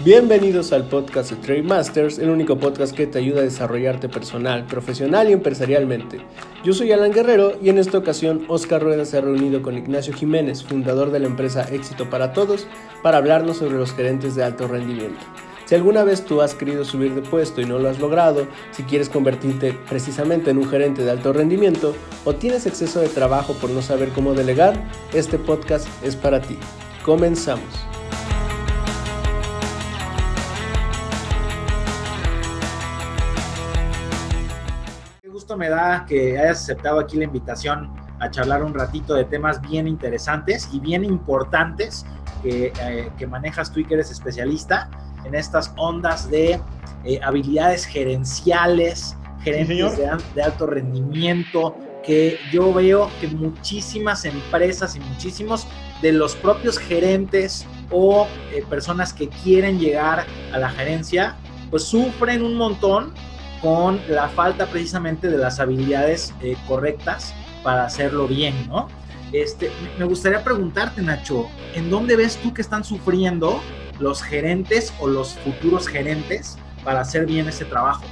Bienvenidos 0.00 0.72
al 0.72 0.88
podcast 0.88 1.30
de 1.30 1.36
Trade 1.36 1.62
Masters, 1.62 2.18
el 2.18 2.28
único 2.28 2.58
podcast 2.58 2.94
que 2.96 3.06
te 3.06 3.20
ayuda 3.20 3.40
a 3.40 3.44
desarrollarte 3.44 4.08
personal, 4.08 4.66
profesional 4.66 5.30
y 5.30 5.32
empresarialmente. 5.32 6.18
Yo 6.64 6.72
soy 6.72 6.90
Alan 6.90 7.12
Guerrero 7.12 7.52
y 7.62 7.68
en 7.68 7.78
esta 7.78 7.98
ocasión 7.98 8.44
Oscar 8.48 8.82
Rueda 8.82 9.04
se 9.04 9.18
ha 9.18 9.20
reunido 9.20 9.62
con 9.62 9.78
Ignacio 9.78 10.12
Jiménez, 10.12 10.64
fundador 10.64 11.12
de 11.12 11.20
la 11.20 11.28
empresa 11.28 11.62
Éxito 11.72 12.10
para 12.10 12.32
Todos, 12.32 12.66
para 13.04 13.18
hablarnos 13.18 13.58
sobre 13.58 13.76
los 13.76 13.92
gerentes 13.92 14.34
de 14.34 14.42
alto 14.42 14.66
rendimiento. 14.66 15.20
Si 15.64 15.76
alguna 15.76 16.02
vez 16.02 16.24
tú 16.24 16.42
has 16.42 16.56
querido 16.56 16.84
subir 16.84 17.14
de 17.14 17.22
puesto 17.22 17.60
y 17.60 17.64
no 17.64 17.78
lo 17.78 17.88
has 17.88 18.00
logrado, 18.00 18.48
si 18.72 18.82
quieres 18.82 19.08
convertirte 19.08 19.78
precisamente 19.88 20.50
en 20.50 20.58
un 20.58 20.68
gerente 20.68 21.04
de 21.04 21.12
alto 21.12 21.32
rendimiento 21.32 21.94
o 22.24 22.34
tienes 22.34 22.66
exceso 22.66 22.98
de 23.00 23.08
trabajo 23.08 23.54
por 23.54 23.70
no 23.70 23.80
saber 23.80 24.08
cómo 24.08 24.34
delegar, 24.34 24.74
este 25.12 25.38
podcast 25.38 25.86
es 26.02 26.16
para 26.16 26.42
ti. 26.42 26.58
Comenzamos. 27.04 27.93
Me 35.56 35.68
da 35.68 36.04
que 36.06 36.38
hayas 36.38 36.62
aceptado 36.62 37.00
aquí 37.00 37.16
la 37.16 37.24
invitación 37.24 37.90
a 38.20 38.30
charlar 38.30 38.62
un 38.62 38.74
ratito 38.74 39.14
de 39.14 39.24
temas 39.24 39.60
bien 39.60 39.86
interesantes 39.86 40.68
y 40.72 40.80
bien 40.80 41.04
importantes 41.04 42.06
que, 42.42 42.72
eh, 42.80 43.26
manejas 43.26 43.72
tú 43.72 43.80
y 43.80 43.84
que 43.84 43.94
eres 43.94 44.10
especialista 44.10 44.90
en 45.24 45.34
estas 45.34 45.72
ondas 45.76 46.30
de 46.30 46.60
eh, 47.04 47.20
habilidades 47.22 47.86
gerenciales, 47.86 49.16
gerentes 49.42 49.98
de, 49.98 50.42
alto 50.42 50.66
rendimiento, 50.66 51.76
que 52.02 52.38
yo 52.52 52.72
veo 52.72 53.10
que 53.20 53.28
muchísimas 53.28 54.24
empresas 54.24 54.94
y 54.96 55.00
muchísimos 55.00 55.66
de 56.02 56.12
los 56.12 56.34
propios 56.36 56.78
gerentes 56.78 57.66
o 57.90 58.26
eh, 58.52 58.62
personas 58.68 59.12
que 59.12 59.28
quieren 59.28 59.78
llegar 59.78 60.26
a 60.52 60.58
la 60.58 60.68
gerencia, 60.70 61.36
pues 61.70 61.84
sufren 61.84 62.42
un 62.42 62.56
montón 62.56 63.14
con 63.64 63.98
la 64.10 64.28
falta 64.28 64.66
precisamente 64.66 65.30
de 65.30 65.38
las 65.38 65.58
habilidades 65.58 66.34
eh, 66.42 66.54
correctas 66.68 67.34
para 67.62 67.86
hacerlo 67.86 68.28
bien, 68.28 68.52
¿no? 68.68 68.88
Este, 69.32 69.70
me 69.98 70.04
gustaría 70.04 70.44
preguntarte, 70.44 71.00
Nacho, 71.00 71.48
¿en 71.74 71.88
dónde 71.88 72.14
ves 72.14 72.36
tú 72.36 72.52
que 72.52 72.60
están 72.60 72.84
sufriendo 72.84 73.62
los 73.98 74.22
gerentes 74.22 74.92
o 75.00 75.08
los 75.08 75.38
futuros 75.38 75.88
gerentes 75.88 76.58
para 76.84 77.00
hacer 77.00 77.24
bien 77.24 77.48
ese 77.48 77.64
trabajo? 77.64 78.04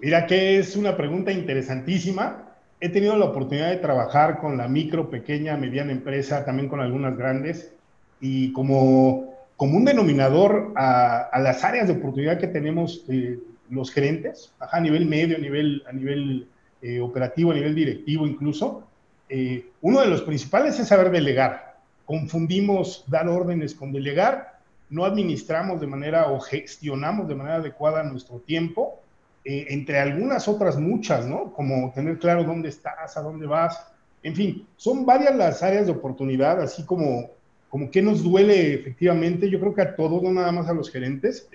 Mira 0.00 0.26
que 0.26 0.58
es 0.58 0.74
una 0.74 0.96
pregunta 0.96 1.32
interesantísima. 1.32 2.46
He 2.80 2.88
tenido 2.88 3.14
la 3.18 3.26
oportunidad 3.26 3.68
de 3.68 3.76
trabajar 3.76 4.38
con 4.38 4.56
la 4.56 4.68
micro, 4.68 5.10
pequeña, 5.10 5.58
mediana 5.58 5.92
empresa, 5.92 6.46
también 6.46 6.70
con 6.70 6.80
algunas 6.80 7.14
grandes, 7.18 7.74
y 8.22 8.54
como, 8.54 9.34
como 9.58 9.76
un 9.76 9.84
denominador 9.84 10.72
a, 10.76 11.28
las 11.40 11.62
áreas 11.62 11.88
de 11.88 11.92
oportunidad 11.92 12.38
que 12.38 12.46
tenemos 12.46 13.04
eh, 13.10 13.38
los 13.70 13.90
gerentes, 13.92 14.52
a 14.58 14.80
nivel 14.80 15.06
medio, 15.06 15.36
a 15.36 15.40
nivel, 15.40 15.82
a 15.88 15.92
nivel 15.92 16.48
eh, 16.82 17.00
operativo, 17.00 17.52
a 17.52 17.54
nivel 17.54 17.74
directivo 17.74 18.26
incluso, 18.26 18.86
eh, 19.28 19.70
uno 19.80 20.00
de 20.00 20.06
los 20.06 20.22
principales 20.22 20.78
es 20.78 20.88
saber 20.88 21.10
delegar. 21.10 21.78
Confundimos 22.04 23.04
dar 23.08 23.28
órdenes 23.28 23.74
con 23.74 23.92
delegar, 23.92 24.60
no 24.88 25.04
administramos 25.04 25.80
de 25.80 25.86
manera 25.86 26.30
o 26.30 26.38
gestionamos 26.38 27.26
de 27.26 27.34
manera 27.34 27.56
adecuada 27.56 28.02
nuestro 28.04 28.38
tiempo, 28.38 29.00
eh, 29.44 29.66
entre 29.70 29.98
algunas 29.98 30.46
otras 30.48 30.78
muchas, 30.78 31.26
¿no? 31.26 31.52
Como 31.52 31.92
tener 31.92 32.18
claro 32.18 32.44
dónde 32.44 32.68
estás, 32.68 33.16
a 33.16 33.22
dónde 33.22 33.46
vas, 33.46 33.92
en 34.22 34.34
fin, 34.34 34.66
son 34.76 35.06
varias 35.06 35.36
las 35.36 35.62
áreas 35.62 35.86
de 35.86 35.92
oportunidad, 35.92 36.60
así 36.60 36.84
como, 36.84 37.30
como 37.68 37.90
que 37.90 38.02
nos 38.02 38.22
duele 38.22 38.74
efectivamente, 38.74 39.48
yo 39.48 39.60
creo 39.60 39.74
que 39.74 39.82
a 39.82 39.96
todos, 39.96 40.22
no 40.22 40.32
nada 40.32 40.52
más 40.52 40.68
a 40.68 40.74
los 40.74 40.90
gerentes, 40.90 41.48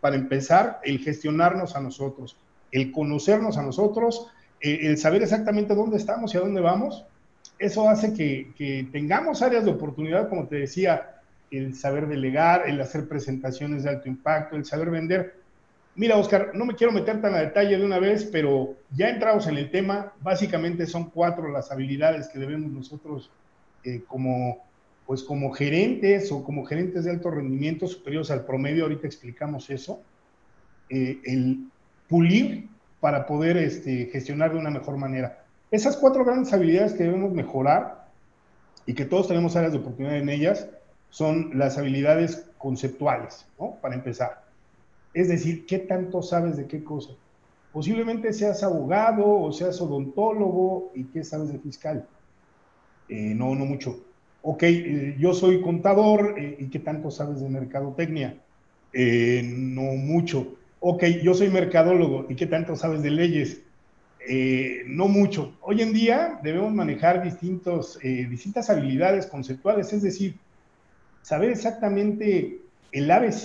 para 0.00 0.16
empezar, 0.16 0.80
el 0.84 0.98
gestionarnos 0.98 1.76
a 1.76 1.80
nosotros, 1.80 2.36
el 2.72 2.92
conocernos 2.92 3.58
a 3.58 3.62
nosotros, 3.62 4.28
eh, 4.60 4.80
el 4.82 4.98
saber 4.98 5.22
exactamente 5.22 5.74
dónde 5.74 5.96
estamos 5.96 6.34
y 6.34 6.36
a 6.36 6.40
dónde 6.40 6.60
vamos. 6.60 7.04
Eso 7.58 7.88
hace 7.88 8.14
que, 8.14 8.88
tengamos 8.90 9.42
áreas 9.42 9.64
de 9.64 9.70
oportunidad, 9.70 10.28
como 10.28 10.46
te 10.46 10.56
decía, 10.56 11.16
el 11.50 11.74
saber 11.74 12.06
delegar, 12.06 12.68
el 12.68 12.80
hacer 12.80 13.08
presentaciones 13.08 13.82
de 13.82 13.90
alto 13.90 14.08
impacto, 14.08 14.56
el 14.56 14.64
saber 14.64 14.90
vender. 14.90 15.34
Mira, 15.96 16.16
Oscar, 16.16 16.52
no 16.54 16.64
me 16.64 16.74
quiero 16.74 16.92
meter 16.92 17.20
tan 17.20 17.34
a 17.34 17.38
detalle 17.38 17.76
de 17.76 17.84
una 17.84 17.98
vez, 17.98 18.24
pero 18.24 18.76
ya 18.96 19.10
entrados 19.10 19.46
en 19.48 19.58
el 19.58 19.70
tema, 19.70 20.12
básicamente 20.22 20.86
son 20.86 21.10
cuatro 21.10 21.48
las 21.48 21.70
habilidades 21.72 22.28
que 22.28 22.38
debemos 22.38 22.70
nosotros 22.70 23.30
eh, 23.84 24.02
como 24.06 24.58
pues 25.10 25.24
como 25.24 25.50
gerentes 25.50 26.30
o 26.30 26.44
como 26.44 26.64
gerentes 26.64 27.02
de 27.02 27.10
alto 27.10 27.32
rendimiento 27.32 27.88
superiores 27.88 28.30
al 28.30 28.44
promedio, 28.44 28.84
ahorita 28.84 29.08
explicamos 29.08 29.68
eso, 29.68 30.00
eh, 30.88 31.18
el 31.24 31.68
pulir 32.08 32.68
para 33.00 33.26
poder 33.26 33.56
este, 33.56 34.06
gestionar 34.12 34.52
de 34.52 34.58
una 34.58 34.70
mejor 34.70 34.98
manera. 34.98 35.44
Esas 35.72 35.96
cuatro 35.96 36.24
grandes 36.24 36.52
habilidades 36.52 36.92
que 36.92 37.02
debemos 37.02 37.32
mejorar 37.32 38.06
y 38.86 38.94
que 38.94 39.04
todos 39.04 39.26
tenemos 39.26 39.56
áreas 39.56 39.72
de 39.72 39.80
oportunidad 39.80 40.16
en 40.16 40.28
ellas 40.28 40.68
son 41.08 41.58
las 41.58 41.76
habilidades 41.76 42.48
conceptuales, 42.56 43.48
¿no? 43.58 43.78
Para 43.82 43.96
empezar. 43.96 44.44
Es 45.12 45.26
decir, 45.26 45.66
¿qué 45.66 45.80
tanto 45.80 46.22
sabes 46.22 46.56
de 46.56 46.68
qué 46.68 46.84
cosa? 46.84 47.14
Posiblemente 47.72 48.32
seas 48.32 48.62
abogado 48.62 49.28
o 49.28 49.50
seas 49.50 49.80
odontólogo 49.80 50.92
y 50.94 51.02
qué 51.06 51.24
sabes 51.24 51.52
de 51.52 51.58
fiscal. 51.58 52.06
Eh, 53.08 53.34
no, 53.34 53.56
no 53.56 53.64
mucho 53.64 54.04
ok, 54.42 54.62
eh, 54.62 55.16
yo 55.18 55.34
soy 55.34 55.60
contador 55.60 56.34
eh, 56.38 56.56
y 56.58 56.66
qué 56.66 56.78
tanto 56.78 57.10
sabes 57.10 57.40
de 57.40 57.48
mercadotecnia. 57.48 58.36
Eh, 58.92 59.42
no 59.44 59.82
mucho. 59.82 60.56
Ok, 60.80 61.04
yo 61.22 61.34
soy 61.34 61.50
mercadólogo 61.50 62.26
y 62.28 62.34
qué 62.34 62.46
tanto 62.46 62.76
sabes 62.76 63.02
de 63.02 63.10
leyes. 63.10 63.62
no 64.86 65.08
mucho. 65.08 65.56
Hoy 65.60 65.82
en 65.82 65.92
día 65.92 66.40
debemos 66.42 66.72
manejar 66.72 67.22
distintos, 67.22 67.98
distintas 68.02 68.70
habilidades 68.70 69.26
conceptuales, 69.26 69.92
es 69.92 70.02
decir, 70.02 70.36
saber 71.22 71.50
exactamente 71.50 72.60
el 72.92 73.10
ABC 73.10 73.44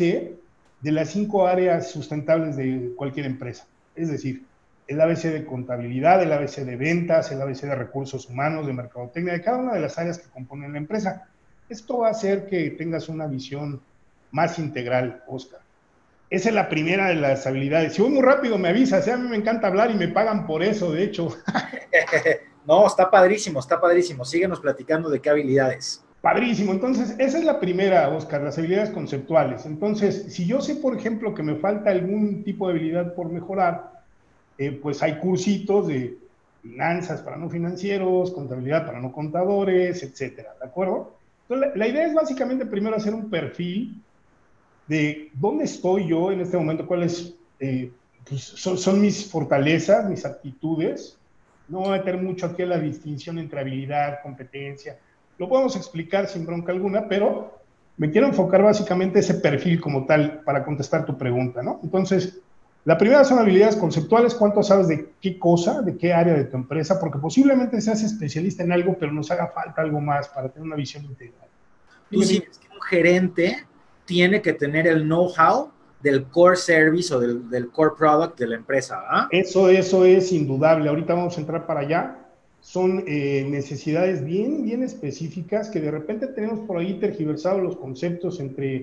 de 0.81 0.91
las 0.91 1.09
cinco 1.09 1.47
áreas 1.47 1.91
sustentables 1.91 2.55
de 2.57 2.93
cualquier 2.95 3.25
empresa. 3.25 3.67
Es 3.95 4.09
decir, 4.09 4.43
el 4.87 5.01
ABC 5.01 5.23
de 5.23 5.45
contabilidad, 5.45 6.21
el 6.21 6.31
ABC 6.31 6.57
de 6.57 6.75
ventas, 6.75 7.31
el 7.31 7.41
ABC 7.41 7.61
de 7.61 7.75
recursos 7.75 8.29
humanos, 8.29 8.67
de 8.67 8.73
mercadotecnia, 8.73 9.33
de 9.33 9.41
cada 9.41 9.57
una 9.57 9.73
de 9.73 9.79
las 9.79 9.97
áreas 9.97 10.19
que 10.19 10.29
componen 10.29 10.73
la 10.73 10.77
empresa. 10.77 11.27
Esto 11.69 11.99
va 11.99 12.09
a 12.09 12.11
hacer 12.11 12.45
que 12.47 12.71
tengas 12.71 13.09
una 13.09 13.25
visión 13.25 13.81
más 14.31 14.59
integral, 14.59 15.23
Oscar. 15.27 15.61
Esa 16.29 16.49
es 16.49 16.55
la 16.55 16.69
primera 16.69 17.07
de 17.07 17.15
las 17.15 17.47
habilidades. 17.47 17.93
Si 17.93 18.01
voy 18.01 18.11
muy 18.11 18.21
rápido, 18.21 18.57
me 18.57 18.69
avisas. 18.69 19.07
¿eh? 19.07 19.13
A 19.13 19.17
mí 19.17 19.29
me 19.29 19.37
encanta 19.37 19.67
hablar 19.67 19.91
y 19.91 19.95
me 19.95 20.07
pagan 20.07 20.45
por 20.45 20.63
eso, 20.63 20.91
de 20.91 21.03
hecho. 21.03 21.29
no, 22.67 22.87
está 22.87 23.09
padrísimo, 23.09 23.59
está 23.59 23.79
padrísimo. 23.79 24.25
Síguenos 24.25 24.59
platicando 24.59 25.09
de 25.09 25.19
qué 25.19 25.29
habilidades. 25.29 26.03
Padrísimo. 26.21 26.73
Entonces, 26.73 27.15
esa 27.19 27.37
es 27.37 27.45
la 27.45 27.59
primera, 27.59 28.09
Oscar, 28.09 28.41
las 28.41 28.57
habilidades 28.57 28.89
conceptuales. 28.89 29.65
Entonces, 29.65 30.33
si 30.33 30.47
yo 30.47 30.61
sé, 30.61 30.75
por 30.75 30.97
ejemplo, 30.97 31.35
que 31.35 31.43
me 31.43 31.55
falta 31.55 31.91
algún 31.91 32.43
tipo 32.43 32.67
de 32.67 32.73
habilidad 32.73 33.13
por 33.13 33.31
mejorar, 33.31 33.94
eh, 34.57 34.71
pues 34.71 35.01
hay 35.03 35.17
cursitos 35.19 35.87
de 35.87 36.17
finanzas 36.61 37.21
para 37.21 37.37
no 37.37 37.49
financieros, 37.49 38.31
contabilidad 38.31 38.85
para 38.85 38.99
no 38.99 39.11
contadores, 39.11 40.01
etcétera, 40.01 40.55
¿de 40.59 40.65
acuerdo? 40.65 41.13
Entonces, 41.47 41.77
la, 41.77 41.87
idea 41.87 42.07
es 42.07 42.13
básicamente 42.13 42.65
primero 42.65 42.95
hacer 42.95 43.13
un 43.13 43.29
perfil 43.29 44.01
de 44.87 45.29
dónde 45.33 45.65
estoy 45.65 46.07
yo 46.07 46.31
en 46.31 46.41
este 46.41 46.57
momento, 46.57 46.87
cuáles 46.87 47.35
eh, 47.59 47.91
pues, 48.27 48.41
son, 48.41 49.01
mis 49.01 49.29
fortalezas, 49.29 50.09
mis 50.09 50.25
aptitudes. 50.25 51.17
No 51.67 51.79
voy 51.79 51.89
a 51.89 51.97
meter 51.99 52.21
mucho 52.21 52.47
aquí 52.47 52.63
la 52.65 52.79
distinción 52.79 53.37
entre 53.37 53.59
habilidad, 53.59 54.19
competencia. 54.23 54.97
Lo 55.37 55.47
podemos 55.49 55.75
explicar 55.75 56.27
sin 56.27 56.45
bronca 56.45 56.71
alguna, 56.71 57.07
pero 57.07 57.59
me 57.97 58.09
quiero 58.09 58.27
enfocar 58.27 58.63
básicamente 58.63 59.19
ese 59.19 59.35
perfil 59.35 59.79
como 59.79 60.05
tal 60.05 60.41
para 60.43 60.63
contestar 60.63 61.05
tu 61.05 61.17
pregunta, 61.17 61.61
¿no? 61.61 61.79
Entonces, 61.83 62.39
la 62.85 62.99
primera 62.99 63.25
son 63.25 63.39
habilidades 63.39 63.75
conceptuales, 63.75 64.35
cuánto 64.35 64.61
sabes 64.61 64.87
de 64.87 65.09
qué 65.19 65.39
cosa, 65.39 65.81
de 65.81 65.97
qué 65.97 66.13
área 66.13 66.35
de 66.35 66.45
tu 66.45 66.55
empresa, 66.55 66.99
porque 66.99 67.17
posiblemente 67.17 67.81
seas 67.81 68.03
especialista 68.03 68.63
en 68.63 68.71
algo, 68.71 68.95
pero 68.99 69.11
nos 69.11 69.31
haga 69.31 69.47
falta 69.47 69.81
algo 69.81 69.99
más 69.99 70.29
para 70.29 70.49
tener 70.49 70.67
una 70.67 70.75
visión 70.75 71.03
integral. 71.03 71.49
Tú 72.11 72.21
sí 72.21 72.41
que 72.41 72.67
un 72.71 72.81
gerente 72.81 73.65
tiene 74.05 74.39
que 74.39 74.53
tener 74.53 74.85
el 74.85 75.01
know-how 75.01 75.71
del 76.03 76.25
core 76.25 76.55
service 76.55 77.11
o 77.11 77.19
del, 77.19 77.69
core 77.71 77.95
product 77.97 78.37
de 78.37 78.47
la 78.47 78.55
empresa, 78.55 79.01
¿ah? 79.09 79.27
Eso, 79.31 79.67
eso 79.67 80.05
es 80.05 80.31
indudable. 80.31 80.87
Ahorita 80.87 81.15
vamos 81.15 81.35
a 81.35 81.41
entrar 81.41 81.65
para 81.65 81.79
allá. 81.79 82.17
Son 82.61 83.03
eh, 83.07 83.47
necesidades 83.49 84.23
bien, 84.23 84.63
bien 84.63 84.83
específicas 84.83 85.71
que 85.71 85.81
de 85.81 85.89
repente 85.89 86.27
tenemos 86.27 86.59
por 86.67 86.77
ahí 86.77 86.99
tergiversados 86.99 87.63
los 87.63 87.77
conceptos 87.77 88.39
entre 88.39 88.75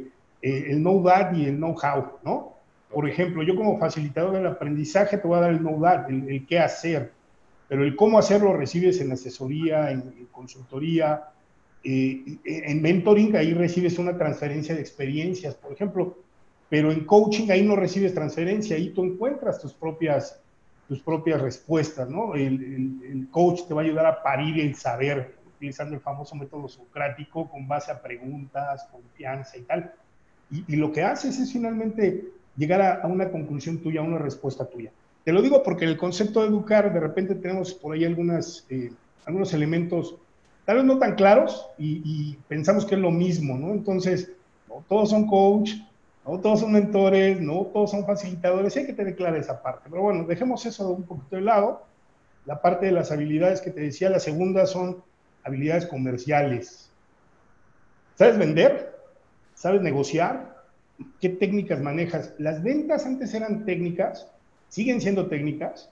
eh, 0.42 0.66
el 0.70 0.78
know-that 0.78 1.34
y 1.34 1.46
el 1.46 1.56
know-how, 1.58 2.18
¿no? 2.24 2.51
Por 2.92 3.08
ejemplo, 3.08 3.42
yo 3.42 3.56
como 3.56 3.78
facilitador 3.78 4.34
del 4.34 4.46
aprendizaje 4.46 5.18
te 5.18 5.26
voy 5.26 5.38
a 5.38 5.42
dar 5.42 5.50
el 5.50 5.60
know-that, 5.60 6.08
el, 6.10 6.46
qué 6.46 6.58
hacer, 6.58 7.12
pero 7.68 7.84
el 7.84 7.96
cómo 7.96 8.18
hacerlo 8.18 8.52
recibes 8.54 9.00
en 9.00 9.12
asesoría, 9.12 9.90
en, 9.90 10.28
consultoría, 10.30 11.30
eh, 11.82 12.22
en 12.44 12.82
mentoring, 12.82 13.34
ahí 13.36 13.54
recibes 13.54 13.98
una 13.98 14.16
transferencia 14.16 14.74
de 14.74 14.80
experiencias. 14.80 15.54
Por 15.54 15.72
ejemplo, 15.72 16.18
pero 16.72 16.90
en 16.90 17.04
coaching 17.04 17.50
ahí 17.50 17.62
no 17.62 17.76
recibes 17.76 18.14
transferencia, 18.14 18.76
ahí 18.76 18.94
tú 18.94 19.04
encuentras 19.04 19.60
tus 19.60 19.74
propias, 19.74 20.40
tus 20.88 21.02
propias 21.02 21.38
respuestas, 21.42 22.08
¿no? 22.08 22.34
El, 22.34 23.28
coach 23.30 23.66
te 23.68 23.74
va 23.74 23.82
a 23.82 23.84
ayudar 23.84 24.06
a 24.06 24.22
parir 24.22 24.58
el 24.58 24.74
saber, 24.74 25.34
utilizando 25.54 25.94
el 25.94 26.00
famoso 26.00 26.34
método 26.34 26.68
socrático 26.68 27.50
con 27.50 27.68
base 27.68 27.92
a 27.92 28.00
preguntas, 28.00 28.88
confianza 28.90 29.58
y 29.58 29.62
tal. 29.64 29.92
Y, 30.50 30.76
lo 30.76 30.90
que 30.92 31.02
haces 31.02 31.38
es 31.38 31.52
finalmente 31.52 32.24
llegar 32.56 32.82
a, 33.02 33.06
una 33.06 33.30
conclusión 33.30 33.78
tuya, 33.78 34.00
a 34.00 34.04
una 34.04 34.18
respuesta 34.18 34.64
tuya. 34.64 34.90
Te 35.24 35.32
lo 35.32 35.42
digo 35.42 35.62
porque 35.62 35.84
el 35.84 35.96
concepto 35.96 36.42
de 36.42 36.48
educar, 36.48 36.92
de 36.92 37.00
repente 37.00 37.34
tenemos 37.34 37.72
por 37.72 37.94
ahí 37.94 38.04
algunas, 38.04 38.66
eh, 38.68 38.92
algunos 39.24 39.54
elementos, 39.54 40.16
tal 40.64 40.76
vez 40.76 40.84
no 40.84 40.98
tan 40.98 41.14
claros, 41.14 41.66
y, 41.78 42.02
y, 42.04 42.38
pensamos 42.48 42.84
que 42.84 42.96
es 42.96 43.00
lo 43.00 43.10
mismo, 43.10 43.56
¿no? 43.56 43.72
Entonces, 43.72 44.32
no 44.68 44.84
todos 44.88 45.10
son 45.10 45.26
coach, 45.26 45.72
no 46.26 46.38
todos 46.38 46.60
son 46.60 46.72
mentores, 46.72 47.40
no 47.40 47.66
todos 47.72 47.90
son 47.90 48.06
facilitadores, 48.06 48.76
hay 48.76 48.86
que 48.86 48.92
tener 48.92 49.16
clara 49.16 49.38
esa 49.38 49.62
parte. 49.62 49.88
Pero 49.90 50.02
bueno, 50.02 50.24
dejemos 50.24 50.64
eso 50.66 50.88
un 50.90 51.02
poquito 51.04 51.36
de 51.36 51.42
lado. 51.42 51.84
La 52.46 52.60
parte 52.60 52.86
de 52.86 52.92
las 52.92 53.10
habilidades 53.12 53.60
que 53.60 53.70
te 53.70 53.80
decía, 53.80 54.10
la 54.10 54.20
segunda 54.20 54.66
son 54.66 55.02
habilidades 55.44 55.86
comerciales. 55.86 56.90
¿Sabes 58.16 58.38
vender? 58.38 58.96
¿Sabes 59.54 59.80
negociar? 59.80 60.51
¿Qué 61.20 61.28
técnicas 61.28 61.80
manejas? 61.80 62.34
Las 62.38 62.62
ventas 62.62 63.06
antes 63.06 63.32
eran 63.34 63.64
técnicas, 63.64 64.28
siguen 64.68 65.00
siendo 65.00 65.26
técnicas, 65.26 65.90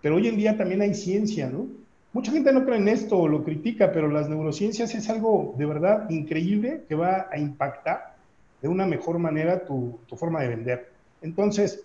pero 0.00 0.16
hoy 0.16 0.28
en 0.28 0.36
día 0.36 0.56
también 0.56 0.82
hay 0.82 0.94
ciencia, 0.94 1.48
¿no? 1.48 1.68
Mucha 2.12 2.30
gente 2.30 2.52
no 2.52 2.64
cree 2.64 2.76
en 2.76 2.88
esto 2.88 3.18
o 3.18 3.26
lo 3.26 3.42
critica, 3.42 3.90
pero 3.90 4.08
las 4.08 4.28
neurociencias 4.28 4.94
es 4.94 5.08
algo 5.08 5.54
de 5.56 5.64
verdad 5.64 6.10
increíble 6.10 6.82
que 6.86 6.94
va 6.94 7.28
a 7.30 7.38
impactar 7.38 8.16
de 8.60 8.68
una 8.68 8.86
mejor 8.86 9.18
manera 9.18 9.64
tu, 9.64 9.98
forma 10.14 10.42
de 10.42 10.48
vender. 10.48 10.92
Entonces, 11.22 11.84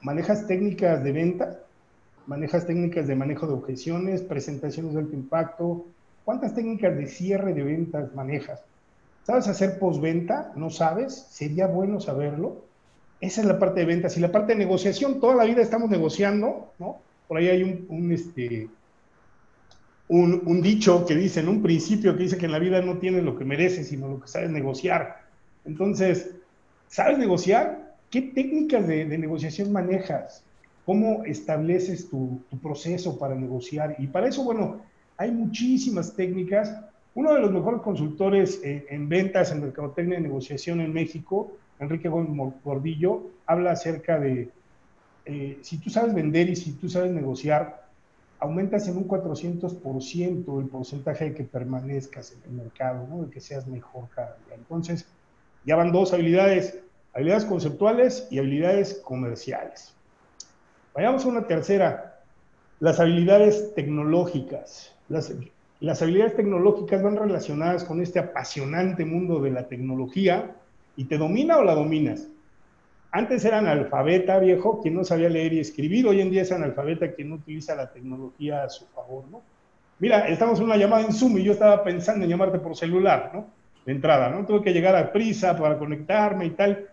manejas 0.00 0.46
técnicas 0.46 1.04
de 1.04 1.12
venta, 1.12 1.60
manejas 2.26 2.66
técnicas 2.66 3.06
de 3.06 3.14
manejo 3.14 3.46
de 3.46 3.52
objeciones, 3.52 4.22
presentaciones 4.22 4.94
de 4.94 5.00
alto 5.00 5.14
impacto. 5.14 5.86
¿Cuántas 6.24 6.54
técnicas 6.54 6.96
de 6.96 7.06
cierre 7.06 7.52
de 7.52 7.62
ventas 7.62 8.14
manejas? 8.14 8.64
¿Sabes 9.24 9.48
hacer 9.48 9.78
postventa? 9.78 10.52
¿No 10.56 10.70
sabes? 10.70 11.26
Sería 11.30 11.66
bueno 11.66 12.00
saberlo. 12.00 12.64
Esa 13.20 13.40
es 13.40 13.46
la 13.46 13.58
parte 13.58 13.80
de 13.80 13.86
ventas. 13.86 14.16
Y 14.16 14.20
la 14.20 14.32
parte 14.32 14.52
de 14.52 14.58
negociación, 14.58 15.20
toda 15.20 15.34
la 15.34 15.44
vida 15.44 15.60
estamos 15.60 15.90
negociando, 15.90 16.72
¿no? 16.78 17.00
Por 17.26 17.38
ahí 17.38 17.48
hay 17.48 17.62
un, 17.62 18.10
este, 18.10 18.70
un, 20.08 20.62
dicho 20.62 21.04
que 21.04 21.14
dice, 21.14 21.40
en 21.40 21.48
un 21.48 21.62
principio 21.62 22.16
que 22.16 22.22
dice 22.22 22.38
que 22.38 22.46
en 22.46 22.52
la 22.52 22.58
vida 22.58 22.80
no 22.80 22.98
tienes 22.98 23.22
lo 23.22 23.36
que 23.36 23.44
mereces, 23.44 23.88
sino 23.88 24.08
lo 24.08 24.20
que 24.20 24.28
sabes 24.28 24.50
negociar. 24.50 25.22
Entonces, 25.64 26.30
¿sabes 26.88 27.18
negociar? 27.18 27.96
¿Qué 28.10 28.22
técnicas 28.22 28.88
de, 28.88 29.04
negociación 29.18 29.70
manejas? 29.70 30.42
¿Cómo 30.86 31.24
estableces 31.26 32.08
tu, 32.08 32.40
proceso 32.62 33.18
para 33.18 33.34
negociar? 33.34 33.96
Y 33.98 34.06
para 34.06 34.28
eso, 34.28 34.44
bueno, 34.44 34.80
hay 35.18 35.30
muchísimas 35.30 36.14
técnicas. 36.14 36.74
Uno 37.18 37.34
de 37.34 37.40
los 37.40 37.50
mejores 37.50 37.80
consultores 37.80 38.60
en 38.62 39.08
ventas, 39.08 39.50
en 39.50 39.60
mercadotecnia 39.60 40.20
y 40.20 40.22
negociación 40.22 40.80
en 40.80 40.92
México, 40.92 41.50
Enrique 41.80 42.08
Gordillo, 42.08 43.22
habla 43.44 43.72
acerca 43.72 44.20
de 44.20 44.50
eh, 45.24 45.58
si 45.62 45.78
tú 45.78 45.90
sabes 45.90 46.14
vender 46.14 46.48
y 46.48 46.54
si 46.54 46.74
tú 46.74 46.88
sabes 46.88 47.10
negociar, 47.10 47.88
aumentas 48.38 48.86
en 48.86 48.98
un 48.98 49.08
400% 49.08 50.60
el 50.60 50.68
porcentaje 50.68 51.24
de 51.24 51.34
que 51.34 51.42
permanezcas 51.42 52.34
en 52.34 52.52
el 52.52 52.62
mercado, 52.62 53.04
¿no? 53.10 53.24
de 53.24 53.30
que 53.32 53.40
seas 53.40 53.66
mejor 53.66 54.04
cada 54.14 54.36
día. 54.46 54.54
Entonces, 54.54 55.04
ya 55.64 55.74
van 55.74 55.90
dos 55.90 56.12
habilidades, 56.12 56.78
habilidades 57.14 57.46
conceptuales 57.46 58.28
y 58.30 58.38
habilidades 58.38 58.94
comerciales. 59.04 59.92
Vayamos 60.94 61.24
a 61.24 61.28
una 61.30 61.48
tercera, 61.48 62.20
las 62.78 63.00
habilidades 63.00 63.74
tecnológicas. 63.74 64.94
Las, 65.08 65.32
las 65.80 66.02
habilidades 66.02 66.36
tecnológicas 66.36 67.02
van 67.02 67.16
relacionadas 67.16 67.84
con 67.84 68.00
este 68.00 68.18
apasionante 68.18 69.04
mundo 69.04 69.40
de 69.40 69.50
la 69.50 69.68
tecnología 69.68 70.56
y 70.96 71.04
te 71.04 71.18
domina 71.18 71.58
o 71.58 71.64
la 71.64 71.74
dominas. 71.74 72.28
Antes 73.10 73.44
eran 73.44 73.66
analfabeta, 73.66 74.38
viejo, 74.38 74.80
quien 74.82 74.94
no 74.94 75.04
sabía 75.04 75.28
leer 75.28 75.54
y 75.54 75.60
escribir. 75.60 76.06
Hoy 76.06 76.20
en 76.20 76.30
día 76.30 76.42
es 76.42 76.52
analfabeta 76.52 77.12
quien 77.12 77.30
no 77.30 77.36
utiliza 77.36 77.74
la 77.74 77.90
tecnología 77.90 78.64
a 78.64 78.68
su 78.68 78.86
favor, 78.86 79.24
¿no? 79.30 79.40
Mira, 80.00 80.28
estamos 80.28 80.58
en 80.58 80.66
una 80.66 80.76
llamada 80.76 81.04
en 81.04 81.12
Zoom 81.12 81.38
y 81.38 81.44
yo 81.44 81.52
estaba 81.52 81.82
pensando 81.82 82.24
en 82.24 82.30
llamarte 82.30 82.58
por 82.58 82.76
celular, 82.76 83.30
¿no? 83.32 83.58
de 83.88 83.94
entrada, 83.94 84.28
¿no? 84.28 84.44
Tuve 84.44 84.60
que 84.60 84.74
llegar 84.74 84.94
a 84.94 85.10
prisa 85.10 85.56
para 85.56 85.78
conectarme 85.78 86.44
y 86.44 86.50
tal. 86.50 86.88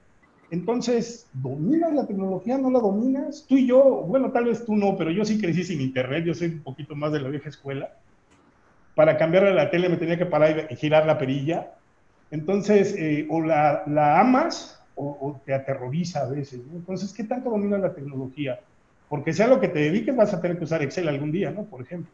Entonces, 0.49 1.27
¿dominas 1.33 1.93
la 1.93 2.07
tecnología? 2.07 2.57
¿No 2.57 2.71
la 2.71 2.79
dominas? 2.79 3.45
Tú 3.49 3.57
y 3.57 3.67
yo, 3.67 4.05
bueno, 4.07 4.31
tal 4.31 4.45
vez 4.45 4.65
tú 4.65 4.77
no, 4.77 4.95
pero 4.95 5.11
yo 5.11 5.25
sí 5.25 5.37
crecí 5.37 5.65
sin 5.65 5.81
internet, 5.81 6.23
yo 6.23 6.33
soy 6.33 6.47
un 6.47 6.61
poquito 6.61 6.95
más 6.95 7.11
de 7.11 7.19
la 7.19 7.27
vieja 7.27 7.49
escuela. 7.49 7.89
Para 8.95 9.17
cambiarle 9.17 9.53
la 9.53 9.69
tele 9.69 9.89
me 9.89 9.97
tenía 9.97 10.17
que 10.17 10.25
parar 10.25 10.67
y 10.69 10.75
girar 10.75 11.05
la 11.05 11.17
perilla. 11.17 11.73
Entonces, 12.31 12.95
eh, 12.97 13.27
o 13.29 13.41
la, 13.41 13.83
la 13.85 14.19
amas 14.19 14.81
o, 14.95 15.39
te 15.45 15.53
aterroriza 15.53 16.21
a 16.21 16.29
veces. 16.29 16.61
¿no? 16.65 16.77
Entonces, 16.77 17.13
¿qué 17.13 17.25
tanto 17.25 17.49
dominas 17.49 17.81
la 17.81 17.93
tecnología? 17.93 18.59
Porque 19.09 19.33
sea 19.33 19.47
lo 19.47 19.59
que 19.59 19.67
te 19.67 19.79
dediques, 19.79 20.15
vas 20.15 20.33
a 20.33 20.41
tener 20.41 20.57
que 20.57 20.63
usar 20.63 20.81
Excel 20.81 21.07
algún 21.07 21.31
día, 21.31 21.51
¿no? 21.51 21.63
Por 21.65 21.81
ejemplo. 21.81 22.11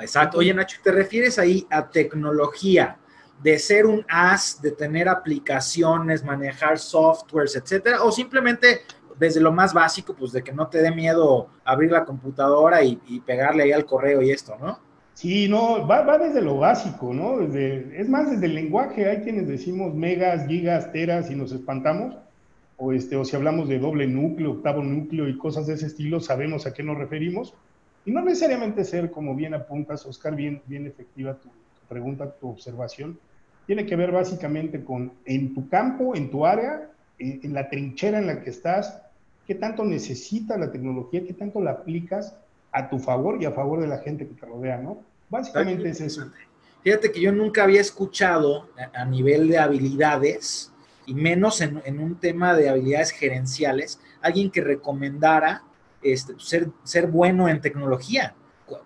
Exacto. 0.00 0.38
Oye, 0.38 0.52
Nacho, 0.52 0.78
¿te 0.82 0.90
refieres 0.90 1.38
ahí 1.38 1.66
a 1.70 1.88
tecnología? 1.88 2.96
de 3.42 3.58
ser 3.58 3.86
un 3.86 4.04
as, 4.08 4.62
de 4.62 4.70
tener 4.70 5.08
aplicaciones, 5.08 6.24
manejar 6.24 6.78
softwares, 6.78 7.56
etcétera, 7.56 8.02
o 8.02 8.12
simplemente 8.12 8.82
desde 9.18 9.40
lo 9.40 9.52
más 9.52 9.74
básico, 9.74 10.14
pues 10.14 10.32
de 10.32 10.42
que 10.42 10.52
no 10.52 10.68
te 10.68 10.78
dé 10.78 10.90
miedo 10.90 11.48
abrir 11.64 11.90
la 11.90 12.04
computadora 12.04 12.82
y, 12.82 12.96
pegarle 13.26 13.64
ahí 13.64 13.72
al 13.72 13.84
correo 13.84 14.22
y 14.22 14.30
esto, 14.30 14.56
¿no? 14.60 14.78
Sí, 15.22 15.46
no, 15.46 15.86
va, 15.86 16.02
va 16.02 16.18
desde 16.18 16.40
lo 16.40 16.56
básico, 16.56 17.14
¿no? 17.14 17.38
Desde, 17.38 18.00
es 18.00 18.08
más, 18.08 18.28
desde 18.28 18.46
el 18.46 18.56
lenguaje, 18.56 19.08
hay 19.08 19.18
quienes 19.18 19.46
decimos 19.46 19.94
megas, 19.94 20.48
gigas, 20.48 20.90
teras 20.90 21.30
y 21.30 21.36
nos 21.36 21.52
espantamos, 21.52 22.16
o, 22.76 22.92
este, 22.92 23.14
o 23.14 23.24
si 23.24 23.36
hablamos 23.36 23.68
de 23.68 23.78
doble 23.78 24.08
núcleo, 24.08 24.50
octavo 24.50 24.82
núcleo 24.82 25.28
y 25.28 25.38
cosas 25.38 25.68
de 25.68 25.74
ese 25.74 25.86
estilo, 25.86 26.18
sabemos 26.18 26.66
a 26.66 26.74
qué 26.74 26.82
nos 26.82 26.98
referimos. 26.98 27.54
Y 28.04 28.10
no 28.10 28.20
necesariamente 28.20 28.84
ser, 28.84 29.12
como 29.12 29.36
bien 29.36 29.54
apuntas, 29.54 30.04
Oscar, 30.06 30.34
bien, 30.34 30.60
bien 30.66 30.88
efectiva 30.88 31.34
tu, 31.34 31.50
tu 31.50 31.86
pregunta, 31.88 32.28
tu 32.40 32.48
observación, 32.48 33.16
tiene 33.68 33.86
que 33.86 33.94
ver 33.94 34.10
básicamente 34.10 34.82
con 34.82 35.12
en 35.24 35.54
tu 35.54 35.68
campo, 35.68 36.16
en 36.16 36.32
tu 36.32 36.44
área, 36.44 36.90
en, 37.20 37.54
la 37.54 37.68
trinchera 37.68 38.18
en 38.18 38.26
la 38.26 38.42
que 38.42 38.50
estás, 38.50 39.00
qué 39.46 39.54
tanto 39.54 39.84
necesitas 39.84 40.58
la 40.58 40.72
tecnología, 40.72 41.24
qué 41.24 41.32
tanto 41.32 41.60
la 41.60 41.70
aplicas 41.70 42.36
a 42.72 42.90
tu 42.90 42.98
favor 42.98 43.40
y 43.40 43.44
a 43.44 43.52
favor 43.52 43.80
de 43.80 43.86
la 43.86 43.98
gente 43.98 44.26
que 44.26 44.34
te 44.34 44.46
rodea, 44.46 44.78
¿no? 44.78 45.11
Básicamente 45.32 45.88
es 45.88 46.00
eso. 46.00 46.30
Fíjate 46.82 47.10
que 47.10 47.20
yo 47.20 47.32
nunca 47.32 47.64
había 47.64 47.80
escuchado 47.80 48.68
a, 48.92 49.04
nivel 49.06 49.48
de 49.48 49.58
habilidades, 49.58 50.72
y 51.06 51.14
menos 51.14 51.60
en, 51.60 51.80
en, 51.84 51.98
un 51.98 52.16
tema 52.20 52.54
de 52.54 52.68
habilidades 52.68 53.10
gerenciales, 53.10 53.98
alguien 54.20 54.50
que 54.50 54.60
recomendara 54.60 55.64
este, 56.02 56.34
ser, 56.38 56.68
ser 56.84 57.06
bueno 57.06 57.48
en 57.48 57.60
tecnología 57.60 58.34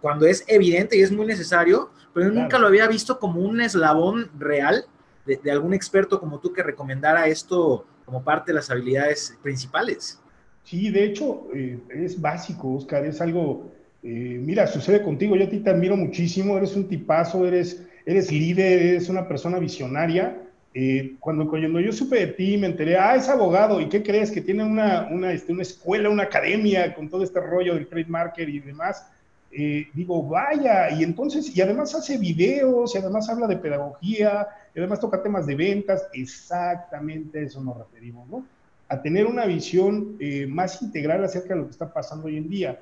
cuando 0.00 0.26
es 0.26 0.44
evidente 0.46 0.96
y 0.96 1.02
es 1.02 1.12
muy 1.12 1.26
necesario, 1.26 1.90
pero 2.12 2.26
yo 2.26 2.32
nunca 2.32 2.58
lo 2.58 2.66
había 2.66 2.86
visto 2.88 3.18
como 3.18 3.40
un 3.40 3.60
eslabón 3.60 4.30
real 4.38 4.84
de, 5.24 5.50
algún 5.50 5.74
experto 5.74 6.20
como 6.20 6.38
tú 6.38 6.52
que 6.52 6.62
recomendara 6.62 7.26
esto 7.26 7.84
como 8.04 8.22
parte 8.22 8.52
de 8.52 8.56
las 8.56 8.70
habilidades 8.70 9.36
principales. 9.42 10.20
Sí, 10.62 10.90
de 10.90 11.04
hecho, 11.04 11.48
eh, 11.54 11.80
es 11.90 12.20
básico, 12.20 12.74
Oscar, 12.74 13.04
es 13.04 13.20
algo, 13.20 13.72
eh, 14.08 14.38
mira, 14.40 14.68
sucede 14.68 15.02
contigo, 15.02 15.34
yo 15.34 15.46
a 15.46 15.48
ti 15.48 15.58
te 15.58 15.70
admiro 15.70 15.96
muchísimo, 15.96 16.56
eres 16.56 16.76
un 16.76 16.88
tipazo, 16.88 17.44
eres, 17.44 17.82
eres 18.04 18.30
líder, 18.30 18.80
eres 18.80 19.08
una 19.08 19.26
persona 19.26 19.58
visionaria. 19.58 20.42
Eh, 20.72 21.16
cuando, 21.18 21.48
cuando 21.48 21.80
yo 21.80 21.90
supe 21.92 22.20
de 22.20 22.26
ti, 22.28 22.56
me 22.56 22.68
enteré, 22.68 22.96
ah, 22.96 23.16
es 23.16 23.28
abogado, 23.28 23.80
¿y 23.80 23.88
qué 23.88 24.04
crees? 24.04 24.30
Que 24.30 24.40
tiene 24.40 24.62
una, 24.62 25.08
una, 25.10 25.32
este, 25.32 25.52
una 25.52 25.62
escuela, 25.62 26.08
una 26.08 26.22
academia 26.22 26.94
con 26.94 27.08
todo 27.08 27.24
este 27.24 27.40
rollo 27.40 27.74
del 27.74 27.88
trade 27.88 28.06
market 28.06 28.48
y 28.48 28.60
demás. 28.60 29.10
Eh, 29.50 29.88
digo, 29.92 30.22
vaya, 30.22 30.88
y 30.92 31.02
entonces, 31.02 31.56
y 31.56 31.60
además 31.60 31.92
hace 31.96 32.16
videos, 32.16 32.94
y 32.94 32.98
además 32.98 33.28
habla 33.28 33.48
de 33.48 33.56
pedagogía, 33.56 34.46
y 34.72 34.78
además 34.78 35.00
toca 35.00 35.20
temas 35.20 35.46
de 35.46 35.56
ventas, 35.56 36.06
exactamente 36.12 37.40
a 37.40 37.42
eso 37.42 37.60
nos 37.60 37.76
referimos, 37.76 38.28
¿no? 38.28 38.44
A 38.88 39.02
tener 39.02 39.26
una 39.26 39.46
visión 39.46 40.16
más 40.48 40.80
integral 40.80 41.24
acerca 41.24 41.54
de 41.54 41.60
lo 41.60 41.66
que 41.66 41.72
está 41.72 41.92
pasando 41.92 42.28
hoy 42.28 42.36
en 42.36 42.48
día. 42.48 42.78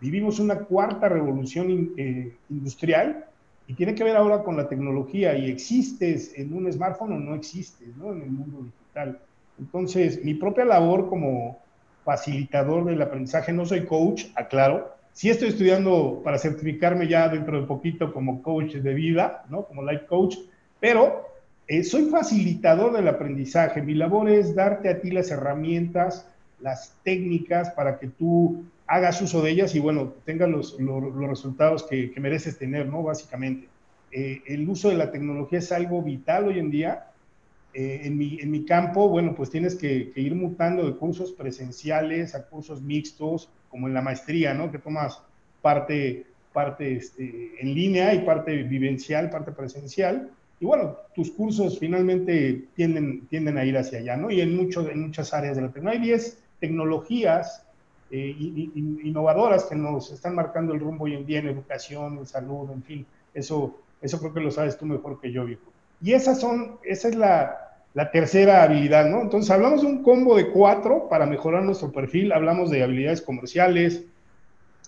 Vivimos 0.00 0.38
una 0.40 0.60
cuarta 0.60 1.08
revolución 1.08 1.92
eh, 1.96 2.32
industrial 2.48 3.26
y 3.66 3.74
tiene 3.74 3.94
que 3.94 4.04
ver 4.04 4.16
ahora 4.16 4.42
con 4.42 4.56
la 4.56 4.68
tecnología 4.68 5.36
y 5.36 5.50
existes 5.50 6.32
en 6.36 6.52
un 6.52 6.72
smartphone 6.72 7.12
o 7.12 7.18
no 7.18 7.34
existes, 7.34 7.88
¿no? 7.96 8.12
En 8.12 8.22
el 8.22 8.30
mundo 8.30 8.62
digital. 8.64 9.20
Entonces, 9.58 10.24
mi 10.24 10.34
propia 10.34 10.64
labor 10.64 11.08
como 11.08 11.58
facilitador 12.04 12.86
del 12.86 13.02
aprendizaje, 13.02 13.52
no 13.52 13.66
soy 13.66 13.84
coach, 13.84 14.24
aclaro, 14.34 15.00
Sí 15.12 15.28
estoy 15.28 15.48
estudiando 15.48 16.20
para 16.24 16.38
certificarme 16.38 17.08
ya 17.08 17.28
dentro 17.28 17.60
de 17.60 17.66
poquito 17.66 18.12
como 18.12 18.42
coach 18.42 18.76
de 18.76 18.94
vida, 18.94 19.44
¿no? 19.48 19.64
Como 19.64 19.82
life 19.82 20.06
coach, 20.06 20.36
pero 20.78 21.26
eh, 21.66 21.82
soy 21.82 22.06
facilitador 22.06 22.92
del 22.92 23.08
aprendizaje. 23.08 23.82
Mi 23.82 23.94
labor 23.94 24.30
es 24.30 24.54
darte 24.54 24.88
a 24.88 25.00
ti 25.00 25.10
las 25.10 25.30
herramientas, 25.30 26.26
las 26.60 26.94
técnicas 27.02 27.70
para 27.70 27.98
que 27.98 28.08
tú 28.08 28.64
hagas 28.90 29.22
uso 29.22 29.40
de 29.40 29.52
ellas 29.52 29.74
y, 29.76 29.78
bueno, 29.78 30.14
tengas 30.24 30.48
los, 30.48 30.76
resultados 31.28 31.84
que, 31.84 32.12
mereces 32.20 32.58
tener, 32.58 32.86
¿no? 32.86 33.04
Básicamente. 33.04 33.68
Eh, 34.10 34.42
el 34.46 34.68
uso 34.68 34.88
de 34.88 34.96
la 34.96 35.12
tecnología 35.12 35.60
es 35.60 35.70
algo 35.70 36.02
vital 36.02 36.48
hoy 36.48 36.58
en 36.58 36.70
día. 36.70 37.06
Eh, 37.72 38.00
en, 38.02 38.18
mi, 38.18 38.64
campo, 38.64 39.08
bueno, 39.08 39.36
pues 39.36 39.48
tienes 39.48 39.76
que, 39.76 40.12
ir 40.16 40.34
mutando 40.34 40.84
de 40.84 40.96
cursos 40.96 41.30
presenciales 41.30 42.34
a 42.34 42.48
cursos 42.48 42.82
mixtos, 42.82 43.48
como 43.68 43.86
en 43.86 43.94
la 43.94 44.02
maestría, 44.02 44.54
¿no? 44.54 44.72
Que 44.72 44.78
tomas 44.78 45.22
parte, 45.62 46.26
parte 46.52 46.96
este, 46.96 47.52
en 47.60 47.72
línea 47.72 48.12
y 48.12 48.24
parte 48.24 48.64
vivencial, 48.64 49.30
parte 49.30 49.52
presencial 49.52 50.30
y 50.60 50.66
bueno, 50.66 50.98
tus 51.14 51.30
cursos 51.30 51.78
finalmente 51.78 52.66
tienden, 52.74 53.26
tienden 53.28 53.56
a 53.56 53.64
ir 53.64 53.78
hacia 53.78 53.98
allá, 53.98 54.16
¿no? 54.16 54.30
Y 54.30 54.42
en, 54.42 54.54
mucho, 54.54 54.88
en 54.90 55.00
muchas 55.00 55.32
áreas 55.32 55.56
de 55.56 55.62
la 55.62 55.72
tecnología. 55.72 56.00
Hay 56.02 56.06
10 56.06 56.38
tecnologías 56.60 57.64
eh, 58.10 58.34
innovadoras 59.04 59.64
que 59.64 59.76
nos 59.76 60.10
están 60.10 60.34
marcando 60.34 60.74
el 60.74 60.80
rumbo 60.80 61.04
hoy 61.04 61.14
en 61.14 61.26
día 61.26 61.38
en 61.38 61.48
educación, 61.48 62.18
en 62.18 62.26
salud, 62.26 62.70
en 62.70 62.82
fin. 62.82 63.06
Eso, 63.32 63.76
eso 64.02 64.18
creo 64.18 64.34
que 64.34 64.40
lo 64.40 64.50
sabes 64.50 64.76
tú 64.76 64.86
mejor 64.86 65.20
que 65.20 65.30
yo, 65.32 65.44
viejo. 65.44 65.62
Y 66.02 66.12
esas 66.12 66.40
son, 66.40 66.78
esa 66.82 67.08
es 67.08 67.14
la, 67.14 67.70
la 67.94 68.10
tercera 68.10 68.62
habilidad, 68.62 69.08
¿no? 69.08 69.20
Entonces 69.20 69.50
hablamos 69.50 69.82
de 69.82 69.88
un 69.88 70.02
combo 70.02 70.36
de 70.36 70.50
cuatro 70.50 71.08
para 71.08 71.26
mejorar 71.26 71.62
nuestro 71.62 71.92
perfil. 71.92 72.32
Hablamos 72.32 72.70
de 72.70 72.82
habilidades 72.82 73.22
comerciales, 73.22 74.04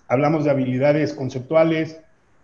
hablamos 0.09 0.45
de 0.45 0.51
habilidades 0.51 1.13
conceptuales, 1.13 2.01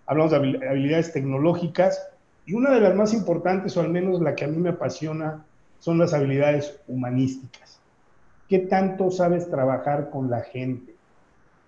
hablamos 0.06 0.32
de 0.32 0.68
habilidades 0.68 1.12
tecnológicas 1.12 2.08
y 2.46 2.54
una 2.54 2.70
de 2.70 2.80
las 2.80 2.94
más 2.94 3.12
importantes, 3.12 3.76
o 3.76 3.80
al 3.80 3.90
menos 3.90 4.20
la 4.20 4.34
que 4.34 4.44
a 4.44 4.48
mí 4.48 4.56
me 4.56 4.70
apasiona, 4.70 5.44
son 5.80 5.98
las 5.98 6.14
habilidades 6.14 6.80
humanísticas. 6.88 7.78
¿Qué 8.48 8.60
tanto 8.60 9.10
sabes 9.10 9.50
trabajar 9.50 10.10
con 10.10 10.30
la 10.30 10.40
gente? 10.40 10.94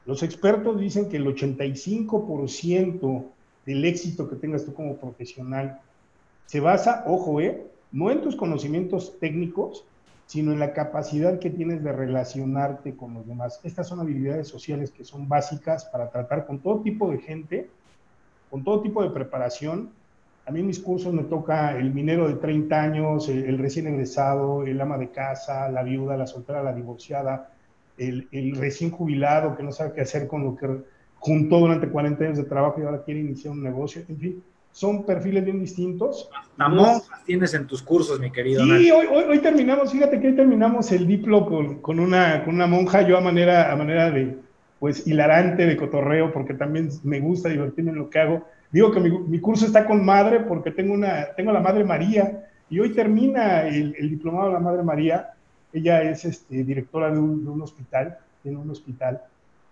Los 0.06 0.22
expertos 0.22 0.80
dicen 0.80 1.08
que 1.08 1.18
el 1.18 1.26
85% 1.26 3.24
del 3.66 3.84
éxito 3.84 4.28
que 4.28 4.36
tengas 4.36 4.64
tú 4.64 4.72
como 4.72 4.96
profesional 4.96 5.80
se 6.46 6.60
basa, 6.60 7.04
ojo, 7.06 7.40
eh, 7.40 7.66
no 7.92 8.10
en 8.10 8.22
tus 8.22 8.34
conocimientos 8.34 9.18
técnicos, 9.20 9.84
sino 10.26 10.52
en 10.52 10.58
la 10.58 10.72
capacidad 10.72 11.38
que 11.38 11.50
tienes 11.50 11.84
de 11.84 11.92
relacionarte 11.92 12.96
con 12.96 13.14
los 13.14 13.26
demás. 13.26 13.60
Estas 13.62 13.88
son 13.88 14.00
habilidades 14.00 14.48
sociales 14.48 14.90
que 14.90 15.04
son 15.04 15.28
básicas 15.28 15.84
para 15.84 16.08
tratar 16.10 16.46
con 16.46 16.60
todo 16.60 16.80
tipo 16.80 17.10
de 17.10 17.18
gente, 17.18 17.68
con 18.48 18.64
todo 18.64 18.80
tipo 18.80 19.02
de 19.02 19.10
preparación 19.10 19.90
a 20.50 20.52
mí 20.52 20.58
en 20.60 20.66
mis 20.66 20.80
cursos 20.80 21.14
me 21.14 21.22
toca 21.22 21.78
el 21.78 21.94
minero 21.94 22.26
de 22.26 22.34
30 22.34 22.82
años, 22.82 23.28
el, 23.28 23.56
recién 23.56 23.86
egresado, 23.86 24.66
el 24.66 24.80
ama 24.80 24.98
de 24.98 25.10
casa, 25.10 25.68
la 25.68 25.84
viuda, 25.84 26.16
la 26.16 26.26
soltera, 26.26 26.60
la 26.60 26.72
divorciada, 26.72 27.52
el, 27.96 28.26
recién 28.56 28.90
jubilado 28.90 29.56
que 29.56 29.62
no 29.62 29.70
sabe 29.70 29.92
qué 29.94 30.00
hacer 30.00 30.26
con 30.26 30.42
lo 30.42 30.56
que 30.56 30.66
juntó 31.20 31.60
durante 31.60 31.88
40 31.88 32.24
años 32.24 32.38
de 32.38 32.44
trabajo 32.44 32.80
y 32.80 32.84
ahora 32.84 33.04
quiere 33.04 33.20
iniciar 33.20 33.52
un 33.52 33.62
negocio. 33.62 34.02
En 34.08 34.18
fin, 34.18 34.42
son 34.72 35.06
perfiles 35.06 35.44
bien 35.44 35.60
distintos. 35.60 36.28
Amor, 36.58 37.00
tienes 37.24 37.54
en 37.54 37.68
tus 37.68 37.80
cursos, 37.80 38.18
mi 38.18 38.32
querido. 38.32 38.64
Sí, 38.64 38.90
hoy, 38.90 39.06
hoy, 39.06 39.38
terminamos, 39.38 39.92
fíjate 39.92 40.18
que 40.18 40.28
hoy 40.28 40.34
terminamos 40.34 40.90
el 40.90 41.06
diplo 41.06 41.46
con, 41.46 41.80
con, 41.80 42.00
una, 42.00 42.44
con 42.44 42.56
una 42.56 42.66
monja, 42.66 43.02
yo 43.02 43.16
a 43.16 43.20
manera, 43.20 43.70
a 43.70 43.76
manera 43.76 44.10
de, 44.10 44.36
pues, 44.80 45.06
hilarante, 45.06 45.64
de 45.64 45.76
cotorreo, 45.76 46.32
porque 46.32 46.54
también 46.54 46.88
me 47.04 47.20
gusta 47.20 47.48
divertirme 47.48 47.92
en 47.92 47.98
lo 47.98 48.10
que 48.10 48.18
hago 48.18 48.44
Digo 48.72 48.92
que 48.92 49.00
mi, 49.00 49.40
curso 49.40 49.66
está 49.66 49.84
con 49.84 50.04
madre 50.04 50.40
porque 50.40 50.70
tengo, 50.70 50.94
una, 50.94 51.26
tengo 51.36 51.50
la 51.50 51.60
Madre 51.60 51.84
María 51.84 52.48
y 52.68 52.78
hoy 52.78 52.94
termina 52.94 53.66
el, 53.66 53.92
diplomado 54.08 54.46
de 54.46 54.52
la 54.54 54.60
Madre 54.60 54.82
María. 54.84 55.30
Ella 55.72 56.02
es 56.02 56.24
este, 56.24 56.62
directora 56.62 57.10
de 57.10 57.18
un, 57.18 57.60
hospital, 57.62 58.18
tiene 58.42 58.58
un 58.58 58.70
hospital, 58.70 59.22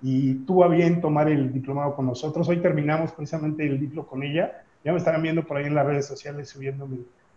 y 0.02 0.35
tuvo 0.35 0.64
a 0.64 0.69
bien 0.69 1.00
tomar 1.00 1.28
el 1.28 1.52
diplomado 1.52 1.95
con 1.95 2.07
nosotros. 2.07 2.49
Hoy 2.49 2.59
terminamos 2.59 3.12
precisamente 3.12 3.64
el 3.64 3.78
diplomado 3.78 4.09
con 4.09 4.23
ella. 4.25 4.64
Ya 4.85 4.93
me 4.93 4.99
estarán 4.99 5.23
viendo 5.23 5.45
por 5.45 5.57
ahí 5.57 5.67
en 5.67 5.75
las 5.75 5.87
redes 5.87 6.07
sociales 6.07 6.49
subiendo 6.49 6.88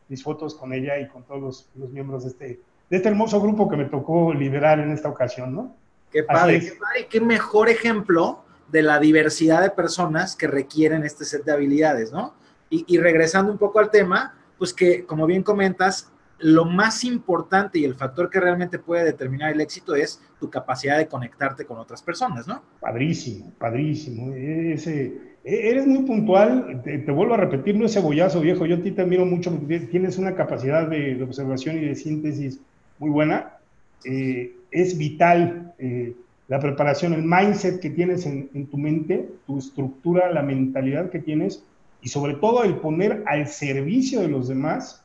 mis 0.10 0.24
fotos 0.24 0.56
con 0.56 0.74
ella 0.74 1.00
y 1.00 1.08
con 1.08 1.24
todos 1.24 1.70
los, 1.76 1.90
miembros 1.92 2.24
de 2.24 2.30
este, 2.30 2.60
de 2.90 2.98
este 2.98 3.10
hermoso 3.10 3.40
grupo 3.40 3.70
que 3.70 3.78
me 3.78 3.86
tocó 3.86 4.34
liderar 4.34 4.80
en 4.80 4.92
esta 4.92 5.10
ocasión, 5.10 5.56
¿no? 5.56 5.76
Qué 6.12 6.24
padre, 6.24 6.60
qué 6.60 6.74
padre, 6.74 7.08
qué 7.10 7.22
mejor 7.22 7.70
ejemplo 7.70 8.44
de 8.72 8.82
la 8.82 9.00
diversidad 9.00 9.62
de 9.62 9.70
personas 9.70 10.36
que 10.36 10.48
requieren 10.48 11.04
este 11.04 11.26
set 11.26 11.44
de 11.44 11.52
habilidades, 11.52 12.12
¿no? 12.12 12.34
Y, 12.70 12.98
regresando 13.00 13.52
un 13.52 13.58
poco 13.58 13.80
al 13.80 13.92
tema, 13.92 14.34
pues 14.58 14.74
que, 14.74 15.04
como 15.06 15.26
bien 15.26 15.44
comentas, 15.44 16.10
lo 16.40 16.64
más 16.64 17.04
importante 17.04 17.80
y 17.80 17.84
el 17.84 17.96
factor 17.96 18.30
que 18.30 18.40
realmente 18.40 18.80
puede 18.80 19.04
determinar 19.04 19.52
el 19.52 19.60
éxito 19.60 19.94
es 19.94 20.22
tu 20.40 20.50
capacidad 20.50 20.98
de 20.98 21.08
conectarte 21.08 21.66
con 21.66 21.78
otras 21.80 22.02
personas, 22.02 22.48
¿no? 22.48 22.64
Padrísimo, 22.80 23.52
padrísimo. 23.60 24.34
Ese, 24.34 25.36
e, 25.44 25.70
eres 25.70 25.86
muy 25.86 26.04
puntual, 26.04 26.82
te, 26.82 27.00
vuelvo 27.12 27.34
a 27.34 27.38
repetir, 27.38 27.76
no 27.76 27.86
es 27.86 27.94
cebollazo 27.94 28.40
viejo, 28.40 28.66
yo 28.66 28.78
a 28.78 28.82
ti 28.82 28.92
te 28.92 29.02
admiro 29.02 29.26
mucho 29.26 29.52
tienes 29.90 30.18
una 30.18 30.34
capacidad 30.34 30.88
de, 30.88 31.22
observación 31.22 31.78
y 31.78 31.88
de 31.88 31.96
síntesis 31.96 32.62
muy 33.00 33.10
buena. 33.10 33.58
Eh, 34.06 34.56
es 34.72 34.98
vital 34.98 35.74
eh, 35.78 36.16
la 36.52 36.60
preparación, 36.60 37.14
el 37.14 37.24
mindset 37.24 37.80
que 37.80 37.90
tienes 37.90 38.26
en, 38.26 38.68
tu 38.68 38.78
mente, 38.78 39.26
tu 39.48 39.58
estructura, 39.58 40.30
la 40.34 40.42
mentalidad 40.42 41.10
que 41.10 41.20
tienes 41.20 41.64
y 42.02 42.10
sobre 42.10 42.34
todo 42.34 42.66
el 42.66 42.76
poner 42.76 43.24
al 43.26 43.48
servicio 43.48 44.20
de 44.20 44.28
los 44.28 44.50
demás 44.50 45.02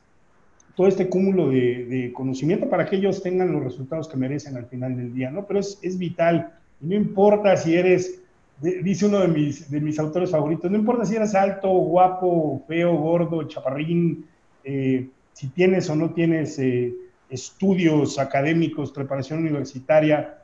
todo 0.75 0.87
este 0.87 1.07
cúmulo 1.07 1.47
de, 1.47 2.11
conocimiento 2.13 2.69
para 2.69 2.85
que 2.85 2.97
ellos 2.97 3.23
tengan 3.23 3.53
los 3.53 3.63
resultados 3.63 4.09
que 4.09 4.17
merecen 4.17 4.57
al 4.57 4.65
final 4.65 4.97
del 4.97 5.13
día, 5.13 5.31
¿no? 5.31 5.47
Pero 5.47 5.61
es, 5.61 5.79
es 5.81 5.97
vital 5.97 6.51
y 6.81 6.87
no 6.87 6.95
importa 6.95 7.55
si 7.55 7.75
eres, 7.75 8.21
dice 8.59 9.05
uno 9.05 9.19
de 9.19 9.29
mis, 9.29 9.71
de 9.71 9.79
mis 9.79 9.97
autores 9.99 10.31
favoritos, 10.31 10.69
no 10.69 10.77
importa 10.77 11.05
si 11.05 11.15
eres 11.15 11.33
alto, 11.33 11.69
guapo, 11.69 12.61
feo, 12.67 12.93
gordo, 12.97 13.47
chaparrín, 13.47 14.25
eh, 14.65 15.07
si 15.31 15.47
tienes 15.47 15.89
o 15.89 15.95
no 15.95 16.09
tienes 16.09 16.59
eh, 16.59 16.93
estudios 17.29 18.19
académicos, 18.19 18.91
preparación 18.91 19.39
universitaria, 19.39 20.36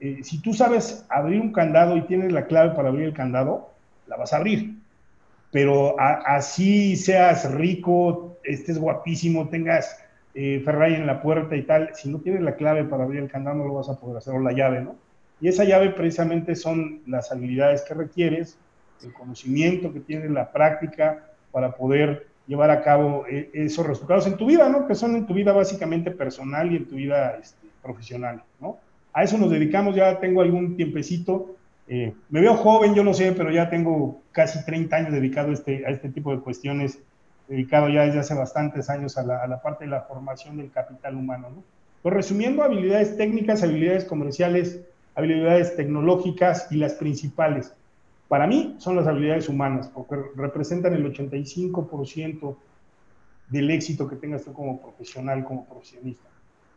eh, 0.00 0.20
si 0.22 0.40
tú 0.40 0.54
sabes 0.54 1.04
abrir 1.08 1.40
un 1.40 1.52
candado 1.52 1.96
y 1.96 2.02
tienes 2.02 2.32
la 2.32 2.46
clave 2.46 2.74
para 2.74 2.88
abrir 2.88 3.06
el 3.06 3.14
candado, 3.14 3.70
la 4.06 4.16
vas 4.16 4.32
a 4.32 4.38
abrir. 4.38 4.78
Pero 5.52 5.96
así 5.98 6.96
seas 6.96 7.50
rico, 7.52 8.38
estés 8.44 8.78
guapísimo, 8.78 9.48
tengas 9.48 9.98
eh, 10.34 10.62
Ferrari 10.64 10.94
en 10.94 11.06
la 11.06 11.20
puerta 11.20 11.56
y 11.56 11.62
tal, 11.62 11.90
si 11.94 12.08
no 12.08 12.20
tienes 12.20 12.42
la 12.42 12.54
clave 12.54 12.84
para 12.84 13.02
abrir 13.02 13.20
el 13.20 13.30
candado 13.30 13.56
no 13.56 13.64
lo 13.64 13.74
vas 13.74 13.88
a 13.88 13.98
poder 13.98 14.18
hacer, 14.18 14.32
o 14.32 14.40
la 14.40 14.52
llave, 14.52 14.80
¿no? 14.80 14.94
Y 15.40 15.48
esa 15.48 15.64
llave 15.64 15.90
precisamente 15.90 16.54
son 16.54 17.00
las 17.06 17.32
habilidades 17.32 17.82
que 17.82 17.94
requieres, 17.94 18.58
el 19.02 19.12
conocimiento 19.12 19.92
que 19.92 20.00
tienes, 20.00 20.30
la 20.30 20.52
práctica 20.52 21.24
para 21.50 21.72
poder 21.72 22.28
llevar 22.46 22.70
a 22.70 22.82
cabo 22.82 23.26
eh, 23.28 23.50
esos 23.54 23.86
resultados 23.86 24.26
en 24.26 24.36
tu 24.36 24.46
vida, 24.46 24.68
¿no? 24.68 24.86
Que 24.86 24.94
son 24.94 25.16
en 25.16 25.26
tu 25.26 25.34
vida 25.34 25.52
básicamente 25.52 26.12
personal 26.12 26.70
y 26.70 26.76
en 26.76 26.86
tu 26.86 26.94
vida 26.94 27.36
este, 27.40 27.66
profesional, 27.82 28.42
¿no? 28.60 28.78
A 29.12 29.24
eso 29.24 29.38
nos 29.38 29.50
dedicamos, 29.50 29.94
ya 29.94 30.18
tengo 30.20 30.40
algún 30.40 30.76
tiempecito. 30.76 31.56
Eh, 31.88 32.12
me 32.28 32.40
veo 32.40 32.54
joven, 32.54 32.94
yo 32.94 33.02
lo 33.02 33.14
sé, 33.14 33.32
pero 33.32 33.50
ya 33.50 33.68
tengo 33.68 34.20
casi 34.32 34.64
30 34.64 34.96
años 34.96 35.12
dedicado 35.12 35.50
a 35.50 35.54
este, 35.54 35.84
a 35.86 35.90
este 35.90 36.08
tipo 36.08 36.34
de 36.34 36.40
cuestiones, 36.40 37.00
dedicado 37.48 37.88
ya 37.88 38.06
desde 38.06 38.20
hace 38.20 38.34
bastantes 38.34 38.88
años 38.88 39.18
a 39.18 39.24
la, 39.24 39.60
parte 39.60 39.84
de 39.84 39.90
la 39.90 40.02
formación 40.02 40.56
del 40.56 40.70
capital 40.70 41.16
humano. 41.16 41.48
¿no? 41.50 41.64
Pues 42.02 42.14
resumiendo, 42.14 42.62
habilidades 42.62 43.16
técnicas, 43.16 43.62
habilidades 43.62 44.04
comerciales, 44.04 44.80
habilidades 45.16 45.74
tecnológicas 45.74 46.68
y 46.70 46.76
las 46.76 46.94
principales. 46.94 47.74
Para 48.28 48.46
mí 48.46 48.76
son 48.78 48.94
las 48.94 49.08
habilidades 49.08 49.48
humanas, 49.48 49.90
porque 49.92 50.14
representan 50.36 50.94
el 50.94 51.04
85% 51.12 52.56
del 53.48 53.70
éxito 53.72 54.08
que 54.08 54.14
tengas 54.14 54.44
tú 54.44 54.52
como 54.52 54.80
profesional, 54.80 55.44
como 55.44 55.66
profesionista. 55.66 56.29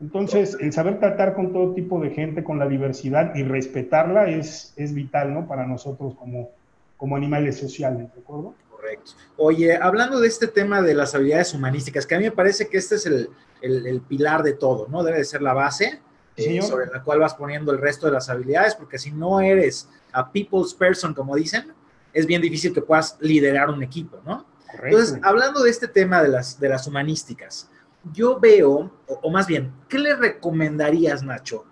Entonces, 0.03 0.57
el 0.59 0.73
saber 0.73 0.99
tratar 0.99 1.33
con 1.33 1.53
todo 1.53 1.73
tipo 1.73 1.97
de 2.01 2.09
gente, 2.09 2.43
con 2.43 2.59
la 2.59 2.67
diversidad 2.67 3.33
y 3.35 3.43
respetarla 3.43 4.27
es, 4.27 4.73
es 4.75 4.93
vital, 4.93 5.33
¿no? 5.33 5.47
Para 5.47 5.65
nosotros 5.65 6.13
como, 6.15 6.51
como 6.97 7.15
animales 7.15 7.57
sociales, 7.57 8.13
¿de 8.13 8.19
acuerdo? 8.19 8.53
Correcto. 8.69 9.13
Oye, 9.37 9.77
hablando 9.77 10.19
de 10.19 10.27
este 10.27 10.47
tema 10.47 10.81
de 10.81 10.93
las 10.93 11.15
habilidades 11.15 11.53
humanísticas, 11.53 12.05
que 12.05 12.15
a 12.15 12.17
mí 12.17 12.25
me 12.25 12.31
parece 12.31 12.67
que 12.67 12.77
este 12.77 12.95
es 12.95 13.05
el, 13.05 13.29
el, 13.61 14.01
pilar 14.01 14.43
de 14.43 14.51
todo, 14.51 14.89
¿no? 14.89 15.05
Debe 15.05 15.19
de 15.19 15.23
ser 15.23 15.41
la 15.41 15.53
base 15.53 16.01
eh, 16.35 16.61
sobre 16.61 16.87
la 16.87 17.01
cual 17.01 17.19
vas 17.19 17.35
poniendo 17.35 17.71
el 17.71 17.77
resto 17.77 18.07
de 18.07 18.11
las 18.11 18.29
habilidades, 18.29 18.75
porque 18.75 18.99
si 18.99 19.13
no 19.13 19.39
eres 19.39 19.87
a 20.11 20.29
people's 20.29 20.73
person, 20.73 21.13
como 21.13 21.33
dicen, 21.33 21.71
es 22.11 22.25
bien 22.25 22.41
difícil 22.41 22.73
que 22.73 22.81
puedas 22.81 23.15
liderar 23.21 23.69
un 23.69 23.81
equipo, 23.81 24.19
¿no? 24.25 24.45
Correcto. 24.69 24.99
Entonces, 24.99 25.19
hablando 25.23 25.63
de 25.63 25.69
este 25.69 25.87
tema 25.87 26.21
de 26.21 26.27
las, 26.27 26.59
de 26.59 26.67
las 26.67 26.87
humanísticas, 26.87 27.69
yo 28.11 28.39
veo, 28.39 28.91
o, 29.07 29.31
más 29.31 29.47
bien, 29.47 29.73
¿qué 29.87 29.99
le 29.99 30.15
recomendarías, 30.15 31.23
Nacho, 31.23 31.65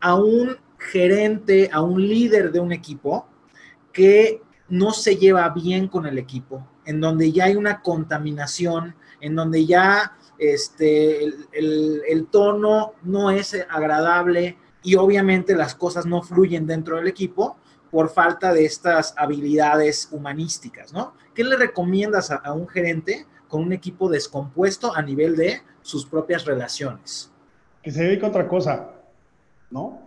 a 0.00 0.16
un 0.16 0.56
gerente, 0.78 1.70
a 1.72 1.80
un 1.80 2.06
líder 2.06 2.52
de 2.52 2.60
un 2.60 2.72
equipo 2.72 3.26
que 3.92 4.42
no 4.68 4.92
se 4.92 5.16
lleva 5.16 5.48
bien 5.50 5.88
con 5.88 6.06
el 6.06 6.18
equipo, 6.18 6.66
en 6.84 7.00
donde 7.00 7.32
ya 7.32 7.44
hay 7.44 7.56
una 7.56 7.80
contaminación, 7.80 8.94
en 9.20 9.34
donde 9.34 9.66
ya 9.66 10.16
este, 10.38 11.24
el, 11.52 12.28
tono 12.30 12.92
no 13.02 13.30
es 13.30 13.56
agradable 13.68 14.56
y 14.82 14.94
obviamente 14.94 15.56
las 15.56 15.74
cosas 15.74 16.06
no 16.06 16.22
fluyen 16.22 16.66
dentro 16.66 16.96
del 16.96 17.08
equipo 17.08 17.56
por 17.90 18.10
falta 18.10 18.52
de 18.52 18.64
estas 18.64 19.14
habilidades 19.16 20.08
humanísticas, 20.12 20.92
¿no? 20.92 21.14
¿Qué 21.34 21.42
le 21.42 21.56
recomiendas 21.56 22.30
a, 22.30 22.52
un 22.52 22.68
gerente 22.68 23.26
con 23.48 23.62
un 23.62 23.72
equipo 23.72 24.08
descompuesto 24.08 24.94
a 24.94 25.02
nivel 25.02 25.36
de 25.36 25.60
sus 25.82 26.06
propias 26.06 26.44
relaciones? 26.44 27.32
Que 27.82 27.90
se 27.90 28.04
dedique 28.04 28.24
a 28.24 28.28
otra 28.28 28.46
cosa, 28.46 28.90
¿no? 29.70 30.00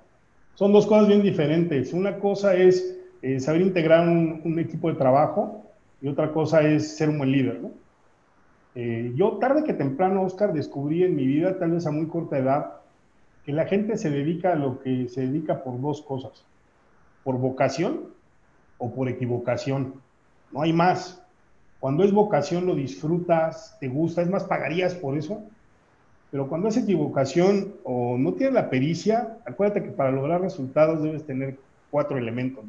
Son 0.56 0.72
dos 0.72 0.86
cosas 0.86 1.08
bien 1.08 1.24
diferentes. 1.24 1.94
Una 1.94 2.20
cosa 2.20 2.56
es 2.56 2.98
eh, 3.22 3.40
saber 3.40 3.62
integrar 3.62 4.08
un, 4.08 4.60
equipo 4.60 4.90
de 4.90 4.96
trabajo 4.96 5.66
y 6.02 6.08
otra 6.08 6.32
cosa 6.32 6.62
es 6.62 6.98
ser 6.98 7.10
un 7.10 7.18
buen 7.18 7.32
líder, 7.32 7.62
¿no? 7.62 7.72
Eh, 8.74 9.12
yo 9.16 9.34
tarde 9.34 9.64
que 9.64 9.74
temprano, 9.74 10.24
Oscar, 10.24 10.54
descubrí 10.54 11.04
en 11.04 11.16
mi 11.16 11.26
vida, 11.26 11.60
tal 11.60 11.72
vez 11.72 11.86
a 11.86 11.92
muy 11.92 12.08
corta 12.08 12.38
edad, 12.38 12.74
que 13.46 13.52
la 13.52 13.66
gente 13.66 13.98
se 13.98 14.10
dedica 14.10 14.54
a 14.54 14.56
lo 14.56 14.80
que 14.80 15.10
se 15.10 15.22
dedica 15.22 15.64
por 15.64 15.82
dos 15.82 16.02
cosas, 16.02 16.46
por 17.24 17.38
vocación 17.38 18.06
o 18.78 18.92
por 18.92 19.10
equivocación. 19.10 19.96
No 20.52 20.62
hay 20.62 20.74
más. 20.74 21.21
Cuando 21.82 22.04
es 22.04 22.12
vocación 22.12 22.68
lo 22.68 22.76
disfrutas, 22.76 23.76
te 23.80 23.88
gusta, 23.88 24.22
es 24.22 24.30
más, 24.30 24.44
pagarías 24.44 24.94
por 24.94 25.18
eso. 25.18 25.42
Pero 26.30 26.48
cuando 26.48 26.68
es 26.68 26.78
equivocación 26.78 27.74
o 27.84 28.20
no 28.20 28.34
tienes 28.34 28.54
la 28.54 28.70
pericia, 28.70 29.40
acuérdate 29.46 29.84
que 29.84 29.90
para 29.90 30.12
lograr 30.12 30.42
resultados 30.42 31.02
debes 31.02 31.26
tener 31.26 31.58
cuatro 31.90 32.20
elementos. 32.20 32.64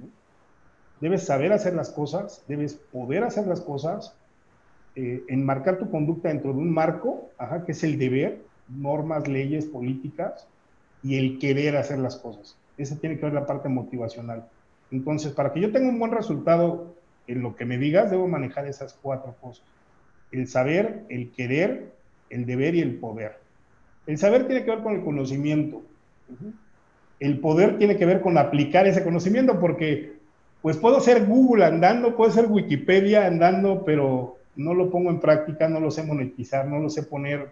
Debes 1.03 1.27
saber 1.27 1.53
hacer 1.53 1.75
las 1.75 1.91
cosas, 1.91 2.43
debes 2.49 2.73
poder 2.73 3.23
hacer 3.23 3.47
las 3.47 3.61
cosas, 3.61 4.15
eh, 4.97 5.23
enmarcar 5.29 5.79
tu 5.79 5.91
conducta 5.91 6.31
dentro 6.31 6.55
de 6.55 6.61
un 6.61 6.73
marco, 6.73 7.29
que 7.67 7.73
es 7.73 7.85
el 7.85 7.99
deber, 7.99 8.41
normas, 8.67 9.29
leyes, 9.29 9.67
políticas, 9.67 10.47
y 11.03 11.19
el 11.19 11.39
querer 11.39 11.77
hacer 11.77 11.99
las 11.99 12.17
cosas. 12.17 12.57
Esa 12.79 12.97
tiene 12.97 13.19
que 13.19 13.27
ver 13.27 13.35
la 13.35 13.45
parte 13.45 13.69
motivacional. 13.69 14.47
Entonces, 14.91 15.33
para 15.33 15.53
que 15.53 15.61
yo 15.61 15.71
tenga 15.71 15.91
un 15.91 15.99
buen 15.99 16.13
resultado 16.13 16.95
en 17.27 17.43
lo 17.43 17.57
que 17.57 17.65
me 17.65 17.79
digas, 17.79 18.11
debo 18.11 18.29
manejar 18.29 18.67
esas 18.67 18.95
cuatro 18.95 19.35
cosas. 19.41 19.65
El 20.31 20.49
saber, 20.49 21.05
el 21.09 21.31
querer, 21.31 21.93
el 22.31 22.47
deber 22.47 22.75
y 22.75 22.81
el 22.81 22.97
poder. 22.97 23.39
El 24.07 24.19
saber 24.19 24.47
tiene 24.47 24.65
que 24.65 24.71
ver 24.71 24.83
con 24.83 24.95
el 24.95 25.05
conocimiento. 25.05 25.83
El 27.21 27.39
poder 27.39 27.79
tiene 27.79 27.97
que 27.97 28.07
ver 28.07 28.21
con 28.21 28.39
aplicar 28.39 28.87
ese 28.87 29.05
conocimiento, 29.05 29.61
porque 29.61 30.15
pues 30.61 30.77
puedo 30.77 31.01
ser 31.01 31.27
Google 31.27 31.65
andando, 31.65 32.17
puedo 32.17 32.31
ser 32.31 32.47
Wikipedia 32.47 33.27
andando, 33.27 33.85
pero 33.85 34.39
no 34.57 34.75
lo 34.75 34.91
pongo 34.91 35.11
en 35.11 35.21
práctica, 35.21 35.69
no 35.69 35.81
lo 35.81 35.91
sé 35.91 36.03
monetizar, 36.03 36.67
no 36.67 36.79
lo 36.79 36.89
sé 36.89 37.03
poner 37.03 37.51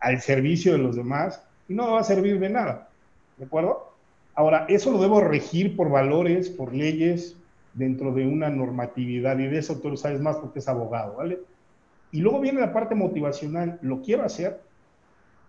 al 0.00 0.20
servicio 0.20 0.72
de 0.72 0.78
los 0.78 0.96
demás 0.96 1.42
y 1.68 1.74
no 1.74 1.92
va 1.92 2.00
a 2.00 2.04
servir 2.04 2.38
de 2.38 2.50
nada. 2.50 2.88
¿De 3.36 3.46
acuerdo? 3.46 3.92
Ahora, 4.34 4.66
eso 4.68 4.90
lo 4.90 5.00
debo 5.00 5.20
regir 5.20 5.76
por 5.76 5.90
valores, 5.90 6.48
por 6.48 6.74
leyes, 6.74 7.36
dentro 7.74 8.12
de 8.12 8.26
una 8.26 8.50
normatividad 8.50 9.38
y 9.38 9.46
de 9.46 9.58
eso 9.58 9.78
tú 9.80 9.90
lo 9.90 9.96
sabes 9.96 10.20
más 10.20 10.36
porque 10.36 10.58
es 10.58 10.68
abogado, 10.68 11.16
¿vale? 11.16 11.40
Y 12.10 12.20
luego 12.20 12.40
viene 12.40 12.60
la 12.60 12.72
parte 12.72 12.94
motivacional, 12.94 13.78
lo 13.82 14.02
quiero 14.02 14.24
hacer. 14.24 14.60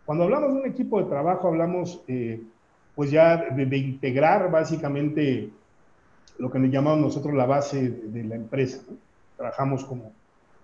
Cuando 0.06 0.24
hablamos 0.24 0.54
de 0.54 0.62
un 0.62 0.66
equipo 0.66 1.02
de 1.02 1.10
trabajo, 1.10 1.50
hablamos 1.50 2.02
eh, 2.08 2.42
pues 2.96 3.12
ya 3.12 3.50
de, 3.50 3.78
integrar 3.78 4.50
básicamente 4.50 5.50
lo 6.38 6.50
que 6.50 6.60
llamamos 6.60 7.02
nosotros 7.02 7.34
la 7.34 7.46
base 7.46 7.90
de, 7.90 8.24
la 8.24 8.36
empresa. 8.36 8.82
Trabajamos 9.36 9.84
como, 9.84 10.14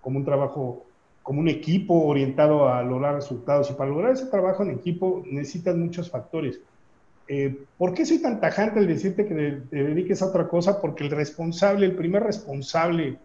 como 0.00 0.18
un 0.18 0.24
trabajo 0.24 0.86
como 1.22 1.40
un 1.40 1.48
equipo 1.48 1.94
orientado 2.06 2.68
a 2.68 2.82
lograr 2.82 3.14
resultados. 3.14 3.70
Y 3.70 3.74
para 3.74 3.90
lograr 3.90 4.12
ese 4.12 4.26
trabajo 4.26 4.62
en 4.62 4.70
equipo 4.70 5.22
necesitas 5.26 5.76
muchos 5.76 6.10
factores. 6.10 6.60
Eh, 7.32 7.56
¿Por 7.78 7.94
qué 7.94 8.04
soy 8.04 8.18
tan 8.18 8.40
tajante 8.40 8.80
al 8.80 8.88
decirte 8.88 9.24
que 9.24 9.62
te 9.70 9.84
dediques 9.84 10.20
a 10.20 10.26
otra 10.26 10.48
cosa? 10.48 10.80
Porque 10.80 11.04
el 11.04 11.12
responsable, 11.12 11.86
el 11.86 11.94
primer 11.94 12.24
responsable 12.24 13.18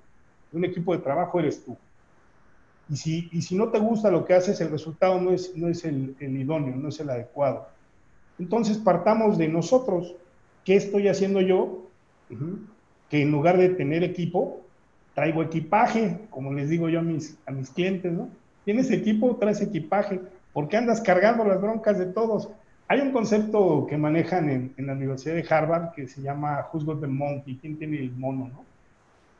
de 0.51 0.57
un 0.59 0.63
equipo 0.63 0.95
de 0.95 1.01
trabajo 1.01 1.39
eres 1.39 1.65
tú. 1.65 1.75
Y 2.87 2.97
si, 2.97 3.29
y 3.31 3.41
si 3.41 3.55
no 3.55 3.69
te 3.69 3.79
gusta 3.79 4.11
lo 4.11 4.23
que 4.23 4.35
haces, 4.35 4.61
el 4.61 4.69
resultado 4.69 5.19
no 5.19 5.31
es, 5.31 5.57
no 5.57 5.69
es 5.69 5.85
el, 5.85 6.15
idóneo, 6.19 6.75
no 6.75 6.89
es 6.89 6.99
el 6.99 7.09
adecuado. 7.09 7.67
Entonces 8.37 8.77
partamos 8.77 9.39
de 9.39 9.47
nosotros. 9.47 10.13
¿Qué 10.63 10.75
estoy 10.75 11.07
haciendo 11.07 11.41
yo? 11.41 11.89
Que 13.09 13.23
en 13.23 13.31
lugar 13.31 13.57
de 13.57 13.69
tener 13.69 14.03
equipo, 14.03 14.61
traigo 15.15 15.41
equipaje, 15.41 16.19
como 16.29 16.53
les 16.53 16.69
digo 16.69 16.89
yo 16.89 16.99
a 16.99 17.03
mis, 17.03 17.39
a 17.47 17.51
mis 17.51 17.71
clientes, 17.71 18.13
¿no? 18.13 18.29
Tienes 18.65 18.91
equipo, 18.91 19.35
traes 19.37 19.61
equipaje, 19.61 20.21
porque 20.53 20.77
andas 20.77 21.01
cargando 21.01 21.43
las 21.43 21.59
broncas 21.59 21.97
de 21.97 22.05
todos. 22.05 22.49
Hay 22.87 22.99
un 23.01 23.11
concepto 23.11 23.87
que 23.89 23.97
manejan 23.97 24.73
en, 24.77 24.85
la 24.85 24.93
Universidad 24.93 25.35
de 25.35 25.45
Harvard 25.49 25.91
que 25.93 26.07
se 26.07 26.21
llama 26.21 26.67
Who's 26.71 26.85
got 26.85 27.01
the 27.01 27.07
monkey, 27.07 27.57
¿quién 27.57 27.77
tiene 27.77 27.97
el 27.97 28.11
mono, 28.11 28.47
no? 28.47 28.65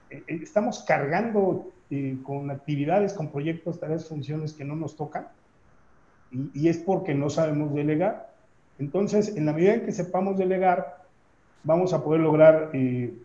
Eh, 0.10 0.24
eh, 0.28 0.40
estamos 0.42 0.84
cargando 0.84 1.72
eh, 1.92 2.18
con 2.24 2.50
actividades, 2.50 3.14
con 3.14 3.30
proyectos, 3.30 3.80
tareas, 3.80 4.08
funciones 4.08 4.54
que 4.54 4.66
no 4.66 4.76
nos 4.76 4.96
tocan, 4.96 5.28
y, 6.32 6.68
es 6.68 6.80
porque 6.80 7.14
no 7.14 7.30
sabemos 7.30 7.74
delegar. 7.74 8.34
Entonces, 8.80 9.38
en 9.38 9.46
la 9.46 9.54
medida 9.54 9.76
en 9.76 9.86
que 9.86 9.92
sepamos 9.92 10.38
delegar, 10.38 11.04
vamos 11.64 11.94
a 11.94 12.04
poder 12.04 12.22
lograr 12.22 12.72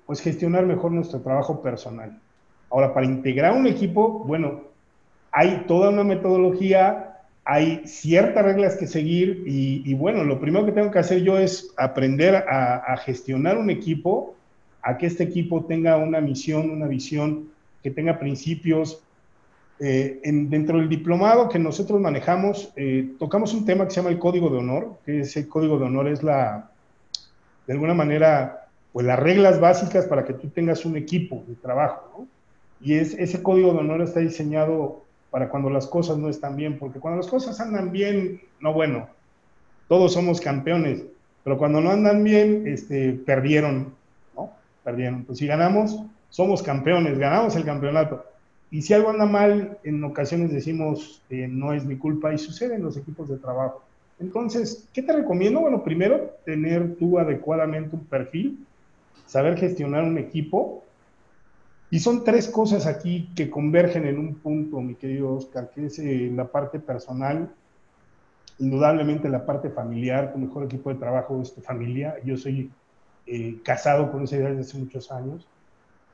pues 0.06 0.20
gestionar 0.20 0.64
mejor 0.64 0.92
nuestro 0.92 1.20
trabajo 1.20 1.60
personal. 1.60 2.20
Ahora, 2.70 2.94
para 2.94 3.06
integrar 3.06 3.56
un 3.56 3.66
equipo, 3.66 4.20
bueno, 4.20 4.60
hay 5.32 5.64
toda 5.66 5.90
una 5.90 6.04
metodología, 6.04 7.09
hay 7.52 7.82
ciertas 7.84 8.44
reglas 8.44 8.76
que 8.76 8.86
seguir 8.86 9.42
y, 9.44 9.92
bueno, 9.94 10.22
lo 10.22 10.38
primero 10.38 10.64
que 10.64 10.70
tengo 10.70 10.92
que 10.92 11.00
hacer 11.00 11.22
yo 11.22 11.36
es 11.36 11.74
aprender 11.76 12.36
a, 12.36 12.96
gestionar 12.98 13.58
un 13.58 13.70
equipo, 13.70 14.36
a 14.82 14.96
que 14.96 15.06
este 15.06 15.24
equipo 15.24 15.64
tenga 15.64 15.96
una 15.96 16.20
misión, 16.20 16.70
una 16.70 16.86
visión, 16.86 17.48
que 17.82 17.90
tenga 17.90 18.20
principios. 18.20 19.02
Eh, 19.80 20.20
dentro 20.22 20.78
del 20.78 20.88
diplomado 20.88 21.48
que 21.48 21.58
nosotros 21.58 22.00
manejamos, 22.00 22.72
eh, 22.76 23.14
tocamos 23.18 23.52
un 23.52 23.64
tema 23.64 23.84
que 23.84 23.90
se 23.90 23.96
llama 23.96 24.10
el 24.10 24.20
código 24.20 24.48
de 24.48 24.58
honor, 24.58 24.98
que 25.04 25.22
ese 25.22 25.48
código 25.48 25.76
de 25.76 25.86
honor 25.86 26.06
es 26.06 26.22
la, 26.22 26.70
de 27.66 27.72
alguna 27.72 27.94
manera, 27.94 28.68
pues 28.92 29.04
las 29.04 29.18
reglas 29.18 29.58
básicas 29.58 30.06
para 30.06 30.24
que 30.24 30.34
tú 30.34 30.50
tengas 30.50 30.84
un 30.84 30.96
equipo 30.96 31.42
de 31.48 31.56
trabajo, 31.56 32.12
¿no? 32.16 32.28
Y 32.80 32.94
es, 32.94 33.12
ese 33.14 33.42
código 33.42 33.72
de 33.72 33.80
honor 33.80 34.02
está 34.02 34.20
diseñado 34.20 35.02
para 35.30 35.48
cuando 35.48 35.70
las 35.70 35.86
cosas 35.86 36.18
no 36.18 36.28
están 36.28 36.56
bien, 36.56 36.78
porque 36.78 36.98
cuando 36.98 37.18
las 37.18 37.30
cosas 37.30 37.60
andan 37.60 37.92
bien, 37.92 38.40
no 38.60 38.72
bueno, 38.72 39.08
todos 39.88 40.12
somos 40.12 40.40
campeones, 40.40 41.04
pero 41.44 41.56
cuando 41.56 41.80
no 41.80 41.90
andan 41.90 42.22
bien, 42.22 42.66
este, 42.66 43.12
perdieron, 43.12 43.94
¿no? 44.36 44.50
Perdieron. 44.84 45.24
Pues 45.24 45.38
si 45.38 45.46
ganamos, 45.46 46.02
somos 46.28 46.62
campeones, 46.62 47.18
ganamos 47.18 47.56
el 47.56 47.64
campeonato. 47.64 48.24
Y 48.70 48.82
si 48.82 48.94
algo 48.94 49.10
anda 49.10 49.26
mal, 49.26 49.78
en 49.82 50.04
ocasiones 50.04 50.52
decimos, 50.52 51.22
eh, 51.30 51.48
no 51.48 51.72
es 51.72 51.84
mi 51.84 51.96
culpa, 51.96 52.32
y 52.32 52.38
sucede 52.38 52.76
en 52.76 52.82
los 52.82 52.96
equipos 52.96 53.28
de 53.28 53.36
trabajo. 53.38 53.82
Entonces, 54.20 54.86
¿qué 54.92 55.02
te 55.02 55.12
recomiendo? 55.12 55.60
Bueno, 55.60 55.82
primero, 55.82 56.36
tener 56.44 56.96
tú 56.96 57.18
adecuadamente 57.18 57.96
un 57.96 58.04
perfil, 58.04 58.64
saber 59.26 59.56
gestionar 59.56 60.04
un 60.04 60.18
equipo, 60.18 60.84
y 61.90 61.98
son 61.98 62.22
tres 62.22 62.48
cosas 62.48 62.86
aquí 62.86 63.30
que 63.34 63.50
convergen 63.50 64.06
en 64.06 64.18
un 64.18 64.36
punto, 64.36 64.80
mi 64.80 64.94
querido 64.94 65.34
Oscar, 65.34 65.70
que 65.74 65.86
es 65.86 65.98
eh, 65.98 66.30
la 66.32 66.46
parte 66.46 66.78
personal, 66.78 67.50
indudablemente 68.60 69.28
la 69.28 69.44
parte 69.44 69.70
familiar, 69.70 70.32
tu 70.32 70.38
mejor 70.38 70.64
equipo 70.64 70.90
de 70.90 71.00
trabajo 71.00 71.40
es 71.42 71.52
tu 71.52 71.60
familia. 71.60 72.14
Yo 72.24 72.36
soy 72.36 72.70
eh, 73.26 73.56
casado 73.64 74.12
con 74.12 74.22
esa 74.22 74.36
idea 74.36 74.50
desde 74.50 74.60
hace 74.60 74.78
muchos 74.78 75.10
años. 75.10 75.48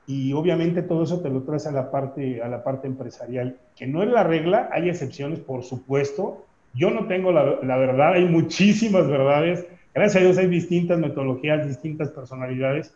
Y 0.07 0.33
obviamente 0.33 0.83
todo 0.83 1.03
eso 1.03 1.21
te 1.21 1.29
lo 1.29 1.43
traes 1.43 1.67
a 1.67 1.73
la 1.73 1.91
parte, 1.91 2.41
a 2.41 2.49
la 2.49 2.65
parte 2.65 2.87
empresarial, 2.87 3.59
que 3.75 3.87
no 3.87 4.03
es 4.03 4.09
la 4.09 4.23
regla, 4.23 4.71
hay 4.73 4.89
excepciones, 4.89 5.41
por 5.41 5.63
supuesto. 5.65 6.47
Yo 6.73 6.91
no 6.91 7.07
tengo 7.07 7.33
la, 7.33 7.59
la 7.63 7.77
verdad, 7.77 8.15
hay 8.15 8.25
muchísimas 8.25 9.09
verdades. 9.09 9.67
Gracias 9.93 10.23
a 10.23 10.25
Dios 10.25 10.39
hay 10.39 10.47
distintas 10.47 10.99
metodologías, 10.99 11.67
distintas 11.67 12.11
personalidades 12.11 12.95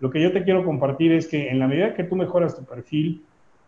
lo 0.00 0.10
que 0.10 0.20
yo 0.20 0.32
te 0.32 0.42
quiero 0.42 0.64
compartir 0.64 1.12
es 1.12 1.28
que 1.28 1.50
en 1.50 1.58
la 1.58 1.68
medida 1.68 1.94
que 1.94 2.04
tú 2.04 2.16
mejoras 2.16 2.56
tu 2.56 2.64
perfil, 2.64 3.22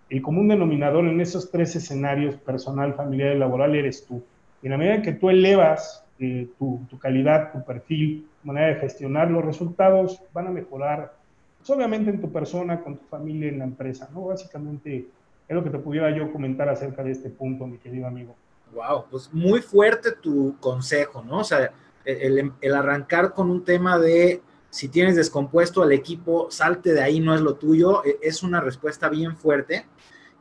el 0.08 0.22
común 0.22 0.48
denominador 0.48 1.06
en 1.06 1.20
esos 1.20 1.50
tres 1.50 1.76
escenarios, 1.76 2.36
personal, 2.36 2.94
familiar 2.94 3.36
y 3.36 3.38
laboral, 3.38 3.74
eres 3.74 4.06
tú. 4.06 4.22
Y 4.62 4.66
en 4.66 4.72
la 4.72 4.78
medida 4.78 5.02
que 5.02 5.12
tú 5.12 5.28
elevas 5.28 6.04
eh, 6.18 6.48
tu, 6.58 6.86
calidad, 6.98 7.52
tu 7.52 7.64
perfil, 7.64 8.26
tu 8.40 8.46
manera 8.46 8.68
de 8.68 8.76
gestionar, 8.76 9.30
los 9.30 9.44
resultados 9.44 10.22
van 10.32 10.46
a 10.46 10.50
mejorar, 10.50 11.14
pues, 11.58 11.68
obviamente 11.70 12.10
en 12.10 12.20
tu 12.20 12.32
persona, 12.32 12.80
con 12.80 12.96
tu 12.96 13.04
familia, 13.06 13.48
en 13.48 13.58
la 13.58 13.64
empresa, 13.64 14.08
¿no? 14.12 14.26
Básicamente 14.26 15.06
es 15.48 15.54
lo 15.54 15.62
que 15.62 15.70
te 15.70 15.78
pudiera 15.78 16.10
yo 16.16 16.32
comentar 16.32 16.68
acerca 16.68 17.02
de 17.02 17.12
este 17.12 17.28
punto, 17.28 17.66
mi 17.66 17.76
querido 17.76 18.06
amigo. 18.06 18.34
Wow, 18.74 19.04
pues 19.10 19.32
muy 19.32 19.60
fuerte 19.60 20.12
tu 20.12 20.56
consejo, 20.60 21.22
¿no? 21.22 21.40
O 21.40 21.44
sea, 21.44 21.72
el, 22.06 22.52
el 22.60 22.74
arrancar 22.74 23.34
con 23.34 23.50
un 23.50 23.64
tema 23.64 23.98
de 23.98 24.40
si 24.72 24.88
tienes 24.88 25.16
descompuesto 25.16 25.82
al 25.82 25.92
equipo, 25.92 26.50
salte 26.50 26.94
de 26.94 27.02
ahí, 27.02 27.20
no 27.20 27.34
es 27.34 27.42
lo 27.42 27.56
tuyo, 27.56 28.02
e, 28.06 28.18
es 28.22 28.42
una 28.42 28.58
respuesta 28.58 29.10
bien 29.10 29.36
fuerte 29.36 29.84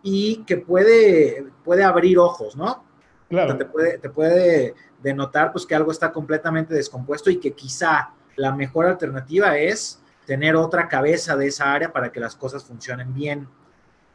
y 0.04 0.46
que 0.48 0.56
puede, 0.56 1.48
puede 1.66 1.84
abrir 1.84 2.18
ojos, 2.18 2.56
¿no? 2.56 2.86
Claro. 3.28 3.58
te 3.58 3.66
puede, 3.66 3.98
te 3.98 4.10
puede 4.10 4.74
denotar 5.04 5.52
pues 5.52 5.66
que 5.66 5.76
algo 5.76 5.92
está 5.92 6.14
completamente 6.14 6.74
descompuesto 6.74 7.30
y 7.30 7.40
que 7.40 7.52
quizá 7.52 8.12
la 8.38 8.54
mejor 8.54 8.86
alternativa 8.86 9.58
es 9.58 10.02
tener 10.26 10.56
otra 10.56 10.88
cabeza 10.88 11.36
de 11.36 11.48
esa 11.48 11.74
área 11.74 11.92
para 11.92 12.12
que 12.14 12.22
las 12.22 12.36
cosas 12.36 12.64
funcionen 12.64 13.14
bien. 13.14 13.48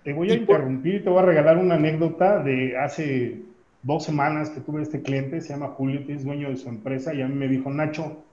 Te 0.03 0.15
voy 0.15 0.31
a 0.31 0.35
interrumpir 0.35 0.95
y 0.95 1.01
te 1.05 1.11
voy 1.11 1.19
a 1.19 1.27
regalar 1.27 1.59
una 1.59 1.75
anécdota 1.75 2.43
de 2.43 2.77
hace 2.79 3.43
dos 3.83 4.05
semanas 4.05 4.49
que 4.49 4.61
tuve 4.61 4.81
este 4.81 5.03
cliente, 5.03 5.43
se 5.43 5.51
llama 5.51 5.69
Julio, 5.69 6.07
que 6.07 6.15
es 6.15 6.25
dueño 6.25 6.49
de 6.49 6.57
su 6.57 6.71
empresa, 6.71 7.13
y 7.13 7.21
a 7.21 7.29
mí 7.29 7.35
me 7.35 7.49
dijo, 7.49 7.71
Nacho, 7.71 8.26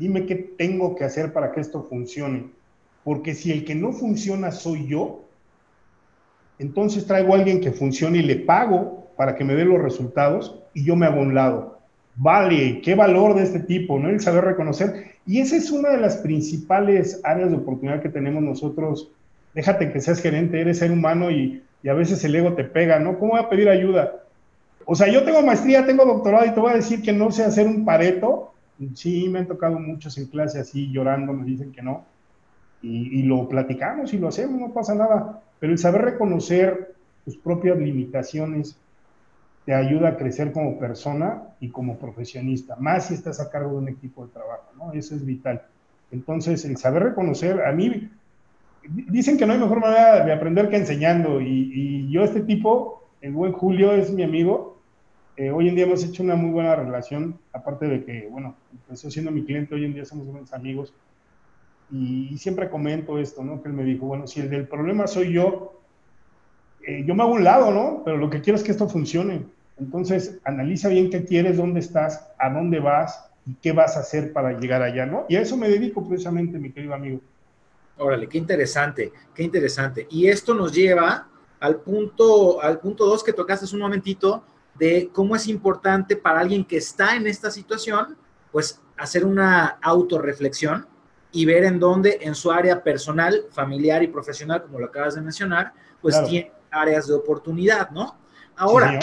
dime 0.00 0.24
qué 0.24 0.34
tengo 0.34 0.96
que 0.96 1.04
hacer 1.04 1.32
para 1.34 1.52
que 1.52 1.60
esto 1.60 1.82
funcione. 1.82 2.46
Porque 3.04 3.34
si 3.34 3.52
el 3.52 3.66
que 3.66 3.74
no 3.74 3.92
funciona 3.92 4.50
soy 4.50 4.86
yo, 4.86 5.24
entonces 6.58 7.06
traigo 7.06 7.34
a 7.34 7.38
alguien 7.38 7.60
que 7.60 7.70
funcione 7.70 8.18
y 8.18 8.22
le 8.22 8.36
pago 8.36 9.10
para 9.16 9.36
que 9.36 9.44
me 9.44 9.54
dé 9.54 9.66
los 9.66 9.80
resultados 9.80 10.58
y 10.72 10.84
yo 10.84 10.96
me 10.96 11.04
hago 11.04 11.20
un 11.20 11.34
lado. 11.34 11.78
Vale, 12.16 12.80
qué 12.80 12.94
valor 12.94 13.34
de 13.34 13.42
este 13.42 13.60
tipo, 13.60 13.98
¿no? 13.98 14.08
El 14.08 14.20
saber 14.20 14.44
reconocer. 14.44 15.16
Y 15.26 15.40
esa 15.40 15.56
es 15.56 15.70
una 15.70 15.90
de 15.90 15.98
las 15.98 16.16
principales 16.16 17.20
áreas 17.22 17.50
de 17.50 17.56
oportunidad 17.56 18.02
que 18.02 18.08
tenemos 18.08 18.42
nosotros. 18.42 19.12
Déjate 19.54 19.92
que 19.92 20.00
seas 20.00 20.20
gerente, 20.20 20.60
eres 20.60 20.78
ser 20.78 20.90
humano 20.90 21.30
y, 21.30 21.62
y 21.82 21.88
a 21.90 21.94
veces 21.94 22.24
el 22.24 22.34
ego 22.34 22.54
te 22.54 22.64
pega, 22.64 22.98
¿no? 22.98 23.18
¿Cómo 23.18 23.32
voy 23.32 23.40
a 23.40 23.50
pedir 23.50 23.68
ayuda? 23.68 24.22
O 24.86 24.94
sea, 24.94 25.08
yo 25.08 25.24
tengo 25.24 25.42
maestría, 25.42 25.84
tengo 25.84 26.06
doctorado 26.06 26.46
y 26.46 26.54
te 26.54 26.60
voy 26.60 26.72
a 26.72 26.76
decir 26.76 27.02
que 27.02 27.12
no 27.12 27.30
sé 27.30 27.44
hacer 27.44 27.66
un 27.66 27.84
pareto. 27.84 28.49
Sí, 28.94 29.28
me 29.28 29.40
han 29.40 29.46
tocado 29.46 29.78
muchos 29.78 30.16
en 30.18 30.26
clase 30.26 30.60
así 30.60 30.90
llorando, 30.90 31.32
me 31.32 31.44
dicen 31.44 31.72
que 31.72 31.82
no. 31.82 32.04
Y, 32.82 33.20
y 33.20 33.22
lo 33.24 33.48
platicamos 33.48 34.12
y 34.14 34.18
lo 34.18 34.28
hacemos, 34.28 34.60
no 34.60 34.72
pasa 34.72 34.94
nada. 34.94 35.42
Pero 35.58 35.72
el 35.72 35.78
saber 35.78 36.02
reconocer 36.02 36.94
tus 37.24 37.36
propias 37.36 37.78
limitaciones, 37.78 38.76
te 39.64 39.74
ayuda 39.74 40.08
a 40.08 40.16
crecer 40.16 40.52
como 40.52 40.78
persona 40.78 41.42
y 41.60 41.68
como 41.68 41.98
profesionista, 41.98 42.76
más 42.76 43.08
si 43.08 43.14
estás 43.14 43.40
a 43.40 43.50
cargo 43.50 43.72
de 43.72 43.76
un 43.76 43.88
equipo 43.88 44.26
de 44.26 44.32
trabajo, 44.32 44.70
¿no? 44.76 44.92
Eso 44.92 45.14
es 45.14 45.24
vital. 45.24 45.62
Entonces, 46.10 46.64
el 46.64 46.76
saber 46.76 47.02
reconocer, 47.04 47.62
a 47.64 47.72
mí, 47.72 48.10
dicen 48.88 49.36
que 49.36 49.46
no 49.46 49.52
hay 49.52 49.58
mejor 49.58 49.80
manera 49.80 50.24
de 50.24 50.32
aprender 50.32 50.70
que 50.70 50.76
enseñando, 50.76 51.40
y, 51.40 52.08
yo 52.10 52.24
este 52.24 52.40
tipo, 52.40 53.04
el 53.20 53.32
buen 53.32 53.52
Julio, 53.52 53.92
es 53.92 54.10
mi 54.10 54.22
amigo, 54.22 54.79
eh, 55.40 55.50
hoy 55.50 55.70
en 55.70 55.74
día 55.74 55.86
hemos 55.86 56.04
hecho 56.04 56.22
una 56.22 56.34
muy 56.34 56.50
buena 56.50 56.76
relación, 56.76 57.38
aparte 57.54 57.86
de 57.86 58.04
que, 58.04 58.28
bueno, 58.30 58.54
empezó 58.72 59.10
siendo 59.10 59.30
mi 59.30 59.42
cliente, 59.42 59.74
hoy 59.74 59.86
en 59.86 59.94
día 59.94 60.04
somos 60.04 60.26
buenos 60.26 60.52
amigos, 60.52 60.92
y, 61.90 62.36
siempre 62.36 62.68
comento 62.68 63.18
esto, 63.18 63.42
¿no? 63.42 63.62
Que 63.62 63.70
él 63.70 63.74
me 63.74 63.82
dijo, 63.84 64.04
bueno, 64.04 64.26
si 64.26 64.40
el 64.40 64.50
del 64.50 64.68
problema 64.68 65.06
soy 65.06 65.32
yo, 65.32 65.80
eh, 66.86 67.04
yo 67.06 67.14
me 67.14 67.22
hago 67.22 67.32
un 67.32 67.42
lado, 67.42 67.72
¿no? 67.72 68.02
Pero 68.04 68.18
lo 68.18 68.28
que 68.28 68.42
quiero 68.42 68.58
es 68.58 68.62
que 68.62 68.72
esto 68.72 68.86
funcione. 68.86 69.46
Entonces, 69.78 70.38
analiza 70.44 70.90
bien 70.90 71.08
qué 71.08 71.24
quieres, 71.24 71.56
dónde 71.56 71.80
estás, 71.80 72.28
a 72.38 72.50
dónde 72.50 72.78
vas 72.78 73.30
y 73.46 73.54
qué 73.54 73.72
vas 73.72 73.96
a 73.96 74.00
hacer 74.00 74.34
para 74.34 74.60
llegar 74.60 74.82
allá, 74.82 75.06
¿no? 75.06 75.24
Y 75.26 75.36
a 75.36 75.40
eso 75.40 75.56
me 75.56 75.70
dedico 75.70 76.06
precisamente, 76.06 76.58
mi 76.58 76.70
querido 76.70 76.92
amigo. 76.92 77.18
Órale, 77.96 78.28
qué 78.28 78.36
interesante, 78.36 79.10
qué 79.34 79.42
interesante. 79.42 80.06
Y 80.10 80.28
esto 80.28 80.52
nos 80.52 80.70
lleva 80.70 81.28
al 81.60 81.76
punto, 81.76 82.62
al 82.62 82.78
punto 82.78 83.06
dos 83.06 83.24
que 83.24 83.32
tocaste 83.32 83.64
hace 83.64 83.74
un 83.74 83.82
momentito, 83.82 84.44
de 84.74 85.10
cómo 85.12 85.36
es 85.36 85.46
importante 85.48 86.16
para 86.16 86.40
alguien 86.40 86.64
que 86.64 86.76
está 86.76 87.16
en 87.16 87.26
esta 87.26 87.50
situación, 87.50 88.16
pues 88.50 88.80
hacer 88.96 89.24
una 89.24 89.78
autorreflexión 89.82 90.86
y 91.32 91.44
ver 91.44 91.64
en 91.64 91.78
dónde 91.78 92.18
en 92.22 92.34
su 92.34 92.50
área 92.50 92.82
personal, 92.82 93.44
familiar 93.50 94.02
y 94.02 94.08
profesional, 94.08 94.62
como 94.62 94.80
lo 94.80 94.86
acabas 94.86 95.14
de 95.14 95.20
mencionar, 95.20 95.72
pues 96.00 96.22
tiene 96.24 96.52
áreas 96.70 97.06
de 97.06 97.14
oportunidad, 97.14 97.90
¿no? 97.90 98.16
Ahora, 98.56 98.98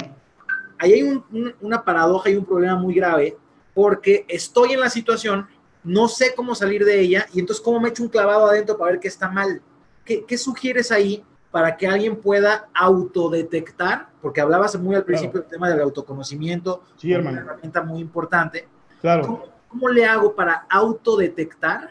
ahí 0.78 0.94
hay 0.94 1.24
una 1.62 1.84
paradoja 1.84 2.30
y 2.30 2.36
un 2.36 2.46
problema 2.46 2.76
muy 2.76 2.94
grave 2.94 3.38
porque 3.74 4.26
estoy 4.28 4.74
en 4.74 4.80
la 4.80 4.90
situación, 4.90 5.48
no 5.84 6.08
sé 6.08 6.34
cómo 6.36 6.56
salir 6.56 6.84
de 6.84 7.00
ella 7.00 7.28
y 7.34 7.40
entonces 7.40 7.64
cómo 7.64 7.80
me 7.80 7.90
echo 7.90 8.04
un 8.04 8.10
clavado 8.10 8.48
adentro 8.48 8.78
para 8.78 8.92
ver 8.92 9.00
qué 9.00 9.08
está 9.08 9.30
mal. 9.30 9.62
¿Qué, 10.04 10.38
sugieres 10.38 10.92
ahí 10.92 11.24
para 11.52 11.78
que 11.78 11.88
alguien 11.88 12.18
pueda 12.18 12.70
autodetectar? 12.74 14.10
Porque 14.22 14.42
hablabas 14.42 14.80
muy 14.80 14.96
al 14.96 15.06
principio 15.06 15.42
del 15.42 15.50
tema 15.50 15.70
del 15.70 15.82
autoconocimiento, 15.82 16.84
sí, 16.98 17.14
hermano. 17.14 17.38
una 17.38 17.46
herramienta 17.46 17.84
muy 17.84 18.02
importante. 18.02 18.68
Claro. 19.02 19.44
¿Cómo, 19.68 19.90
le 19.90 20.06
hago 20.06 20.36
para 20.36 20.66
autodetectar 20.70 21.90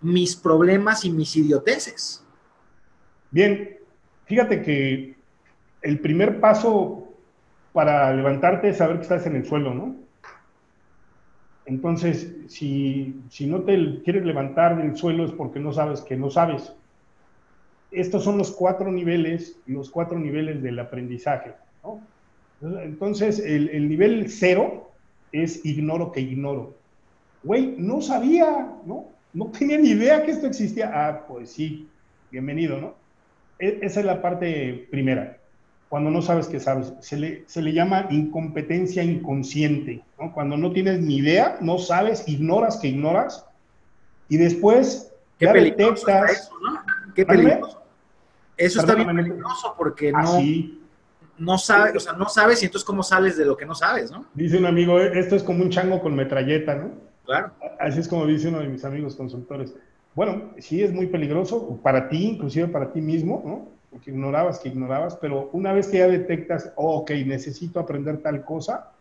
mis 0.00 0.34
problemas 0.34 1.04
y 1.04 1.10
mis 1.10 1.36
idioteces? 1.36 2.24
Bien, 3.30 3.78
fíjate 4.24 4.62
que 4.62 5.16
el 5.82 6.00
primer 6.00 6.40
paso 6.40 7.08
para 7.72 8.12
levantarte 8.12 8.70
es 8.70 8.78
saber 8.78 8.96
que 8.96 9.02
estás 9.02 9.26
en 9.26 9.36
el 9.36 9.46
suelo, 9.46 9.74
¿no? 9.74 9.96
Entonces, 11.66 12.34
si, 12.48 13.20
si 13.28 13.46
no 13.46 13.60
te 13.60 14.00
quieres 14.02 14.24
levantar 14.24 14.78
del 14.78 14.96
suelo 14.96 15.26
es 15.26 15.32
porque 15.32 15.60
no 15.60 15.72
sabes 15.72 16.00
que 16.00 16.16
no 16.16 16.30
sabes. 16.30 16.72
Estos 17.90 18.24
son 18.24 18.38
los 18.38 18.50
cuatro 18.52 18.90
niveles, 18.92 19.56
los 19.66 19.90
cuatro 19.90 20.18
niveles 20.18 20.62
del 20.62 20.78
aprendizaje, 20.78 21.52
¿no? 21.82 22.00
Entonces, 22.82 23.38
el, 23.38 23.68
el 23.70 23.88
nivel 23.88 24.30
cero 24.30 24.90
es 25.32 25.64
ignoro 25.64 26.12
que 26.12 26.20
ignoro. 26.20 26.74
Güey, 27.42 27.76
no 27.78 28.02
sabía, 28.02 28.68
¿no? 28.84 29.06
No 29.32 29.46
tenía 29.46 29.78
ni 29.78 29.90
idea 29.90 30.24
que 30.24 30.32
esto 30.32 30.46
existía. 30.46 30.90
Ah, 30.92 31.24
pues 31.28 31.50
sí, 31.50 31.88
bienvenido, 32.30 32.80
¿no? 32.80 32.94
E, 33.58 33.78
esa 33.82 34.00
es 34.00 34.06
la 34.06 34.20
parte 34.20 34.86
primera 34.90 35.38
cuando 35.88 36.10
no 36.10 36.22
sabes 36.22 36.48
que 36.48 36.60
sabes. 36.60 36.92
Se 37.00 37.16
le, 37.16 37.44
se 37.46 37.62
le 37.62 37.72
llama 37.72 38.06
incompetencia 38.10 39.02
inconsciente, 39.02 40.02
¿no? 40.18 40.32
Cuando 40.32 40.56
no 40.56 40.72
tienes 40.72 41.00
ni 41.00 41.16
idea, 41.16 41.58
no 41.60 41.78
sabes, 41.78 42.28
ignoras 42.28 42.76
que 42.78 42.88
ignoras, 42.88 43.46
y 44.28 44.36
después 44.36 45.12
Qué 45.38 45.46
ya 45.46 45.52
detectas... 45.52 46.30
Eso, 46.30 46.52
¿no? 46.62 46.97
Qué 47.18 47.26
peligroso. 47.26 47.82
Eso 48.56 48.78
está 48.78 48.94
bien 48.94 49.08
peligroso 49.08 49.74
porque 49.76 50.12
no, 50.12 50.18
ah, 50.20 50.40
no 51.36 51.58
sabes, 51.58 51.96
o 51.96 51.98
sea, 51.98 52.12
no 52.12 52.28
sabes 52.28 52.62
y 52.62 52.66
entonces 52.66 52.86
cómo 52.86 53.02
sales 53.02 53.36
de 53.36 53.44
lo 53.44 53.56
que 53.56 53.66
no 53.66 53.74
sabes, 53.74 54.12
¿no? 54.12 54.26
Dice 54.34 54.56
un 54.56 54.66
amigo, 54.66 55.00
eh, 55.00 55.18
esto 55.18 55.34
es 55.34 55.42
como 55.42 55.64
un 55.64 55.70
chango 55.70 56.00
con 56.00 56.14
metralleta, 56.14 56.76
¿no? 56.76 56.92
Claro. 57.24 57.50
Así 57.80 57.98
es 57.98 58.06
como 58.06 58.24
dice 58.24 58.46
uno 58.46 58.60
de 58.60 58.68
mis 58.68 58.84
amigos 58.84 59.16
consultores. 59.16 59.74
Bueno, 60.14 60.52
sí 60.58 60.80
es 60.80 60.92
muy 60.92 61.08
peligroso 61.08 61.80
para 61.82 62.08
ti, 62.08 62.24
inclusive 62.24 62.68
para 62.68 62.92
ti 62.92 63.00
mismo, 63.00 63.42
¿no? 63.44 63.98
que 63.98 64.12
ignorabas, 64.12 64.60
que 64.60 64.68
ignorabas, 64.68 65.16
pero 65.16 65.50
una 65.52 65.72
vez 65.72 65.88
que 65.88 65.98
ya 65.98 66.06
detectas, 66.06 66.72
oh, 66.76 66.98
ok, 66.98 67.10
necesito 67.26 67.80
aprender 67.80 68.18
tal 68.18 68.44
cosa, 68.44 68.92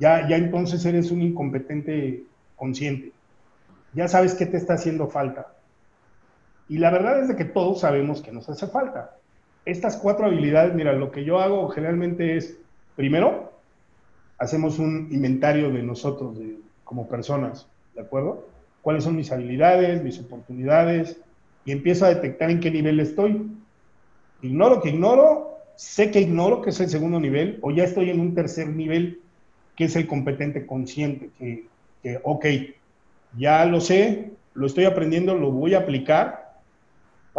ya, 0.00 0.28
ya 0.28 0.34
entonces 0.34 0.84
eres 0.84 1.12
un 1.12 1.22
incompetente 1.22 2.24
consciente. 2.56 3.12
Ya 3.94 4.08
sabes 4.08 4.34
qué 4.34 4.44
te 4.44 4.56
está 4.56 4.74
haciendo 4.74 5.06
falta. 5.06 5.52
Y 6.68 6.78
la 6.78 6.90
verdad 6.90 7.20
es 7.20 7.28
de 7.28 7.36
que 7.36 7.44
todos 7.44 7.80
sabemos 7.80 8.22
que 8.22 8.32
nos 8.32 8.48
hace 8.48 8.66
falta. 8.66 9.16
Estas 9.64 9.96
cuatro 9.96 10.26
habilidades, 10.26 10.74
mira, 10.74 10.92
lo 10.92 11.10
que 11.10 11.24
yo 11.24 11.38
hago 11.40 11.68
generalmente 11.68 12.36
es, 12.36 12.56
primero, 12.96 13.52
hacemos 14.38 14.78
un 14.78 15.08
inventario 15.10 15.70
de 15.70 15.82
nosotros 15.82 16.36
como 16.84 17.08
personas, 17.08 17.66
¿de 17.94 18.02
acuerdo? 18.02 18.46
¿Cuáles 18.82 19.04
son 19.04 19.16
mis 19.16 19.32
habilidades, 19.32 20.02
mis 20.02 20.20
oportunidades? 20.20 21.20
Y 21.64 21.72
empiezo 21.72 22.06
a 22.06 22.10
detectar 22.10 22.50
en 22.50 22.60
qué 22.60 22.70
nivel 22.70 23.00
estoy 23.00 23.50
ignoro 24.42 24.80
que 24.80 24.90
ignoro, 24.90 25.58
sé 25.76 26.10
que 26.10 26.20
ignoro, 26.20 26.62
que 26.62 26.70
es 26.70 26.80
el 26.80 26.88
segundo 26.88 27.20
nivel, 27.20 27.58
o 27.62 27.70
ya 27.70 27.84
estoy 27.84 28.10
en 28.10 28.20
un 28.20 28.34
tercer 28.34 28.68
nivel, 28.68 29.20
que 29.76 29.84
es 29.84 29.96
el 29.96 30.06
competente 30.06 30.66
consciente, 30.66 31.30
que, 31.38 31.66
que 32.02 32.20
ok, 32.22 32.46
ya 33.36 33.64
lo 33.64 33.80
sé, 33.80 34.32
lo 34.54 34.66
estoy 34.66 34.84
aprendiendo, 34.84 35.34
lo 35.34 35.50
voy 35.50 35.74
a 35.74 35.78
aplicar 35.78 36.47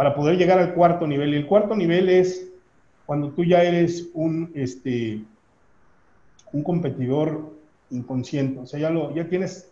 para 0.00 0.14
poder 0.14 0.38
llegar 0.38 0.58
al 0.58 0.72
cuarto 0.72 1.06
nivel. 1.06 1.34
Y 1.34 1.36
el 1.36 1.46
cuarto 1.46 1.76
nivel 1.76 2.08
es 2.08 2.48
cuando 3.04 3.32
tú 3.32 3.44
ya 3.44 3.62
eres 3.62 4.08
un, 4.14 4.50
este, 4.54 5.20
un 6.54 6.62
competidor 6.62 7.52
inconsciente, 7.90 8.60
o 8.60 8.66
sea, 8.66 8.80
ya, 8.80 8.88
lo, 8.88 9.14
ya 9.14 9.28
tienes 9.28 9.70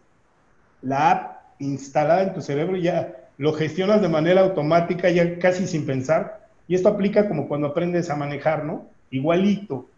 la 0.83 1.11
app 1.12 1.37
instalada 1.61 2.25
en 2.25 2.35
tu 2.35 2.43
cerebro, 2.43 2.77
ya 2.77 3.31
lo 3.38 3.55
gestionas 3.55 4.03
de 4.03 4.11
manera 4.11 4.43
automática, 4.43 5.09
ya 5.09 5.38
casi 5.38 5.67
sin 5.67 5.87
pensar, 5.87 6.47
y 6.67 6.75
esto 6.75 6.91
aplica 6.91 7.27
como 7.27 7.49
cuando 7.49 7.69
aprendes 7.69 8.11
a 8.11 8.17
manejar, 8.17 8.67
¿no? 8.67 8.85
Igualito. 9.11 9.88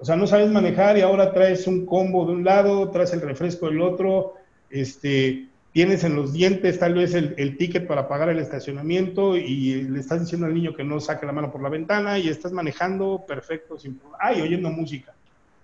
O 0.00 0.04
sea, 0.04 0.16
no 0.16 0.26
sabes 0.26 0.50
manejar 0.50 0.98
y 0.98 1.02
ahora 1.02 1.32
traes 1.32 1.68
un 1.68 1.86
combo 1.86 2.26
de 2.26 2.32
un 2.32 2.42
lado, 2.42 2.90
traes 2.90 3.12
el 3.12 3.20
refresco 3.20 3.66
del 3.66 3.80
otro, 3.80 4.34
este, 4.70 5.46
tienes 5.72 6.04
en 6.04 6.14
los 6.14 6.32
dientes 6.32 6.78
tal 6.78 6.94
vez 6.94 7.14
el, 7.14 7.56
ticket 7.56 7.86
para 7.86 8.06
pagar 8.06 8.28
el 8.28 8.38
estacionamiento 8.38 9.36
y 9.36 9.82
le 9.82 10.00
estás 10.00 10.20
diciendo 10.20 10.46
al 10.46 10.54
niño 10.54 10.74
que 10.74 10.84
no 10.84 11.00
saque 11.00 11.26
la 11.26 11.32
mano 11.32 11.50
por 11.50 11.62
la 11.62 11.70
ventana 11.70 12.18
y 12.18 12.28
estás 12.28 12.52
manejando 12.52 13.24
perfecto, 13.26 13.78
sin 13.78 13.98
ay, 14.20 14.42
oyendo 14.42 14.70
música, 14.70 15.14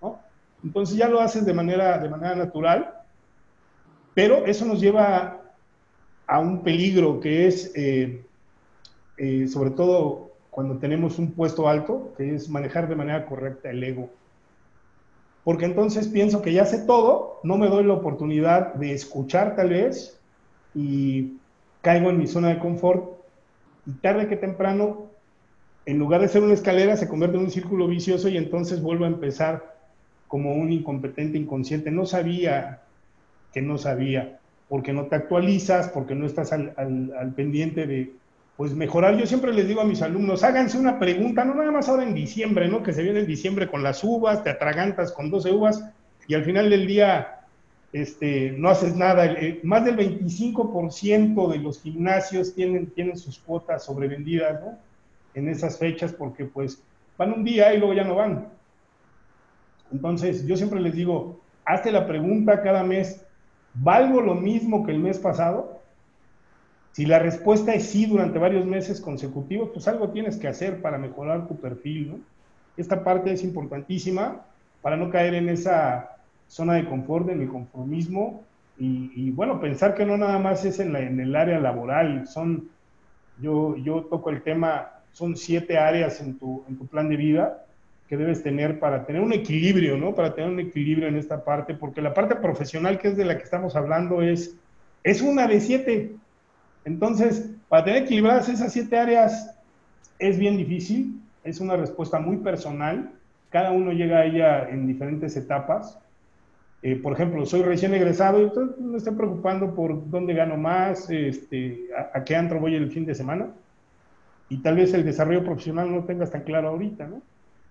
¿no? 0.01 0.19
Entonces 0.63 0.97
ya 0.97 1.07
lo 1.07 1.21
haces 1.21 1.45
de 1.45 1.53
manera, 1.53 1.99
de 1.99 2.09
manera 2.09 2.35
natural, 2.35 2.93
pero 4.13 4.45
eso 4.45 4.65
nos 4.65 4.81
lleva 4.81 5.41
a 6.25 6.39
un 6.39 6.63
peligro 6.63 7.19
que 7.19 7.47
es, 7.47 7.71
eh, 7.75 8.23
eh, 9.17 9.47
sobre 9.47 9.71
todo 9.71 10.31
cuando 10.49 10.77
tenemos 10.77 11.19
un 11.19 11.31
puesto 11.31 11.69
alto, 11.69 12.13
que 12.17 12.35
es 12.35 12.49
manejar 12.49 12.89
de 12.89 12.95
manera 12.95 13.25
correcta 13.27 13.69
el 13.69 13.83
ego. 13.83 14.09
Porque 15.43 15.65
entonces 15.65 16.07
pienso 16.07 16.41
que 16.41 16.53
ya 16.53 16.65
sé 16.65 16.79
todo, 16.85 17.39
no 17.43 17.57
me 17.57 17.67
doy 17.67 17.83
la 17.83 17.93
oportunidad 17.93 18.73
de 18.75 18.93
escuchar 18.93 19.55
tal 19.55 19.69
vez 19.69 20.19
y 20.75 21.37
caigo 21.81 22.09
en 22.09 22.17
mi 22.17 22.27
zona 22.27 22.49
de 22.49 22.59
confort 22.59 23.17
y 23.85 23.91
tarde 23.93 24.27
que 24.27 24.35
temprano, 24.35 25.07
en 25.85 25.97
lugar 25.97 26.21
de 26.21 26.27
ser 26.27 26.43
una 26.43 26.53
escalera, 26.53 26.97
se 26.97 27.07
convierte 27.07 27.37
en 27.37 27.43
un 27.43 27.51
círculo 27.51 27.87
vicioso 27.87 28.29
y 28.29 28.37
entonces 28.37 28.81
vuelvo 28.81 29.05
a 29.05 29.09
empezar 29.09 29.75
como 30.27 30.53
un 30.53 30.71
incompetente 30.71 31.37
inconsciente. 31.37 31.89
No 31.89 32.05
sabía 32.05 32.81
que 33.53 33.61
no 33.61 33.77
sabía, 33.77 34.39
porque 34.67 34.93
no 34.93 35.05
te 35.05 35.15
actualizas, 35.15 35.89
porque 35.89 36.13
no 36.13 36.25
estás 36.25 36.53
al, 36.53 36.73
al 36.77 37.33
pendiente 37.33 37.87
de, 37.87 38.11
pues 38.59 38.75
mejorar. 38.75 39.15
Yo 39.15 39.25
siempre 39.25 39.53
les 39.53 39.69
digo 39.69 39.79
a 39.79 39.85
mis 39.85 40.01
alumnos, 40.01 40.43
háganse 40.43 40.77
una 40.77 40.99
pregunta, 40.99 41.45
no 41.45 41.55
nada 41.55 41.71
más 41.71 41.87
ahora 41.87 42.03
en 42.03 42.13
diciembre, 42.13 42.67
¿no? 42.67 42.83
Que 42.83 42.91
se 42.91 43.01
viene 43.01 43.21
en 43.21 43.25
diciembre 43.25 43.69
con 43.69 43.83
las 43.83 44.03
uvas, 44.03 44.43
te 44.43 44.49
atragantas 44.49 45.13
con 45.13 45.29
12 45.29 45.49
uvas 45.53 45.85
y 46.27 46.33
al 46.33 46.43
final 46.43 46.69
del 46.69 46.85
día 46.85 47.39
este, 47.93 48.51
no 48.51 48.67
haces 48.67 48.97
nada. 48.97 49.33
más 49.63 49.85
del 49.85 49.95
25% 49.95 51.49
de 51.53 51.57
los 51.59 51.81
gimnasios 51.81 52.53
tienen, 52.53 52.87
tienen 52.87 53.15
sus 53.15 53.39
cuotas 53.39 53.85
sobrevendidas, 53.85 54.59
¿no? 54.59 54.77
En 55.35 55.47
esas 55.47 55.77
fechas 55.77 56.11
porque 56.11 56.43
pues 56.43 56.83
van 57.17 57.31
un 57.31 57.45
día 57.45 57.73
y 57.73 57.77
luego 57.77 57.93
ya 57.93 58.03
no 58.03 58.15
van. 58.15 58.49
Entonces, 59.89 60.45
yo 60.45 60.57
siempre 60.57 60.81
les 60.81 60.95
digo, 60.95 61.39
hazte 61.63 61.93
la 61.93 62.05
pregunta 62.05 62.61
cada 62.61 62.83
mes, 62.83 63.25
¿valgo 63.73 64.19
lo 64.19 64.35
mismo 64.35 64.85
que 64.85 64.91
el 64.91 64.99
mes 64.99 65.17
pasado? 65.17 65.78
Si 66.91 67.05
la 67.05 67.19
respuesta 67.19 67.73
es 67.73 67.85
sí 67.87 68.05
durante 68.05 68.39
varios 68.39 68.65
meses 68.65 68.99
consecutivos, 68.99 69.69
pues 69.73 69.87
algo 69.87 70.09
tienes 70.09 70.37
que 70.37 70.47
hacer 70.47 70.81
para 70.81 70.97
mejorar 70.97 71.47
tu 71.47 71.55
perfil, 71.57 72.11
¿no? 72.11 72.19
Esta 72.77 73.03
parte 73.03 73.31
es 73.31 73.43
importantísima 73.43 74.45
para 74.81 74.97
no 74.97 75.09
caer 75.09 75.33
en 75.33 75.49
esa 75.49 76.17
zona 76.47 76.75
de 76.75 76.85
confort, 76.85 77.29
en 77.29 77.41
el 77.41 77.49
conformismo 77.49 78.43
y, 78.81 79.31
bueno, 79.31 79.59
pensar 79.59 79.93
que 79.93 80.05
no 80.05 80.17
nada 80.17 80.39
más 80.39 80.63
es 80.63 80.79
en, 80.79 80.95
en, 80.95 81.19
el 81.19 81.35
área 81.35 81.59
laboral, 81.59 82.25
son, 82.27 82.69
yo, 83.41 83.75
yo 83.75 84.03
toco 84.05 84.29
el 84.29 84.41
tema, 84.41 84.93
son 85.11 85.35
siete 85.35 85.77
áreas 85.77 86.21
en 86.21 86.39
tu, 86.39 86.63
en 86.69 86.77
tu 86.77 86.87
plan 86.87 87.09
de 87.09 87.17
vida 87.17 87.65
que 88.07 88.15
debes 88.15 88.41
tener 88.41 88.79
para 88.79 89.05
tener 89.05 89.21
un 89.21 89.33
equilibrio, 89.33 89.97
¿no? 89.97 90.15
Para 90.15 90.33
tener 90.33 90.49
un 90.49 90.61
equilibrio 90.61 91.09
en 91.09 91.17
esta 91.17 91.43
parte, 91.43 91.73
porque 91.73 92.01
la 92.01 92.13
parte 92.13 92.37
profesional, 92.37 92.97
que 92.97 93.09
es 93.09 93.17
de 93.17 93.25
la 93.25 93.37
que 93.37 93.43
estamos 93.43 93.75
hablando, 93.75 94.21
es, 94.21 94.55
es 95.03 95.21
una 95.21 95.45
de 95.45 95.59
siete, 95.59 96.15
entonces, 96.85 97.49
para 97.67 97.83
tener 97.85 98.03
equilibradas 98.03 98.49
esas 98.49 98.73
siete 98.73 98.97
áreas 98.97 99.55
es 100.17 100.37
bien 100.37 100.57
difícil, 100.57 101.21
es 101.43 101.59
una 101.59 101.75
respuesta 101.75 102.19
muy 102.19 102.37
personal, 102.37 103.11
cada 103.49 103.71
uno 103.71 103.91
llega 103.91 104.19
a 104.19 104.25
ella 104.25 104.69
en 104.69 104.87
diferentes 104.87 105.35
etapas. 105.35 105.97
Eh, 106.81 106.95
por 106.95 107.13
ejemplo, 107.13 107.45
soy 107.45 107.61
recién 107.61 107.93
egresado 107.93 108.39
y 108.39 108.43
entonces 108.43 108.77
me 108.79 108.97
estoy 108.97 109.15
preocupando 109.15 109.75
por 109.75 110.09
dónde 110.09 110.33
gano 110.33 110.55
más, 110.55 111.09
este, 111.09 111.89
a, 112.13 112.23
qué 112.23 112.35
antro 112.35 112.59
voy 112.59 112.75
el 112.75 112.91
fin 112.91 113.05
de 113.05 113.15
semana. 113.15 113.47
Y 114.49 114.57
tal 114.59 114.75
vez 114.75 114.93
el 114.93 115.03
desarrollo 115.03 115.43
profesional 115.43 115.91
no 115.91 116.05
tengas 116.05 116.31
tan 116.31 116.43
claro 116.43 116.69
ahorita, 116.69 117.07
¿no? 117.07 117.21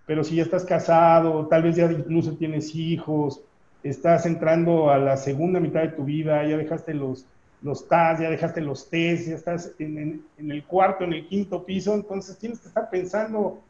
Pero 0.07 0.25
si 0.25 0.37
ya 0.37 0.42
estás 0.42 0.64
casado, 0.64 1.47
tal 1.47 1.62
vez 1.62 1.77
ya 1.77 1.90
incluso 1.90 2.37
tienes 2.37 2.75
hijos, 2.75 3.42
estás 3.83 4.27
entrando 4.27 4.90
a 4.90 4.99
la 4.99 5.16
segunda 5.16 5.61
mitad 5.61 5.83
de 5.83 5.88
tu 5.88 6.05
vida, 6.05 6.47
ya 6.47 6.57
dejaste 6.57 6.94
los 6.94 7.27
los 7.62 7.88
TAS, 7.88 8.21
ya 8.21 8.31
dejaste 8.31 8.61
los 8.61 8.88
TES, 8.88 9.27
ya 9.27 9.35
estás 9.35 9.75
en, 9.79 10.25
el 10.38 10.64
cuarto, 10.64 11.05
en 11.05 11.12
el 11.12 11.27
quinto 11.27 11.64
piso, 11.64 11.94
entonces 11.94 12.38
tienes 12.38 12.61
que 12.61 12.68
estar 12.68 12.88
pensando 12.88 13.61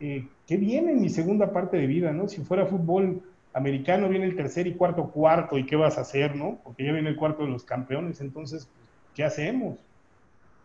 eh, 0.00 0.26
qué 0.46 0.56
viene 0.56 0.92
en 0.92 1.00
mi 1.00 1.10
segunda 1.10 1.52
parte 1.52 1.76
de 1.76 1.86
vida, 1.86 2.12
¿no? 2.12 2.28
Si 2.28 2.40
fuera 2.42 2.66
fútbol 2.66 3.22
americano, 3.52 4.08
viene 4.08 4.26
el 4.26 4.36
tercer 4.36 4.66
y 4.66 4.74
cuarto 4.74 5.10
cuarto, 5.10 5.58
¿y 5.58 5.66
qué 5.66 5.76
vas 5.76 5.98
a 5.98 6.02
hacer, 6.02 6.36
no? 6.36 6.58
Porque 6.64 6.84
ya 6.84 6.92
viene 6.92 7.10
el 7.10 7.16
cuarto 7.16 7.44
de 7.44 7.50
los 7.50 7.64
campeones, 7.64 8.20
entonces, 8.20 8.68
¿qué 9.14 9.24
hacemos? 9.24 9.78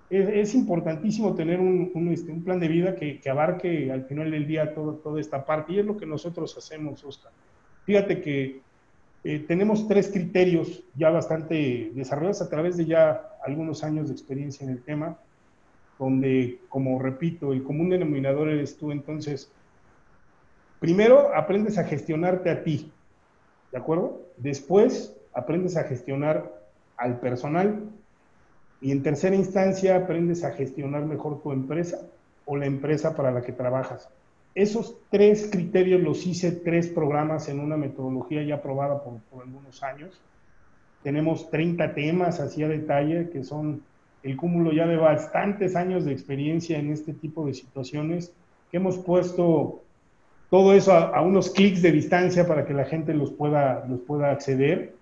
Es, 0.10 0.54
importantísimo 0.54 1.34
tener 1.34 1.60
este, 2.12 2.32
un, 2.32 2.44
plan 2.44 2.60
de 2.60 2.68
vida 2.68 2.96
que, 2.96 3.20
que, 3.20 3.30
abarque 3.32 3.92
al 3.92 4.04
final 4.06 4.30
del 4.30 4.46
día 4.46 4.76
todo, 4.76 4.94
toda 4.96 5.20
esta 5.20 5.44
parte, 5.44 5.74
y 5.74 5.80
es 5.80 5.86
lo 5.86 5.98
que 5.98 6.06
nosotros 6.06 6.56
hacemos, 6.56 7.04
Oscar. 7.04 7.32
Fíjate 7.86 8.22
que 8.22 8.62
eh, 9.24 9.40
tenemos 9.48 9.88
tres 9.88 10.10
criterios 10.10 10.84
ya 10.96 11.10
bastante 11.10 11.92
desarrollados 11.94 12.42
a 12.42 12.50
través 12.50 12.76
de 12.76 12.86
ya 12.86 13.38
algunos 13.44 13.84
años 13.84 14.08
de 14.08 14.14
experiencia 14.14 14.66
en 14.66 14.72
el 14.72 14.84
tema, 14.84 15.18
donde, 15.98 16.60
como 16.68 17.00
repito, 17.00 17.54
el 17.54 17.64
común 17.64 17.90
denominador 17.90 18.50
eres 18.50 18.78
tú. 18.78 18.92
Entonces, 18.92 19.50
primero 20.80 21.34
aprendes 21.34 21.78
a 21.78 21.86
gestionarte 21.86 22.50
a 22.50 22.64
ti, 22.64 22.92
¿de 23.72 23.78
acuerdo? 23.78 24.22
Después 24.38 25.16
aprendes 25.34 25.78
a 25.78 25.84
gestionar 25.84 26.52
al 26.98 27.20
personal 27.20 27.82
y 28.82 28.92
en 28.92 29.04
tercera 29.04 29.36
instancia 29.36 29.96
aprendes 29.96 30.44
a 30.44 30.52
gestionar 30.52 31.06
mejor 31.06 31.42
tu 31.42 31.54
empresa 31.54 32.00
o 32.46 32.58
la 32.58 32.66
empresa 32.66 33.16
para 33.16 33.32
la 33.32 33.42
que 33.42 33.54
trabajas. 33.54 34.10
Esos 34.56 34.98
tres 35.10 35.50
criterios 35.52 36.02
los 36.02 36.28
hice 36.28 36.52
tres 36.52 36.88
programas 36.88 37.50
en 37.50 37.60
una 37.60 37.76
metodología 37.76 38.44
ya 38.44 38.56
aprobada 38.56 39.04
por, 39.04 39.20
algunos 39.42 39.82
años. 39.82 40.22
Tenemos 41.02 41.50
30 41.50 41.94
temas 41.96 42.40
así 42.40 42.64
a 42.64 42.68
detalle 42.68 43.30
que 43.32 43.44
son 43.44 43.82
el 44.22 44.38
cúmulo 44.38 44.72
ya 44.72 44.86
de 44.86 44.96
bastantes 44.96 45.76
años 45.76 46.06
de 46.06 46.14
experiencia 46.14 46.78
en 46.78 46.92
este 46.92 47.14
tipo 47.14 47.46
de 47.46 47.54
situaciones, 47.54 48.32
que 48.72 48.78
hemos 48.78 48.98
puesto 49.00 49.82
todo 50.50 50.74
eso 50.74 50.94
a, 50.94 51.20
unos 51.22 51.50
clics 51.50 51.82
de 51.82 51.92
distancia 51.92 52.48
para 52.48 52.66
que 52.66 52.74
la 52.74 52.86
gente 52.86 53.14
los 53.14 53.32
pueda, 53.32 53.86
los 53.90 54.02
pueda 54.02 54.32
acceder 54.32 54.94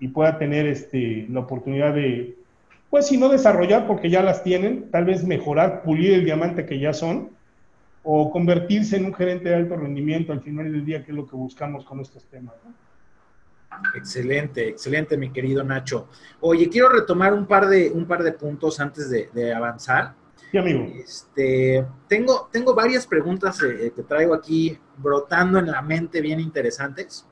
y 0.00 0.08
pueda 0.08 0.38
tener 0.38 0.66
este, 0.66 1.26
la 1.30 1.40
oportunidad 1.40 1.94
de, 1.94 2.34
pues 2.90 3.06
si 3.06 3.16
no 3.16 3.28
desarrollar 3.28 3.86
porque 3.86 4.10
ya 4.10 4.22
las 4.22 4.42
tienen, 4.42 4.90
tal 4.90 5.04
vez 5.04 5.24
mejorar, 5.24 5.82
pulir 5.82 6.12
el 6.12 6.24
diamante 6.24 6.66
que 6.66 6.80
ya 6.80 6.92
son 6.92 7.30
o 8.10 8.30
convertirse 8.30 8.96
en 8.96 9.04
un 9.04 9.12
gerente 9.12 9.50
de 9.50 9.54
alto 9.54 9.76
rendimiento 9.76 10.32
al 10.32 10.40
final 10.40 10.72
del 10.72 10.82
día, 10.82 11.04
que 11.04 11.10
es 11.10 11.14
lo 11.14 11.26
que 11.26 11.36
buscamos 11.36 11.84
con 11.84 12.00
estos 12.00 12.24
temas. 12.24 12.54
Excelente, 13.94 14.66
excelente, 14.66 15.18
mi 15.18 15.30
querido 15.30 15.62
Nacho. 15.62 16.08
Oye, 16.40 16.70
quiero 16.70 16.88
retomar 16.88 17.34
un 17.34 17.46
par 17.46 17.68
de, 17.68 17.90
un 17.90 18.06
par 18.06 18.22
de 18.22 18.32
puntos 18.32 18.80
antes 18.80 19.10
de, 19.10 19.52
avanzar. 19.52 20.14
Sí, 20.50 20.56
amigo. 20.56 20.86
Este, 20.94 21.86
tengo, 22.08 22.48
tengo 22.50 22.74
varias 22.74 23.06
preguntas 23.06 23.62
eh, 23.62 23.92
que 23.94 24.02
traigo 24.04 24.32
aquí 24.32 24.78
brotando 24.96 25.58
en 25.58 25.66
la 25.66 25.82
mente 25.82 26.22
bien 26.22 26.40
interesantes, 26.40 27.26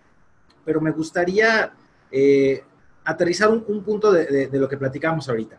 pero 0.62 0.82
me 0.82 0.90
gustaría 0.90 1.72
eh, 2.10 2.62
aterrizar 3.02 3.48
un, 3.48 3.82
punto 3.82 4.12
de, 4.12 4.48
de, 4.48 4.58
lo 4.58 4.68
que 4.68 4.76
platicamos 4.76 5.26
ahorita 5.30 5.58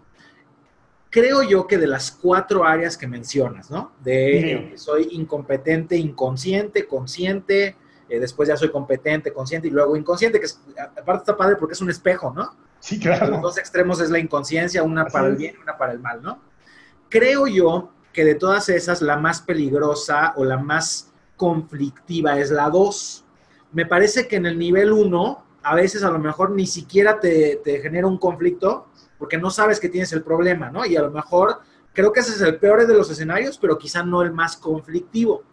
creo 1.09 1.43
yo 1.43 1.67
que 1.67 1.77
de 1.77 1.87
las 1.87 2.11
cuatro 2.11 2.65
áreas 2.65 2.97
que 2.97 3.07
mencionas, 3.07 3.69
¿no? 3.71 3.91
De 4.03 4.73
soy 4.75 5.09
incompetente, 5.11 5.97
inconsciente, 5.97 6.87
consciente, 6.87 7.75
eh, 8.09 8.19
después 8.19 8.47
ya 8.47 8.55
soy 8.55 8.71
competente, 8.71 9.33
consciente 9.33 9.67
y 9.67 9.71
luego 9.71 9.95
inconsciente, 9.95 10.39
que 10.39 10.47
aparte 10.79 11.23
está 11.23 11.37
padre 11.37 11.55
porque 11.57 11.73
es 11.73 11.81
un 11.81 11.89
espejo, 11.89 12.33
¿no? 12.35 12.55
Sí, 12.79 12.99
claro. 12.99 13.27
Los 13.27 13.41
dos 13.41 13.57
extremos 13.57 13.99
es 13.99 14.09
la 14.09 14.19
inconsciencia, 14.19 14.83
una 14.83 15.05
para 15.07 15.27
el 15.27 15.35
bien 15.35 15.55
y 15.57 15.61
una 15.61 15.77
para 15.77 15.91
el 15.91 15.99
mal, 15.99 16.21
¿no? 16.21 16.39
Creo 17.09 17.47
yo 17.47 17.91
que 18.13 18.23
de 18.23 18.35
todas 18.35 18.69
esas, 18.69 19.01
la 19.01 19.17
más 19.17 19.41
peligrosa 19.41 20.33
o 20.37 20.43
la 20.43 20.57
más 20.57 21.11
conflictiva 21.35 22.39
es 22.39 22.51
la 22.51 22.69
dos. 22.69 23.25
Me 23.71 23.85
parece 23.85 24.27
que 24.27 24.37
en 24.37 24.45
el 24.45 24.57
nivel 24.57 24.91
uno, 24.91 25.43
a 25.63 25.75
veces 25.75 26.03
a 26.03 26.09
lo 26.09 26.19
mejor 26.19 26.51
ni 26.51 26.65
siquiera 26.65 27.19
te, 27.19 27.57
te 27.63 27.79
genera 27.79 28.07
un 28.07 28.17
conflicto, 28.17 28.87
porque 29.17 29.38
no 29.38 29.49
sabes 29.49 29.80
que 29.80 29.89
tienes 29.89 30.13
el 30.13 30.23
problema, 30.23 30.69
¿no? 30.69 30.86
Y 30.86 30.95
a 30.95 31.01
lo 31.01 31.12
mejor 31.12 31.60
creo 31.93 32.12
que 32.12 32.19
ese 32.19 32.32
es 32.32 32.41
el 32.41 32.58
peor 32.58 32.86
de 32.86 32.93
los 32.93 33.10
escenarios, 33.10 33.58
pero 33.58 33.77
quizá 33.77 34.03
no 34.03 34.21
el 34.21 34.32
más 34.32 34.58
conflictivo. 34.58 35.43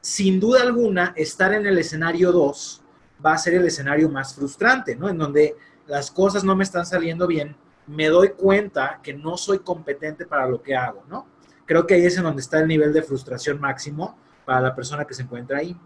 Sin 0.00 0.40
duda 0.40 0.62
alguna, 0.62 1.12
estar 1.16 1.52
en 1.52 1.66
el 1.66 1.78
escenario 1.78 2.32
2 2.32 2.82
va 3.24 3.32
a 3.34 3.38
ser 3.38 3.54
el 3.54 3.66
escenario 3.66 4.08
más 4.08 4.34
frustrante, 4.34 4.96
¿no? 4.96 5.08
En 5.08 5.18
donde 5.18 5.56
las 5.86 6.10
cosas 6.10 6.44
no 6.44 6.56
me 6.56 6.64
están 6.64 6.86
saliendo 6.86 7.26
bien, 7.26 7.56
me 7.86 8.08
doy 8.08 8.30
cuenta 8.30 9.00
que 9.02 9.12
no 9.12 9.36
soy 9.36 9.58
competente 9.58 10.26
para 10.26 10.46
lo 10.46 10.62
que 10.62 10.76
hago, 10.76 11.04
¿no? 11.08 11.26
Creo 11.66 11.86
que 11.86 11.94
ahí 11.94 12.06
es 12.06 12.16
en 12.16 12.24
donde 12.24 12.40
está 12.40 12.60
el 12.60 12.68
nivel 12.68 12.92
de 12.92 13.02
frustración 13.02 13.60
máximo 13.60 14.16
para 14.44 14.60
la 14.60 14.74
persona 14.74 15.04
que 15.04 15.14
se 15.14 15.22
encuentra 15.22 15.58
ahí. 15.58 15.76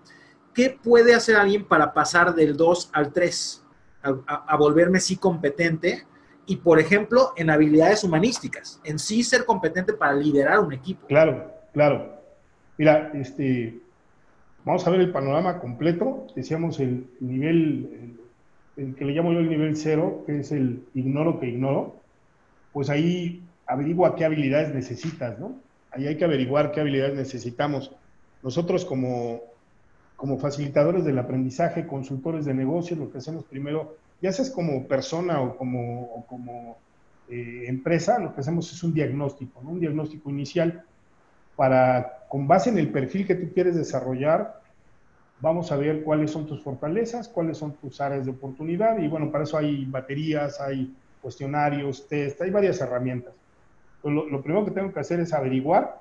¿Qué 0.52 0.78
puede 0.82 1.14
hacer 1.14 1.36
alguien 1.36 1.64
para 1.64 1.92
pasar 1.92 2.34
del 2.34 2.56
2 2.56 2.90
al 2.92 3.12
3? 3.12 3.64
A, 4.02 4.52
a 4.52 4.56
volverme 4.56 5.00
sí 5.00 5.16
competente 5.16 6.06
y, 6.46 6.56
por 6.56 6.78
ejemplo, 6.78 7.32
en 7.36 7.50
habilidades 7.50 8.04
humanísticas, 8.04 8.80
en 8.84 8.98
sí 8.98 9.22
ser 9.22 9.44
competente 9.44 9.92
para 9.92 10.14
liderar 10.14 10.60
un 10.60 10.72
equipo. 10.72 11.06
Claro, 11.06 11.50
claro. 11.72 12.20
Mira, 12.76 13.12
este, 13.14 13.78
vamos 14.64 14.86
a 14.86 14.90
ver 14.90 15.00
el 15.00 15.12
panorama 15.12 15.60
completo. 15.60 16.26
Decíamos 16.34 16.80
el 16.80 17.06
nivel, 17.20 18.16
el, 18.76 18.94
que 18.94 19.04
le 19.04 19.12
llamo 19.12 19.32
yo 19.32 19.40
el 19.40 19.48
nivel 19.48 19.76
cero, 19.76 20.22
que 20.26 20.40
es 20.40 20.52
el 20.52 20.84
ignoro 20.94 21.38
que 21.38 21.48
ignoro. 21.48 21.96
Pues 22.72 22.90
ahí 22.90 23.42
averigua 23.66 24.16
qué 24.16 24.24
habilidades 24.24 24.74
necesitas, 24.74 25.38
¿no? 25.38 25.54
Ahí 25.92 26.08
hay 26.08 26.16
que 26.16 26.24
averiguar 26.24 26.72
qué 26.72 26.80
habilidades 26.80 27.14
necesitamos. 27.14 27.92
Nosotros 28.42 28.84
como, 28.84 29.40
como 30.16 30.38
facilitadores 30.38 31.04
del 31.04 31.18
aprendizaje, 31.18 31.86
consultores 31.86 32.44
de 32.44 32.54
negocios, 32.54 32.98
lo 32.98 33.10
que 33.10 33.18
hacemos 33.18 33.44
primero, 33.44 33.96
ya 34.24 34.32
seas 34.32 34.48
como 34.48 34.88
persona 34.88 35.42
o 35.42 35.54
como, 35.54 36.24
como 36.26 36.78
eh, 37.28 37.64
empresa, 37.66 38.18
lo 38.18 38.34
que 38.34 38.40
hacemos 38.40 38.72
es 38.72 38.82
un 38.82 38.94
diagnóstico, 38.94 39.60
un 39.60 39.78
diagnóstico 39.78 40.30
inicial 40.30 40.82
para, 41.56 42.24
con 42.30 42.48
base 42.48 42.70
en 42.70 42.78
el 42.78 42.90
perfil 42.90 43.26
que 43.26 43.34
tú 43.34 43.52
quieres 43.52 43.76
desarrollar, 43.76 44.62
vamos 45.42 45.70
a 45.70 45.76
ver 45.76 46.02
cuáles 46.02 46.30
son 46.30 46.46
tus 46.46 46.62
fortalezas, 46.62 47.28
cuáles 47.28 47.58
son 47.58 47.74
tus 47.74 48.00
áreas 48.00 48.24
de 48.24 48.30
oportunidad 48.30 48.96
y 48.98 49.08
bueno, 49.08 49.30
para 49.30 49.44
eso 49.44 49.58
hay 49.58 49.84
baterías, 49.84 50.58
hay 50.58 50.96
cuestionarios, 51.20 52.08
test, 52.08 52.40
hay 52.40 52.50
varias 52.50 52.80
herramientas. 52.80 53.34
Lo, 54.04 54.26
lo, 54.26 54.40
primero 54.40 54.64
que 54.64 54.70
tengo 54.70 54.90
que 54.90 55.00
hacer 55.00 55.20
es 55.20 55.34
averiguar 55.34 56.00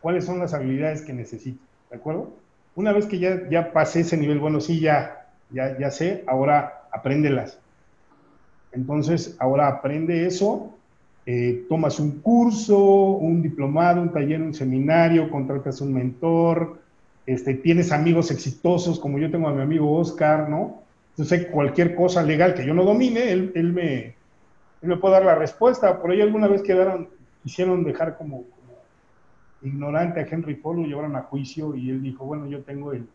cuáles 0.00 0.24
son 0.24 0.40
las 0.40 0.52
habilidades 0.52 1.02
que 1.02 1.12
necesito, 1.12 1.62
¿de 1.90 1.96
acuerdo? 1.96 2.32
Una 2.74 2.90
vez 2.90 3.06
que 3.06 3.20
ya, 3.20 3.48
ya 3.48 3.72
pasé 3.72 4.00
ese 4.00 4.16
nivel, 4.16 4.40
bueno, 4.40 4.60
sí, 4.60 4.80
ya, 4.80 5.28
ya, 5.52 5.78
ya 5.78 5.92
sé, 5.92 6.24
ahora 6.26 6.77
apréndelas. 6.98 7.58
Entonces, 8.72 9.36
ahora 9.38 9.68
aprende 9.68 10.26
eso, 10.26 10.74
eh, 11.26 11.64
tomas 11.68 11.98
un 11.98 12.20
curso, 12.20 12.78
un 12.78 13.42
diplomado, 13.42 14.00
un 14.00 14.12
taller, 14.12 14.40
un 14.40 14.54
seminario, 14.54 15.30
contratas 15.30 15.80
un 15.80 15.92
mentor, 15.92 16.78
este, 17.26 17.54
tienes 17.54 17.92
amigos 17.92 18.30
exitosos, 18.30 18.98
como 18.98 19.18
yo 19.18 19.30
tengo 19.30 19.48
a 19.48 19.52
mi 19.52 19.62
amigo 19.62 19.92
Oscar, 19.98 20.48
¿no? 20.48 20.82
Entonces, 21.10 21.48
cualquier 21.48 21.94
cosa 21.94 22.22
legal 22.22 22.54
que 22.54 22.64
yo 22.64 22.74
no 22.74 22.84
domine, 22.84 23.32
él, 23.32 23.52
él 23.54 23.72
me, 23.72 23.98
él 24.82 24.88
me 24.88 24.96
puede 24.96 25.14
dar 25.14 25.24
la 25.24 25.34
respuesta. 25.34 26.00
Por 26.00 26.10
ahí 26.10 26.20
alguna 26.20 26.46
vez 26.46 26.62
quedaron, 26.62 27.08
quisieron 27.42 27.84
dejar 27.84 28.16
como, 28.16 28.44
ignorante 29.62 30.20
a 30.20 30.26
Henry 30.26 30.54
Ford, 30.54 30.78
lo 30.78 30.86
llevaron 30.86 31.16
a 31.16 31.22
juicio 31.22 31.74
y 31.74 31.90
él 31.90 32.02
dijo, 32.02 32.24
bueno, 32.24 32.46
yo 32.46 32.62
tengo 32.62 32.92
el, 32.92 33.08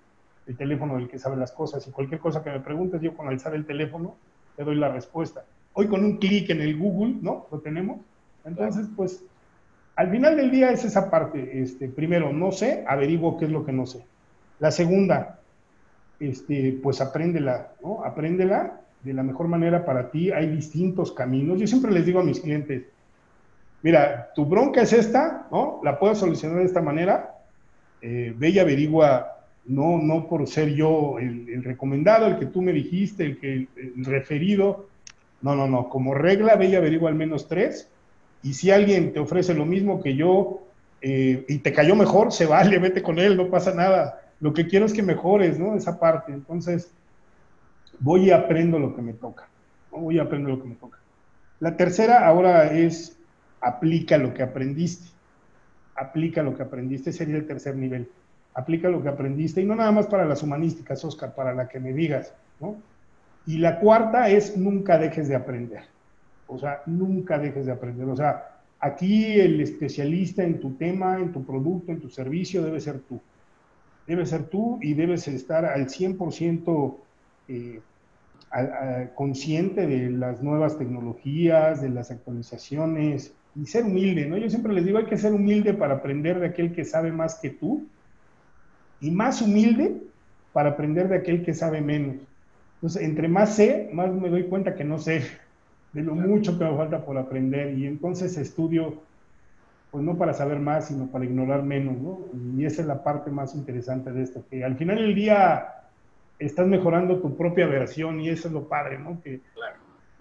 el, 0.47 0.57
teléfono 0.57 0.95
del 0.95 1.09
que 1.09 1.19
sabe 1.19 1.37
las 1.37 1.51
cosas 1.51 1.87
y 1.87 1.91
cualquier 1.91 2.19
cosa 2.19 2.43
que 2.43 2.51
me 2.51 2.59
preguntes, 2.59 3.01
yo 3.01 3.15
con 3.15 3.27
alzar 3.27 3.55
el 3.55 3.65
teléfono 3.65 4.15
te 4.55 4.63
doy 4.63 4.75
la 4.75 4.89
respuesta. 4.89 5.45
Hoy 5.73 5.87
con 5.87 6.03
un 6.03 6.17
clic 6.17 6.49
en 6.49 6.61
el 6.61 6.77
Google, 6.77 7.15
¿no? 7.21 7.47
Lo 7.51 7.59
tenemos. 7.59 7.99
Entonces, 8.45 8.87
pues, 8.95 9.23
al 9.95 10.09
final 10.09 10.37
del 10.37 10.51
día 10.51 10.71
es 10.71 10.85
esa 10.85 11.09
parte. 11.09 11.61
Este, 11.61 11.87
primero, 11.87 12.31
no 12.31 12.51
sé, 12.51 12.83
averiguo 12.87 13.37
qué 13.37 13.45
es 13.45 13.51
lo 13.51 13.65
que 13.65 13.71
no 13.71 13.85
sé. 13.85 14.05
La 14.59 14.71
segunda, 14.71 15.39
este, 16.19 16.79
pues 16.81 17.01
apréndela, 17.01 17.73
¿no? 17.83 18.03
Apréndela 18.03 18.81
de 19.03 19.13
la 19.13 19.23
mejor 19.23 19.47
manera 19.47 19.85
para 19.85 20.09
ti. 20.11 20.31
Hay 20.31 20.47
distintos 20.47 21.11
caminos. 21.11 21.59
Yo 21.59 21.67
siempre 21.67 21.91
les 21.91 22.05
digo 22.05 22.19
a 22.19 22.23
mis 22.23 22.39
clientes, 22.39 22.83
mira, 23.81 24.31
tu 24.33 24.45
bronca 24.45 24.81
es 24.81 24.93
esta, 24.93 25.47
¿no? 25.51 25.79
La 25.83 25.99
puedo 25.99 26.15
solucionar 26.15 26.59
de 26.59 26.65
esta 26.65 26.81
manera. 26.81 27.35
Eh, 28.01 28.33
ve 28.35 28.49
y 28.49 28.59
averigua, 28.59 29.42
no, 29.65 29.97
no 29.97 30.27
por 30.27 30.47
ser 30.47 30.73
yo 30.73 31.19
el, 31.19 31.63
recomendado, 31.63 32.27
el 32.27 32.37
que 32.37 32.45
tú 32.45 32.61
me 32.61 32.73
dijiste, 32.73 33.25
el, 33.25 33.39
que, 33.39 33.67
referido. 33.97 34.87
No, 35.41 35.55
no, 35.55 35.67
no. 35.67 35.89
Como 35.89 36.13
regla, 36.13 36.55
ve 36.55 36.67
y 36.67 36.75
averigua 36.75 37.09
al 37.09 37.15
menos 37.15 37.47
tres. 37.47 37.89
Y 38.41 38.53
si 38.53 38.71
alguien 38.71 39.13
te 39.13 39.19
ofrece 39.19 39.53
lo 39.53 39.65
mismo 39.65 40.01
que 40.01 40.15
yo 40.15 40.63
eh, 41.01 41.45
y 41.47 41.59
te 41.59 41.71
cayó 41.71 41.95
mejor, 41.95 42.31
se 42.31 42.45
vale, 42.45 42.77
vete 42.79 43.01
con 43.01 43.19
él, 43.19 43.37
no 43.37 43.49
pasa 43.49 43.73
nada. 43.73 44.21
Lo 44.39 44.53
que 44.53 44.67
quiero 44.67 44.85
es 44.85 44.93
que 44.93 45.03
mejores, 45.03 45.57
¿no? 45.59 45.75
Esa 45.75 45.99
parte. 45.99 46.33
Entonces, 46.33 46.91
voy 47.99 48.25
y 48.25 48.31
aprendo 48.31 48.79
lo 48.79 48.95
que 48.95 49.01
me 49.01 49.13
toca. 49.13 49.47
Voy 49.91 50.15
y 50.15 50.19
aprendo 50.19 50.49
lo 50.49 50.61
que 50.61 50.67
me 50.67 50.75
toca. 50.75 50.99
La 51.59 51.77
tercera 51.77 52.27
ahora 52.27 52.73
es 52.73 53.17
aplica 53.61 54.17
lo 54.17 54.33
que 54.33 54.43
aprendiste. 54.43 55.09
Aplica 55.95 56.43
lo 56.43 56.55
que 56.57 56.63
aprendiste, 56.63 57.13
sería 57.13 57.37
el 57.37 57.47
tercer 57.47 57.75
nivel. 57.75 58.09
Aplica 58.55 58.89
lo 58.89 59.01
que 59.01 59.09
aprendiste 59.09 59.61
y 59.61 59.65
no 59.65 59.75
nada 59.75 59.91
más 59.91 60.07
para 60.07 60.25
las 60.25 60.43
humanísticas, 60.43 61.03
Oscar, 61.03 61.33
para 61.33 61.53
la 61.53 61.67
que 61.67 61.79
me 61.79 61.93
digas, 61.93 62.33
¿no? 62.59 62.75
Y 63.45 63.57
la 63.57 63.79
cuarta 63.79 64.29
es 64.29 64.55
nunca 64.55 64.97
dejes 64.97 65.27
de 65.27 65.35
aprender. 65.35 65.83
O 66.47 66.57
sea, 66.57 66.81
nunca 66.85 67.37
dejes 67.37 67.65
de 67.65 67.71
aprender. 67.71 68.07
O 68.07 68.15
sea, 68.15 68.59
aquí 68.79 69.39
el 69.39 69.59
especialista 69.59 70.43
en 70.43 70.59
tu 70.59 70.73
tema, 70.75 71.19
en 71.19 71.31
tu 71.31 71.43
producto, 71.43 71.91
en 71.91 71.99
tu 71.99 72.09
servicio, 72.09 72.63
debe 72.63 72.79
ser 72.79 72.99
tú. 72.99 73.19
Debe 74.07 74.25
ser 74.25 74.43
tú 74.43 74.79
y 74.81 74.93
debes 74.93 75.27
estar 75.27 75.65
al 75.65 75.87
100% 75.87 76.95
eh, 77.47 77.81
consciente 79.15 79.87
de 79.87 80.11
las 80.11 80.43
nuevas 80.43 80.77
tecnologías, 80.77 81.81
de 81.81 81.89
las 81.89 82.11
actualizaciones, 82.11 83.33
y 83.55 83.65
ser 83.65 83.85
humilde, 83.85 84.25
¿no? 84.25 84.37
Yo 84.37 84.49
siempre 84.49 84.73
les 84.73 84.85
digo, 84.85 84.97
hay 84.97 85.05
que 85.05 85.17
ser 85.17 85.33
humilde 85.33 85.73
para 85.73 85.95
aprender 85.95 86.39
de 86.39 86.47
aquel 86.47 86.73
que 86.73 86.85
sabe 86.85 87.11
más 87.11 87.35
que 87.35 87.49
tú 87.49 87.87
y 89.03 89.11
más 89.11 89.41
humilde 89.41 89.97
para 90.53 90.69
aprender 90.69 91.09
de 91.09 91.17
aquel 91.17 91.43
que 91.43 91.53
sabe 91.53 91.81
menos. 91.81 92.15
Entonces, 92.75 93.03
entre 93.03 93.27
más 93.27 93.55
sé, 93.55 93.89
más 93.93 94.11
me 94.13 94.29
doy 94.29 94.43
cuenta 94.43 94.75
que 94.75 94.83
no 94.83 94.97
sé 94.97 95.23
de 95.91 96.01
lo 96.01 96.15
mucho 96.15 96.57
que 96.57 96.65
me 96.65 96.75
falta 96.75 97.05
por 97.05 97.17
aprender 97.17 97.77
y 97.77 97.85
entonces 97.85 98.35
estudio, 98.37 98.95
pues 99.91 100.03
no 100.03 100.17
para 100.17 100.33
saber 100.33 100.59
más, 100.59 100.87
sino 100.87 101.07
para 101.07 101.25
ignorar 101.25 101.63
menos, 101.63 101.97
¿no? 101.97 102.19
Y 102.57 102.65
esa 102.65 102.81
es 102.81 102.87
la 102.87 103.03
parte 103.03 103.29
más 103.29 103.53
interesante 103.55 104.11
de 104.11 104.23
esto, 104.23 104.43
que 104.49 104.63
al 104.63 104.75
final 104.75 104.97
del 104.97 105.13
día 105.13 105.67
estás 106.39 106.65
mejorando 106.65 107.19
tu 107.19 107.37
propia 107.37 107.67
versión 107.67 108.19
y 108.21 108.29
eso 108.29 108.47
es 108.47 108.53
lo 108.53 108.67
padre, 108.67 108.97
¿no? 108.99 109.21
Que, 109.21 109.41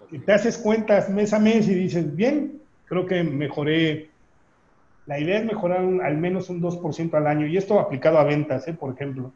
que 0.09 0.19
te 0.19 0.31
haces 0.31 0.57
cuentas 0.57 1.09
mes 1.09 1.33
a 1.33 1.39
mes 1.39 1.67
y 1.67 1.73
dices, 1.73 2.15
bien, 2.15 2.59
creo 2.85 3.05
que 3.05 3.23
mejoré, 3.23 4.09
la 5.05 5.19
idea 5.19 5.39
es 5.39 5.45
mejorar 5.45 5.81
al 5.81 6.17
menos 6.17 6.49
un 6.49 6.61
2% 6.61 7.13
al 7.13 7.27
año, 7.27 7.47
y 7.47 7.57
esto 7.57 7.79
aplicado 7.79 8.17
a 8.17 8.23
ventas, 8.23 8.67
¿eh? 8.67 8.73
por 8.73 8.93
ejemplo. 8.93 9.31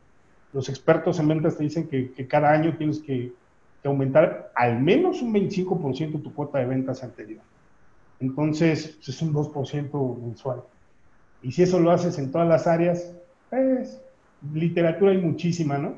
Los 0.54 0.70
expertos 0.70 1.20
en 1.20 1.28
ventas 1.28 1.58
te 1.58 1.64
dicen 1.64 1.88
que, 1.88 2.28
cada 2.28 2.52
año 2.52 2.76
tienes 2.78 3.00
que, 3.00 3.34
aumentar 3.84 4.52
al 4.54 4.82
menos 4.82 5.22
un 5.22 5.34
25% 5.34 6.22
tu 6.22 6.34
cuota 6.34 6.60
de 6.60 6.66
ventas 6.66 7.04
anterior. 7.04 7.40
Entonces, 8.20 8.98
pues, 8.98 9.08
es 9.08 9.22
un 9.22 9.34
2% 9.34 10.22
mensual. 10.22 10.64
Y 11.42 11.54
si 11.54 11.64
eso 11.64 11.80
lo 11.80 11.92
haces 11.92 12.20
en 12.20 12.30
todas 12.30 12.50
las 12.50 12.68
áreas, 12.68 13.16
pues 13.50 14.02
literatura 14.54 15.12
hay 15.12 15.20
muchísima, 15.20 15.78
¿no? 15.78 15.96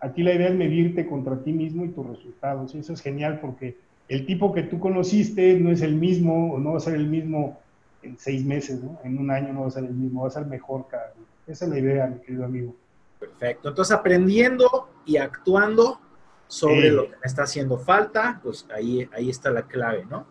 Aquí 0.00 0.24
la 0.24 0.34
idea 0.34 0.48
es 0.48 0.56
medirte 0.56 1.06
contra 1.06 1.38
ti 1.38 1.52
mismo 1.52 1.84
y 1.84 1.90
tus 1.90 2.04
resultados. 2.04 2.74
Y 2.74 2.78
eso 2.78 2.92
es 2.92 3.00
genial 3.00 3.38
porque 3.40 3.76
el 4.08 4.26
tipo 4.26 4.52
que 4.52 4.64
tú 4.64 4.80
conociste 4.80 5.58
no 5.60 5.70
es 5.70 5.82
el 5.82 5.94
mismo, 5.94 6.54
o 6.54 6.58
no 6.58 6.72
va 6.72 6.78
a 6.78 6.80
ser 6.80 6.94
el 6.94 7.06
mismo 7.06 7.60
en 8.04 8.18
seis 8.18 8.44
meses, 8.44 8.82
¿no? 8.82 8.98
En 9.04 9.18
un 9.18 9.30
año 9.30 9.52
no 9.52 9.62
va 9.62 9.68
a 9.68 9.70
ser 9.70 9.84
el 9.84 9.94
mismo, 9.94 10.22
va 10.22 10.28
a 10.28 10.30
ser 10.30 10.46
mejor 10.46 10.86
cada 10.88 11.12
día. 11.12 11.26
Esa 11.46 11.64
es 11.64 11.70
la 11.70 11.78
idea, 11.78 12.06
mi 12.06 12.20
querido 12.20 12.44
amigo. 12.44 12.76
Perfecto. 13.18 13.68
Entonces, 13.68 13.96
aprendiendo 13.96 14.90
y 15.04 15.16
actuando 15.16 16.00
sobre 16.46 16.90
lo 16.90 17.04
que 17.04 17.16
me 17.16 17.24
está 17.24 17.44
haciendo 17.44 17.78
falta, 17.78 18.40
pues 18.42 18.66
ahí, 18.74 19.08
ahí 19.12 19.30
está 19.30 19.50
la 19.50 19.62
clave, 19.62 20.04
¿no? 20.08 20.26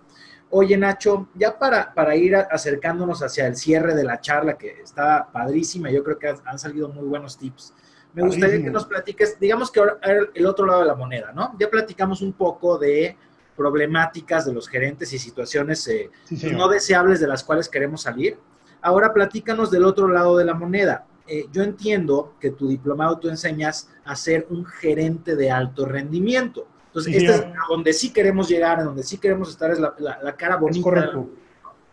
Oye, 0.51 0.77
Nacho, 0.77 1.29
ya 1.33 1.57
para, 1.57 1.93
para 1.93 2.15
ir 2.15 2.35
acercándonos 2.35 3.23
hacia 3.23 3.47
el 3.47 3.55
cierre 3.55 3.95
de 3.95 4.03
la 4.03 4.21
charla, 4.21 4.55
que 4.55 4.81
está 4.81 5.27
padrísima, 5.31 5.89
yo 5.89 6.03
creo 6.03 6.19
que 6.19 6.33
han 6.45 6.59
salido 6.59 6.89
muy 6.89 7.05
buenos 7.05 7.37
tips. 7.37 7.73
Me 8.13 8.21
gustaría 8.21 8.61
que 8.61 8.69
nos 8.69 8.85
platiques, 8.85 9.39
digamos 9.39 9.71
que 9.71 9.79
ahora 9.79 9.97
el 10.35 10.45
otro 10.45 10.67
lado 10.67 10.81
de 10.81 10.85
la 10.85 10.93
moneda, 10.93 11.31
¿no? 11.33 11.55
Ya 11.59 11.67
platicamos 11.69 12.21
un 12.21 12.33
poco 12.33 12.77
de 12.77 13.17
problemáticas 13.55 14.45
de 14.45 14.53
los 14.53 14.67
gerentes 14.67 15.13
y 15.13 15.19
situaciones 15.19 15.87
eh, 15.87 16.09
no 16.51 16.67
deseables 16.67 17.19
de 17.19 17.27
las 17.27 17.43
cuales 17.43 17.69
queremos 17.69 18.01
salir. 18.01 18.37
Ahora 18.81 19.13
platícanos 19.13 19.71
del 19.71 19.85
otro 19.85 20.07
lado 20.07 20.37
de 20.37 20.45
la 20.45 20.53
moneda. 20.53 21.05
Eh, 21.27 21.45
yo 21.51 21.63
entiendo 21.63 22.33
que 22.39 22.51
tu 22.51 22.67
diplomado 22.67 23.17
tú 23.17 23.29
enseñas 23.29 23.89
a 24.03 24.15
ser 24.15 24.45
un 24.49 24.65
gerente 24.65 25.35
de 25.35 25.49
alto 25.49 25.85
rendimiento. 25.85 26.67
Entonces, 26.87 27.15
este 27.15 27.31
es 27.33 27.41
a 27.41 27.65
donde 27.69 27.93
sí 27.93 28.11
queremos 28.11 28.49
llegar, 28.49 28.79
a 28.79 28.83
donde 28.83 29.03
sí 29.03 29.17
queremos 29.17 29.49
estar, 29.49 29.71
es 29.71 29.79
la, 29.79 30.35
cara 30.37 30.57
bonita. 30.57 30.83
correcto. 30.83 31.29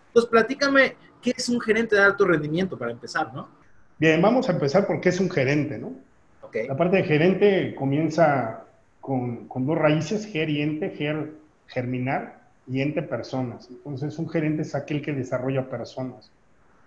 Entonces, 0.08 0.30
platícame, 0.30 0.96
¿qué 1.22 1.32
es 1.36 1.48
un 1.48 1.60
gerente 1.60 1.96
de 1.96 2.02
alto 2.02 2.26
rendimiento 2.26 2.76
para 2.76 2.90
empezar, 2.90 3.32
no? 3.32 3.48
Bien, 3.98 4.20
vamos 4.20 4.48
a 4.48 4.52
empezar 4.52 4.86
por 4.86 5.00
qué 5.00 5.10
es 5.10 5.20
un 5.20 5.30
gerente, 5.30 5.78
¿no? 5.78 5.92
La 6.66 6.76
parte 6.76 6.96
de 6.96 7.04
gerente 7.04 7.74
comienza 7.76 8.64
con, 9.00 9.46
con 9.46 9.66
dos 9.66 9.78
raíces, 9.78 10.26
ger 10.26 10.50
y 10.50 10.62
ente. 10.62 10.90
Ger 10.90 11.32
germinar 11.70 12.40
y 12.66 12.80
ente 12.82 13.02
personas. 13.02 13.68
Entonces, 13.70 14.18
un 14.18 14.28
gerente 14.28 14.62
es 14.62 14.74
aquel 14.74 15.02
que 15.02 15.12
desarrolla 15.12 15.68
personas. 15.68 16.30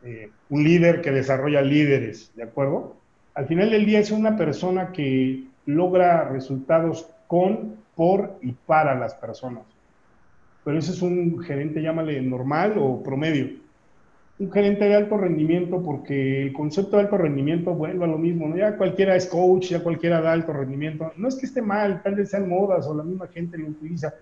Eh, 0.04 0.30
un 0.50 0.64
líder 0.64 1.02
que 1.02 1.12
desarrolla 1.12 1.62
líderes, 1.62 2.32
¿de 2.36 2.44
acuerdo? 2.44 2.96
Al 3.34 3.48
final 3.48 3.72
del 3.72 3.86
día 3.86 4.00
es 4.00 4.12
una 4.12 4.38
persona 4.38 4.92
que 4.92 5.46
logra 5.66 6.30
resultados 6.30 7.08
con, 7.28 7.76
por 7.96 8.38
y 8.42 8.52
para 8.52 8.96
las 8.96 9.16
personas. 9.16 9.64
Pero 10.64 10.78
ese 10.78 10.92
es 10.92 11.02
un 11.02 11.42
gerente, 11.44 11.82
llámale 11.82 12.22
normal 12.22 12.76
o 12.78 13.02
promedio. 13.02 13.62
Un 14.40 14.52
gerente 14.52 14.86
de 14.86 14.96
alto 14.96 15.18
rendimiento, 15.18 15.82
porque 15.82 16.44
el 16.44 16.54
concepto 16.54 16.98
de 16.98 17.04
alto 17.04 17.18
rendimiento 17.18 17.74
vuelve 17.74 18.04
a 18.04 18.08
lo 18.08 18.18
mismo, 18.18 18.48
¿no? 18.48 18.58
Ya 18.58 18.78
cualquiera 18.78 19.16
es 19.16 19.26
coach, 19.28 19.70
ya 19.70 19.84
cualquiera 19.84 20.22
da 20.22 20.32
alto 20.32 20.54
rendimiento. 20.54 21.12
No 21.18 21.28
es 21.28 21.36
que 21.36 21.46
esté 21.46 21.62
mal, 21.62 22.02
tal 22.02 22.16
vez 22.16 22.30
sean 22.30 22.50
modas 22.50 22.88
o 22.88 22.96
la 22.96 23.04
misma 23.04 23.28
gente 23.28 23.58
lo 23.58 23.68
utiliza, 23.68 24.14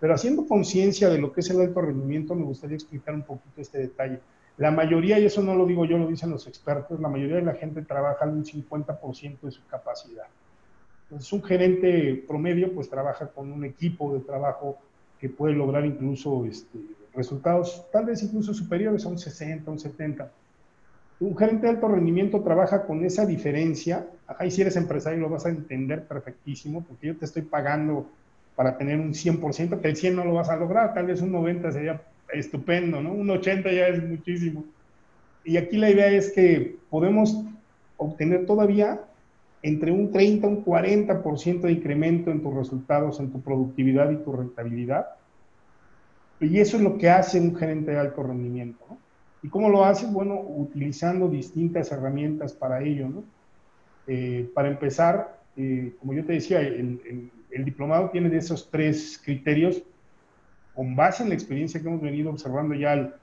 pero 0.00 0.14
haciendo 0.14 0.46
conciencia 0.46 1.10
de 1.10 1.18
lo 1.18 1.32
que 1.32 1.40
es 1.40 1.50
el 1.50 1.60
alto 1.60 1.82
rendimiento, 1.82 2.34
me 2.34 2.44
gustaría 2.44 2.76
explicar 2.76 3.14
un 3.14 3.22
poquito 3.22 3.60
este 3.60 3.78
detalle. 3.78 4.18
La 4.56 4.70
mayoría, 4.70 5.18
y 5.18 5.26
eso 5.26 5.42
no 5.42 5.54
lo 5.54 5.66
digo 5.66 5.84
yo, 5.84 5.98
lo 5.98 6.08
dicen 6.08 6.30
los 6.30 6.46
expertos, 6.46 6.98
la 7.00 7.08
mayoría 7.08 7.36
de 7.36 7.42
la 7.42 7.54
gente 7.54 7.82
trabaja 7.82 8.24
en 8.24 8.30
un 8.30 8.44
50% 8.44 9.40
de 9.42 9.50
su 9.50 9.64
capacidad. 9.66 10.26
Entonces, 11.04 11.32
un 11.32 11.42
gerente 11.42 12.24
promedio 12.26 12.72
pues 12.72 12.88
trabaja 12.88 13.28
con 13.28 13.52
un 13.52 13.64
equipo 13.64 14.14
de 14.14 14.20
trabajo 14.20 14.78
que 15.18 15.28
puede 15.28 15.54
lograr 15.54 15.84
incluso 15.84 16.46
este, 16.46 16.78
resultados 17.14 17.86
tal 17.92 18.06
vez 18.06 18.22
incluso 18.22 18.54
superiores 18.54 19.04
a 19.04 19.08
un 19.08 19.18
60, 19.18 19.70
un 19.70 19.78
70. 19.78 20.30
Un 21.20 21.36
gerente 21.36 21.66
de 21.66 21.72
alto 21.72 21.88
rendimiento 21.88 22.40
trabaja 22.40 22.86
con 22.86 23.04
esa 23.04 23.26
diferencia. 23.26 24.06
Ahí 24.38 24.50
si 24.50 24.62
eres 24.62 24.76
empresario 24.76 25.20
lo 25.20 25.28
vas 25.28 25.44
a 25.44 25.50
entender 25.50 26.06
perfectísimo, 26.06 26.82
porque 26.82 27.08
yo 27.08 27.16
te 27.16 27.26
estoy 27.26 27.42
pagando 27.42 28.06
para 28.56 28.76
tener 28.76 29.00
un 29.00 29.12
100%, 29.12 29.80
que 29.80 29.88
el 29.88 29.96
100 29.96 30.16
no 30.16 30.24
lo 30.24 30.34
vas 30.34 30.50
a 30.50 30.56
lograr, 30.56 30.94
tal 30.94 31.06
vez 31.06 31.20
un 31.22 31.32
90 31.32 31.72
sería 31.72 32.02
estupendo, 32.32 33.00
¿no? 33.00 33.12
Un 33.12 33.30
80 33.30 33.72
ya 33.72 33.88
es 33.88 34.02
muchísimo. 34.02 34.64
Y 35.44 35.56
aquí 35.56 35.76
la 35.76 35.90
idea 35.90 36.08
es 36.08 36.32
que 36.32 36.76
podemos 36.90 37.44
obtener 37.96 38.46
todavía 38.46 39.00
entre 39.62 39.92
un 39.92 40.10
30 40.10 40.46
un 40.46 40.64
40% 40.64 41.60
de 41.60 41.72
incremento 41.72 42.30
en 42.30 42.42
tus 42.42 42.54
resultados, 42.54 43.20
en 43.20 43.30
tu 43.30 43.40
productividad 43.40 44.10
y 44.10 44.16
tu 44.16 44.32
rentabilidad. 44.32 45.06
Y 46.40 46.58
eso 46.58 46.78
es 46.78 46.82
lo 46.82 46.96
que 46.96 47.10
hace 47.10 47.38
un 47.38 47.54
gerente 47.54 47.90
de 47.90 47.98
alto 47.98 48.22
rendimiento. 48.22 48.82
¿no? 48.88 48.98
¿Y 49.42 49.48
cómo 49.48 49.68
lo 49.68 49.84
hace? 49.84 50.06
Bueno, 50.06 50.40
utilizando 50.40 51.28
distintas 51.28 51.92
herramientas 51.92 52.54
para 52.54 52.82
ello. 52.82 53.08
¿no? 53.08 53.24
Eh, 54.06 54.50
para 54.54 54.68
empezar, 54.68 55.38
eh, 55.56 55.94
como 56.00 56.14
yo 56.14 56.24
te 56.24 56.32
decía, 56.34 56.60
el, 56.60 57.00
el, 57.04 57.30
diplomado 57.64 58.10
tiene 58.10 58.28
de 58.28 58.38
esos 58.38 58.70
tres 58.70 59.20
criterios 59.24 59.82
con 60.74 60.96
base 60.96 61.22
en 61.22 61.28
la 61.28 61.34
experiencia 61.34 61.80
que 61.80 61.88
hemos 61.88 62.00
venido 62.00 62.30
observando 62.30 62.74
ya, 62.74 62.92
al, 62.92 63.14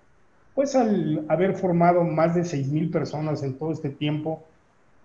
pues 0.54 0.76
al 0.76 1.26
haber 1.28 1.56
formado 1.56 2.04
más 2.04 2.36
de 2.36 2.42
6.000 2.42 2.92
personas 2.92 3.42
en 3.44 3.58
todo 3.58 3.72
este 3.72 3.90
tiempo, 3.90 4.44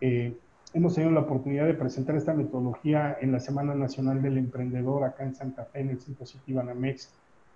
eh, 0.01 0.37
hemos 0.75 0.95
tenido 0.95 1.13
la 1.13 1.21
oportunidad 1.21 1.67
de 1.67 1.75
presentar 1.75 2.17
esta 2.17 2.35
metodología 2.35 3.17
en 3.21 3.33
la 3.33 3.41
Semana 3.41 3.75
Nacional 3.75 4.21
del 4.23 4.39
Emprendedor 4.39 5.05
acá 5.05 5.25
en 5.25 5.35
Santa 5.35 5.65
Fe, 5.65 5.81
en 5.81 5.91
el 5.91 6.01
Centro 6.01 6.27
City 6.27 6.53
Banamex. 6.53 7.11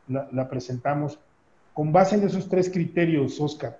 La, 0.08 0.28
la 0.32 0.48
presentamos 0.48 1.18
con 1.74 1.92
base 1.92 2.14
en 2.16 2.24
esos 2.24 2.48
tres 2.48 2.70
criterios, 2.70 3.40
Oscar. 3.40 3.78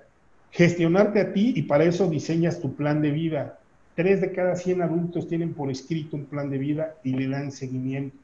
Gestionarte 0.51 1.20
a 1.20 1.32
ti 1.32 1.55
y 1.57 1.62
para 1.62 1.84
eso 1.84 2.09
diseñas 2.09 2.61
tu 2.61 2.74
plan 2.74 3.01
de 3.01 3.11
vida. 3.11 3.59
Tres 3.97 4.20
de 4.20 4.30
cada 4.30 4.55
100 4.55 4.82
adultos 4.82 5.26
tienen 5.26 5.55
por 5.55 5.70
escrito 5.70 6.16
un 6.16 6.26
plan 6.26 6.49
de 6.49 6.59
vida 6.59 6.94
y 7.03 7.14
le 7.14 7.28
dan 7.28 7.51
seguimiento. 7.51 8.16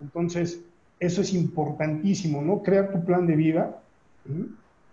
Entonces, 0.00 0.60
eso 1.00 1.22
es 1.22 1.34
importantísimo, 1.34 2.40
¿no? 2.42 2.62
Crear 2.62 2.92
tu 2.92 3.04
plan 3.04 3.26
de 3.26 3.34
vida. 3.34 3.82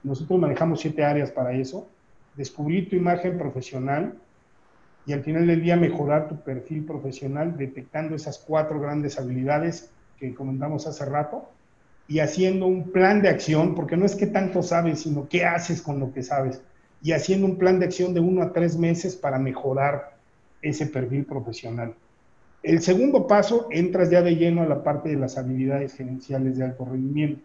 Nosotros 0.02 0.40
manejamos 0.40 0.80
siete 0.80 1.04
áreas 1.04 1.30
para 1.30 1.54
eso. 1.54 1.88
Descubrir 2.36 2.90
tu 2.90 2.96
imagen 2.96 3.38
profesional, 3.38 4.16
y 5.08 5.14
al 5.14 5.24
final 5.24 5.48
del 5.48 5.62
día 5.62 5.78
mejorar 5.78 6.28
tu 6.28 6.36
perfil 6.42 6.84
profesional 6.84 7.58
detectando 7.58 8.14
esas 8.14 8.38
cuatro 8.40 8.80
grandes 8.82 9.18
habilidades 9.18 9.90
que 10.20 10.36
comentamos 10.36 10.86
hace 10.86 11.06
rato 11.06 11.50
y 12.10 12.20
haciendo 12.20 12.68
un 12.68 12.92
plan 12.92 13.22
de 13.22 13.30
acción, 13.30 13.74
porque 13.74 13.96
no 13.96 14.06
es 14.06 14.16
que 14.16 14.28
tanto 14.28 14.62
sabes, 14.62 15.02
sino 15.02 15.30
qué 15.30 15.46
haces 15.46 15.82
con 15.82 16.00
lo 16.00 16.12
que 16.12 16.24
sabes, 16.24 16.62
y 17.02 17.12
haciendo 17.12 17.48
un 17.48 17.58
plan 17.58 17.80
de 17.80 17.86
acción 17.86 18.14
de 18.14 18.20
uno 18.20 18.42
a 18.42 18.54
tres 18.54 18.78
meses 18.78 19.16
para 19.16 19.40
mejorar 19.40 20.18
ese 20.62 20.88
perfil 20.88 21.26
profesional. 21.26 21.94
El 22.64 22.82
segundo 22.82 23.28
paso, 23.28 23.68
entras 23.72 24.10
ya 24.10 24.22
de 24.22 24.36
lleno 24.36 24.64
a 24.64 24.66
la 24.66 24.84
parte 24.84 25.10
de 25.10 25.16
las 25.16 25.38
habilidades 25.38 25.94
gerenciales 25.94 26.58
de 26.58 26.66
alto 26.66 26.86
rendimiento, 26.86 27.42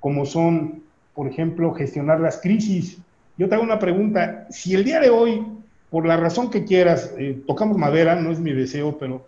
como 0.00 0.26
son, 0.26 0.82
por 1.14 1.28
ejemplo, 1.28 1.72
gestionar 1.72 2.20
las 2.20 2.38
crisis. 2.38 2.98
Yo 3.38 3.48
te 3.48 3.54
hago 3.54 3.64
una 3.64 3.78
pregunta, 3.78 4.46
si 4.50 4.74
el 4.74 4.84
día 4.84 5.00
de 5.00 5.10
hoy 5.10 5.46
por 5.90 6.06
la 6.06 6.16
razón 6.16 6.50
que 6.50 6.64
quieras, 6.64 7.12
eh, 7.18 7.42
tocamos 7.46 7.76
madera, 7.76 8.14
no 8.14 8.30
es 8.30 8.40
mi 8.40 8.52
deseo, 8.52 8.96
pero 8.98 9.26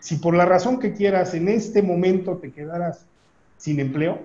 si 0.00 0.16
por 0.16 0.34
la 0.34 0.46
razón 0.46 0.78
que 0.78 0.94
quieras 0.94 1.34
en 1.34 1.48
este 1.48 1.82
momento 1.82 2.38
te 2.38 2.52
quedaras 2.52 3.04
sin 3.58 3.80
empleo, 3.80 4.18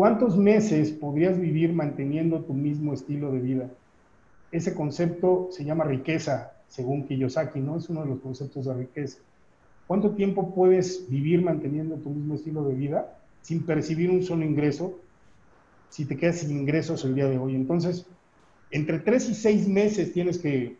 ¿cuántos 0.00 0.38
meses 0.38 0.92
podrías 0.92 1.38
vivir 1.38 1.74
manteniendo 1.74 2.40
tu 2.40 2.54
mismo 2.54 2.94
estilo 2.94 3.30
de 3.32 3.38
vida? 3.38 3.70
Ese 4.50 4.74
concepto 4.74 5.48
se 5.50 5.62
llama 5.62 5.84
riqueza, 5.84 6.54
según 6.68 7.06
Kiyosaki, 7.06 7.60
¿no? 7.60 7.76
Es 7.76 7.90
uno 7.90 8.00
de 8.04 8.08
los 8.08 8.20
conceptos 8.20 8.64
de 8.64 8.72
riqueza. 8.72 9.18
¿Cuánto 9.86 10.12
tiempo 10.12 10.54
puedes 10.54 11.06
vivir 11.10 11.42
manteniendo 11.42 11.96
tu 11.96 12.08
mismo 12.08 12.36
estilo 12.36 12.64
de 12.64 12.76
vida 12.76 13.18
sin 13.42 13.66
percibir 13.66 14.10
un 14.10 14.22
solo 14.22 14.42
ingreso 14.42 14.98
si 15.90 16.06
te 16.06 16.16
quedas 16.16 16.38
sin 16.38 16.52
ingresos 16.52 17.04
el 17.04 17.14
día 17.14 17.28
de 17.28 17.36
hoy? 17.36 17.54
Entonces, 17.54 18.06
entre 18.70 19.00
tres 19.00 19.28
y 19.28 19.34
seis 19.34 19.68
meses 19.68 20.14
tienes 20.14 20.38
que 20.38 20.78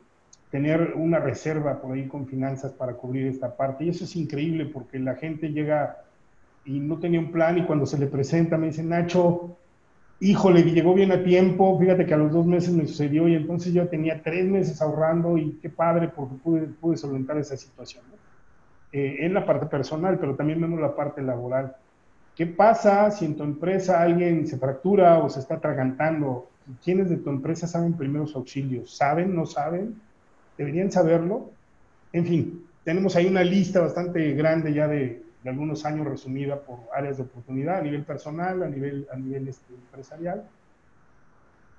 tener 0.51 0.95
una 0.97 1.19
reserva 1.19 1.83
por 1.83 1.93
ahí 1.93 2.09
con 2.09 2.27
finanzas 2.27 2.73
para 2.73 2.95
cubrir 2.95 3.27
esta 3.27 3.55
parte. 3.55 3.85
Y 3.85 3.91
eso 3.91 4.05
es 4.05 4.17
increíble 4.17 4.65
porque 4.65 4.99
la 4.99 5.17
gente 5.17 5.51
llega 5.51 6.05
y 6.65 6.81
no 6.81 6.99
tenía 6.99 7.21
un 7.21 7.33
plan 7.33 7.59
y 7.59 7.65
cuando 7.65 7.87
se 7.87 7.99
le 7.99 8.07
presenta 8.07 8.57
me 8.57 8.69
dice, 8.69 8.83
Nacho, 8.83 9.57
híjole, 10.21 10.63
llegó 10.63 10.95
bien 10.95 11.13
a 11.13 11.23
tiempo, 11.23 11.79
fíjate 11.79 12.07
que 12.07 12.15
a 12.15 12.19
los 12.19 12.33
dos 12.33 12.47
meses 12.47 12.73
me 12.73 12.87
sucedió 12.87 13.27
y 13.29 13.35
entonces 13.35 13.73
yo 13.73 13.89
tenía 13.89 14.23
tres 14.23 14.47
meses 14.47 14.81
ahorrando 14.83 15.39
y 15.39 15.59
qué 15.63 15.71
padre 15.71 16.09
porque 16.09 16.35
pude, 16.37 16.67
pude 16.67 16.97
solventar 16.97 17.39
esa 17.39 17.57
situación. 17.57 18.05
Eh, 18.93 19.19
en 19.21 19.35
la 19.35 19.47
parte 19.47 19.67
personal, 19.67 20.19
pero 20.19 20.35
también 20.35 20.61
vemos 20.61 20.81
la 20.81 20.97
parte 20.97 21.23
laboral. 21.23 21.77
¿Qué 22.35 22.47
pasa 22.47 23.11
si 23.13 23.25
en 23.25 23.37
tu 23.37 23.45
empresa 23.45 24.03
alguien 24.03 24.49
se 24.49 24.59
fractura 24.59 25.19
o 25.19 25.29
se 25.29 25.41
está 25.41 25.55
atragantando? 25.55 26.51
¿Quiénes 26.83 27.09
de 27.09 27.19
tu 27.19 27.31
empresa 27.31 27.69
saben 27.69 27.93
primeros 27.93 28.35
auxilios? 28.35 28.97
¿Saben? 28.97 29.35
¿No 29.35 29.47
saben? 29.47 29.95
¿Deberían 30.59 30.91
saberlo? 30.91 31.51
En 32.13 32.27
fin, 32.27 32.65
tenemos 32.83 33.15
ahí 33.15 33.27
una 33.27 33.45
lista 33.45 33.81
bastante 33.81 34.33
grande 34.33 34.75
ya 34.75 34.89
de, 34.89 35.23
algunos 35.49 35.85
años 35.87 36.07
resumida 36.07 36.61
por 36.61 36.81
áreas 36.95 37.17
de 37.17 37.23
oportunidad 37.23 37.79
a 37.79 37.83
nivel 37.83 38.05
personal, 38.05 38.63
a 38.63 38.69
nivel, 38.69 39.07
a 39.13 39.17
nivel 39.17 39.49
este, 39.49 39.73
empresarial. 39.75 40.45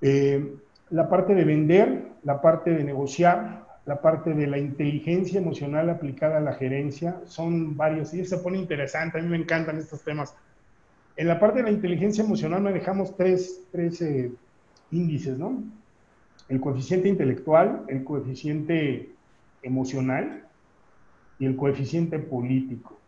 Eh, 0.01 0.55
la 0.89 1.07
parte 1.07 1.35
de 1.35 1.45
vender, 1.45 2.07
la 2.23 2.41
parte 2.41 2.71
de 2.71 2.83
negociar, 2.83 3.65
la 3.85 4.01
parte 4.01 4.33
de 4.33 4.47
la 4.47 4.57
inteligencia 4.57 5.39
emocional 5.39 5.89
aplicada 5.89 6.37
a 6.37 6.41
la 6.41 6.53
gerencia, 6.53 7.21
son 7.25 7.77
varios, 7.77 8.13
y 8.13 8.25
se 8.25 8.37
pone 8.37 8.57
interesante, 8.57 9.19
a 9.19 9.21
mí 9.21 9.29
me 9.29 9.37
encantan 9.37 9.77
estos 9.77 10.03
temas. 10.03 10.35
En 11.15 11.27
la 11.27 11.39
parte 11.39 11.59
de 11.59 11.63
la 11.63 11.71
inteligencia 11.71 12.23
emocional 12.23 12.61
manejamos 12.61 13.15
tres, 13.15 13.61
tres 13.71 14.01
eh, 14.01 14.31
índices, 14.91 15.37
¿no? 15.37 15.63
El 16.49 16.59
coeficiente 16.59 17.07
intelectual, 17.07 17.83
el 17.87 18.03
coeficiente 18.03 19.09
emocional 19.63 20.43
y 21.39 21.45
el 21.45 21.55
coeficiente 21.55 22.19
político. 22.19 23.00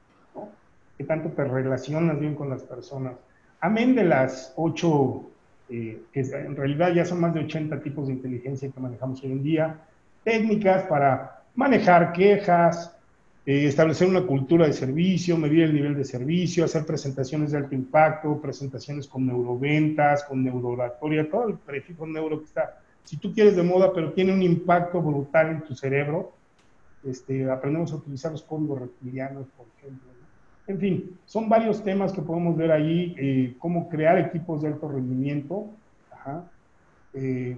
¿Qué 0.97 1.03
tanto 1.03 1.29
te 1.29 1.43
relacionas 1.43 2.19
bien 2.19 2.35
con 2.35 2.49
las 2.49 2.63
personas? 2.63 3.13
Amén 3.59 3.95
de 3.95 4.03
las 4.03 4.53
ocho, 4.55 5.23
eh, 5.69 6.01
que 6.11 6.19
en 6.19 6.55
realidad 6.55 6.93
ya 6.93 7.05
son 7.05 7.21
más 7.21 7.33
de 7.33 7.41
80 7.41 7.81
tipos 7.81 8.07
de 8.07 8.13
inteligencia 8.13 8.69
que 8.69 8.79
manejamos 8.79 9.23
hoy 9.23 9.31
en 9.31 9.43
día, 9.43 9.79
técnicas 10.23 10.83
para 10.83 11.43
manejar 11.55 12.13
quejas, 12.13 12.95
eh, 13.45 13.65
establecer 13.67 14.07
una 14.07 14.21
cultura 14.21 14.67
de 14.67 14.73
servicio, 14.73 15.37
medir 15.37 15.63
el 15.63 15.73
nivel 15.73 15.95
de 15.95 16.05
servicio, 16.05 16.63
hacer 16.63 16.85
presentaciones 16.85 17.51
de 17.51 17.57
alto 17.57 17.75
impacto, 17.75 18.39
presentaciones 18.39 19.07
con 19.07 19.25
neuroventas, 19.25 20.23
con 20.23 20.43
neurooratoria, 20.43 21.29
todo 21.29 21.49
el 21.49 21.55
prefijo 21.55 22.07
neuro 22.07 22.39
que 22.39 22.45
está, 22.45 22.79
si 23.03 23.17
tú 23.17 23.33
quieres 23.33 23.55
de 23.55 23.63
moda, 23.63 23.91
pero 23.93 24.13
tiene 24.13 24.31
un 24.31 24.41
impacto 24.41 25.01
brutal 25.01 25.49
en 25.49 25.61
tu 25.61 25.75
cerebro, 25.75 26.31
este, 27.03 27.49
aprendemos 27.49 27.91
a 27.91 27.95
utilizar 27.95 28.31
los 28.31 28.43
códigos 28.43 28.79
reptilianos, 28.79 29.45
por 29.57 29.65
ejemplo. 29.77 30.12
En 30.67 30.79
fin, 30.79 31.19
son 31.25 31.49
varios 31.49 31.83
temas 31.83 32.13
que 32.13 32.21
podemos 32.21 32.55
ver 32.55 32.71
ahí, 32.71 33.15
eh, 33.17 33.55
cómo 33.59 33.89
crear 33.89 34.17
equipos 34.17 34.61
de 34.61 34.69
alto 34.69 34.87
rendimiento, 34.87 35.67
Ajá. 36.11 36.45
Eh, 37.13 37.57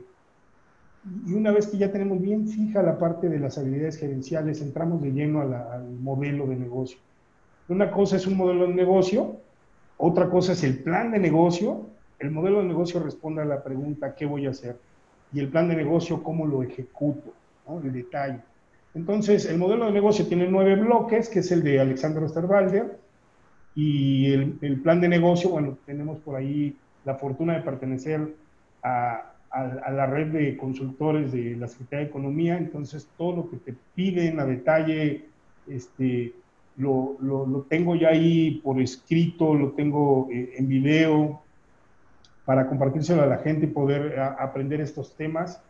y 1.27 1.33
una 1.33 1.51
vez 1.51 1.67
que 1.67 1.77
ya 1.77 1.91
tenemos 1.91 2.19
bien 2.19 2.47
fija 2.47 2.81
la 2.81 2.97
parte 2.97 3.29
de 3.29 3.39
las 3.39 3.57
habilidades 3.59 3.97
gerenciales, 3.97 4.61
entramos 4.61 5.01
de 5.03 5.11
lleno 5.11 5.41
al 5.41 5.91
modelo 5.99 6.47
de 6.47 6.55
negocio. 6.55 6.97
Una 7.69 7.91
cosa 7.91 8.15
es 8.15 8.25
un 8.25 8.35
modelo 8.35 8.67
de 8.67 8.73
negocio, 8.73 9.37
otra 9.97 10.29
cosa 10.29 10.53
es 10.53 10.63
el 10.63 10.79
plan 10.79 11.11
de 11.11 11.19
negocio. 11.19 11.87
El 12.17 12.31
modelo 12.31 12.59
de 12.61 12.67
negocio 12.67 12.99
responde 13.01 13.41
a 13.41 13.45
la 13.45 13.63
pregunta, 13.63 14.15
¿qué 14.15 14.25
voy 14.25 14.47
a 14.47 14.49
hacer? 14.49 14.77
Y 15.31 15.39
el 15.39 15.49
plan 15.49 15.67
de 15.67 15.75
negocio, 15.75 16.23
¿cómo 16.23 16.47
lo 16.47 16.63
ejecuto? 16.63 17.33
¿no? 17.67 17.79
El 17.79 17.93
detalle. 17.93 18.39
Entonces, 18.95 19.45
el 19.45 19.57
modelo 19.57 19.85
de 19.85 19.91
negocio 19.91 20.25
tiene 20.25 20.47
nueve 20.47 20.75
bloques, 20.75 21.27
que 21.27 21.39
es 21.39 21.51
el 21.51 21.63
de 21.63 21.81
Alexander 21.81 22.23
Osterwalder, 22.23 22.97
y 23.75 24.31
el, 24.31 24.79
plan 24.81 25.01
de 25.01 25.09
negocio, 25.09 25.49
bueno, 25.49 25.77
tenemos 25.85 26.17
por 26.19 26.37
ahí 26.37 26.77
la 27.03 27.15
fortuna 27.15 27.55
de 27.55 27.61
pertenecer 27.61 28.33
a, 28.81 29.33
la 29.91 30.05
red 30.05 30.27
de 30.27 30.57
consultores 30.57 31.31
de 31.31 31.55
la 31.55 31.67
Secretaría 31.67 32.05
de 32.05 32.09
Economía, 32.09 32.57
entonces 32.57 33.07
todo 33.17 33.35
lo 33.35 33.49
que 33.49 33.57
te 33.57 33.75
piden 33.95 34.39
a 34.39 34.45
detalle, 34.45 35.25
este, 35.67 36.33
lo, 36.77 37.17
lo, 37.21 37.45
lo 37.45 37.61
tengo 37.61 37.95
ya 37.95 38.09
ahí 38.09 38.61
por 38.63 38.81
escrito, 38.81 39.53
lo 39.53 39.71
tengo 39.71 40.29
eh, 40.31 40.55
en 40.57 40.67
video. 40.67 41.41
para 42.45 42.67
compartírselo 42.67 43.23
a 43.23 43.27
la 43.27 43.37
gente 43.37 43.65
y 43.65 43.69
poder 43.69 44.19
aprender 44.19 44.79
estos 44.79 45.15
temas 45.15 45.61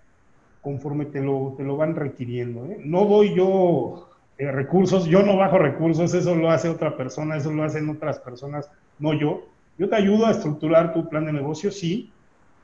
conforme 0.65 1.05
te 1.05 1.21
lo, 1.21 1.53
te 1.55 1.63
lo 1.63 1.77
van 1.77 1.95
requiriendo. 1.95 2.65
¿eh? 2.65 2.81
No 2.83 3.05
doy 3.05 3.35
yo 3.35 4.09
eh, 4.39 4.51
recursos, 4.51 5.05
yo 5.05 5.21
no 5.21 5.37
bajo 5.37 5.59
recursos, 5.59 6.11
eso 6.15 6.33
lo 6.33 6.49
hace 6.49 6.69
otra 6.69 6.97
persona, 6.97 7.37
eso 7.37 7.53
lo 7.53 7.63
hacen 7.63 7.87
otras 7.87 8.17
personas, 8.17 8.67
no 8.97 9.13
yo. 9.13 9.45
Yo 9.77 9.87
te 9.87 9.95
ayudo 9.95 10.25
a 10.25 10.31
estructurar 10.31 10.91
tu 10.91 11.07
plan 11.07 11.27
de 11.27 11.33
negocio, 11.33 11.69
sí, 11.69 12.11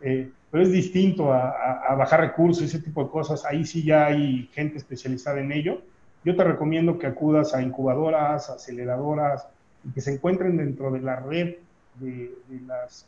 eh, 0.02 0.32
pero 0.50 0.64
es 0.64 0.72
distinto 0.72 1.32
a, 1.32 1.52
a, 1.88 1.94
bajar 1.94 2.22
recursos, 2.22 2.64
ese 2.64 2.80
tipo 2.80 3.04
de 3.04 3.12
cosas. 3.12 3.46
Ahí 3.46 3.66
sí 3.66 3.84
ya 3.84 4.08
hay 4.08 4.50
gente 4.52 4.80
especializada 4.80 5.40
en 5.40 5.52
ello. 5.52 5.84
Yo 6.26 6.36
te 6.36 6.44
recomiendo 6.44 6.98
que 6.98 7.06
acudas 7.06 7.54
a 7.54 7.62
incubadoras, 7.62 8.50
aceleradoras, 8.50 9.48
y 9.84 9.92
que 9.92 10.02
se 10.02 10.14
encuentren 10.14 10.58
dentro 10.58 10.90
de 10.90 11.02
la 11.02 11.18
red 11.18 11.56
de, 12.00 12.32
las 12.66 13.06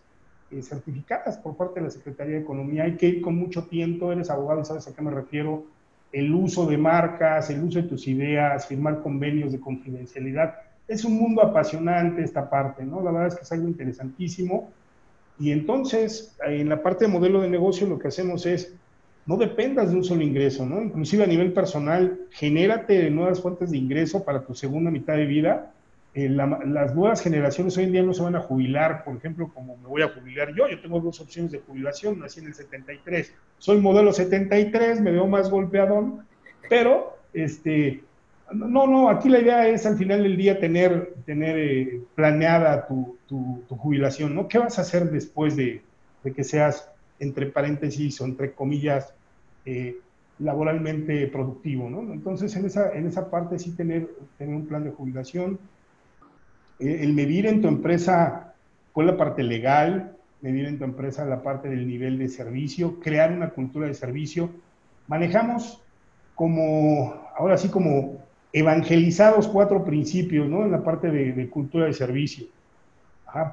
eh, 0.54 0.62
certificadas 0.62 1.38
por 1.38 1.58
parte 1.58 1.80
de 1.80 1.88
la 1.88 1.92
Secretaría 1.92 2.36
de 2.36 2.42
Economía. 2.42 2.84
Hay 2.84 2.96
que 2.96 3.08
ir 3.08 3.22
con 3.22 3.36
mucho 3.36 3.66
tiempo, 3.66 4.12
eres 4.12 4.30
abogado 4.30 4.62
y 4.62 4.66
sabes 4.66 4.88
a 4.88 4.96
qué 4.96 5.02
me 5.02 5.12
refiero. 5.12 5.66
El 6.12 6.34
uso 6.34 6.66
de 6.68 6.78
marcas, 6.78 7.50
el 7.50 7.64
uso 7.64 7.82
de 7.82 7.88
tus 7.88 8.08
ideas, 8.08 8.68
firmar 8.68 9.02
convenios 9.02 9.52
de 9.52 9.60
confidencialidad. 9.60 10.56
Es 10.88 11.04
un 11.06 11.18
mundo 11.18 11.42
apasionante 11.42 12.24
esta 12.24 12.50
parte, 12.50 12.86
¿no? 12.86 13.02
La 13.02 13.12
verdad 13.12 13.28
es 13.30 13.36
que 13.36 13.42
es 13.42 13.52
algo 13.52 13.68
interesantísimo. 13.68 14.72
Y 15.40 15.52
entonces, 15.52 16.36
en 16.46 16.70
la 16.70 16.84
parte 16.84 17.06
de 17.06 17.12
modelo 17.12 17.42
de 17.42 17.50
negocio, 17.50 17.88
lo 17.88 17.98
que 17.98 18.10
hacemos 18.10 18.46
es 18.46 18.76
no 19.26 19.38
dependas 19.38 19.90
de 19.90 19.98
un 19.98 20.04
solo 20.04 20.22
ingreso, 20.22 20.66
¿no? 20.66 20.82
Inclusive 20.82 21.24
a 21.24 21.28
nivel 21.28 21.54
personal, 21.54 22.20
genérate 22.32 23.10
nuevas 23.10 23.42
fuentes 23.42 23.72
de 23.72 23.78
ingreso 23.78 24.24
para 24.24 24.44
tu 24.44 24.54
segunda 24.54 24.92
mitad 24.92 25.16
de 25.16 25.26
vida. 25.26 25.72
Eh, 26.16 26.30
las 26.30 26.94
nuevas 26.94 27.22
generaciones 27.22 27.76
hoy 27.78 27.86
en 27.86 27.92
día 27.92 28.04
no 28.04 28.14
se 28.14 28.22
van 28.22 28.36
a 28.36 28.42
jubilar, 28.42 29.04
por 29.04 29.16
ejemplo, 29.18 29.50
como 29.52 29.78
me 29.78 29.88
voy 29.88 30.04
a 30.04 30.10
jubilar 30.10 30.54
yo. 30.56 30.68
Yo 30.68 30.80
tengo 30.80 31.00
dos 31.00 31.20
opciones 31.20 31.52
de 31.52 31.60
jubilación, 31.60 32.20
nací 32.20 32.40
en 32.40 32.48
el 32.48 32.54
73. 32.54 33.34
Soy 33.58 33.80
modelo 33.82 34.14
73, 34.14 35.02
me 35.02 35.12
veo 35.12 35.26
más 35.26 35.50
golpeadón, 35.50 36.24
pero 36.70 37.18
este, 37.34 38.04
no, 38.52 38.86
no, 38.86 39.10
aquí 39.10 39.30
la 39.30 39.40
idea 39.40 39.68
es 39.68 39.86
al 39.86 39.98
final 39.98 40.22
del 40.22 40.38
día 40.38 40.60
tener, 40.60 41.16
tener 41.26 41.58
eh, 41.58 42.02
planeada 42.16 42.86
tu, 42.88 43.18
tu, 43.28 43.64
jubilación, 43.76 44.36
¿no? 44.36 44.48
¿Qué 44.48 44.60
vas 44.60 44.78
a 44.78 44.84
hacer 44.84 45.10
después 45.10 45.56
de, 45.56 45.82
de 46.24 46.32
que 46.32 46.44
seas 46.44 46.90
entre 47.20 47.48
paréntesis 47.48 48.22
o 48.22 48.26
entre 48.26 48.54
comillas, 48.54 49.14
eh, 49.66 49.98
laboralmente 50.40 51.28
productivo, 51.28 51.90
¿no? 51.90 52.14
Entonces, 52.14 52.56
en 52.56 52.66
esa, 52.66 52.92
en 52.92 53.08
esa 53.08 53.30
parte 53.30 53.58
sí 53.58 53.72
tener, 53.72 54.10
tener 54.38 54.56
un 54.56 54.68
plan 54.68 54.84
de 54.84 54.92
jubilación, 54.92 55.60
el 56.84 57.14
medir 57.14 57.46
en 57.46 57.62
tu 57.62 57.68
empresa 57.68 58.54
es 58.96 59.06
la 59.06 59.18
parte 59.18 59.44
legal, 59.44 60.16
medir 60.42 60.66
en 60.66 60.78
tu 60.78 60.84
empresa 60.84 61.26
la 61.26 61.42
parte 61.42 61.70
del 61.70 61.88
nivel 61.88 62.18
de 62.18 62.28
servicio, 62.28 63.00
crear 63.00 63.32
una 63.32 63.50
cultura 63.50 63.88
de 63.88 63.94
servicio. 63.94 64.50
Manejamos 65.08 65.82
como, 66.36 67.14
ahora 67.36 67.58
sí, 67.58 67.70
como 67.70 68.18
evangelizados 68.52 69.48
cuatro 69.48 69.84
principios, 69.84 70.48
¿no? 70.48 70.64
En 70.66 70.72
la 70.72 70.84
parte 70.84 71.10
de, 71.10 71.50
cultura 71.50 71.86
de 71.86 71.94
servicio 71.94 72.46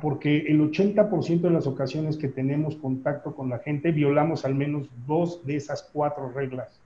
porque 0.00 0.38
el 0.46 0.60
80% 0.60 1.40
de 1.40 1.50
las 1.50 1.66
ocasiones 1.66 2.18
que 2.18 2.28
tenemos 2.28 2.76
contacto 2.76 3.34
con 3.34 3.48
la 3.48 3.60
gente 3.60 3.92
violamos 3.92 4.44
al 4.44 4.54
menos 4.54 4.88
dos 5.06 5.44
de 5.46 5.56
esas 5.56 5.88
cuatro 5.92 6.30
reglas. 6.32 6.78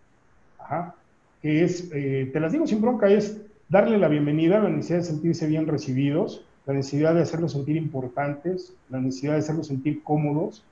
Que 1.43 1.65
es, 1.65 1.91
eh, 1.93 2.31
te 2.33 2.41
las 2.41 2.53
digo 2.53 2.67
sin 2.67 2.81
bronca, 2.81 3.09
es 3.09 3.41
darle 3.75 3.99
la 3.99 4.07
bienvenida, 4.07 4.61
la 4.61 4.69
necesidad 4.69 4.99
de 4.99 5.05
sentirse 5.05 5.49
bien 5.49 5.67
recibidos, 5.67 6.45
la 6.65 6.75
necesidad 6.75 7.13
de 7.13 7.23
hacerlos 7.23 7.55
sentir 7.55 7.77
importantes, 7.77 8.73
la 8.89 9.01
necesidad 9.01 9.33
de 9.33 9.41
hacerlos 9.41 9.67
sentir 9.67 10.05
cómodos 10.05 10.65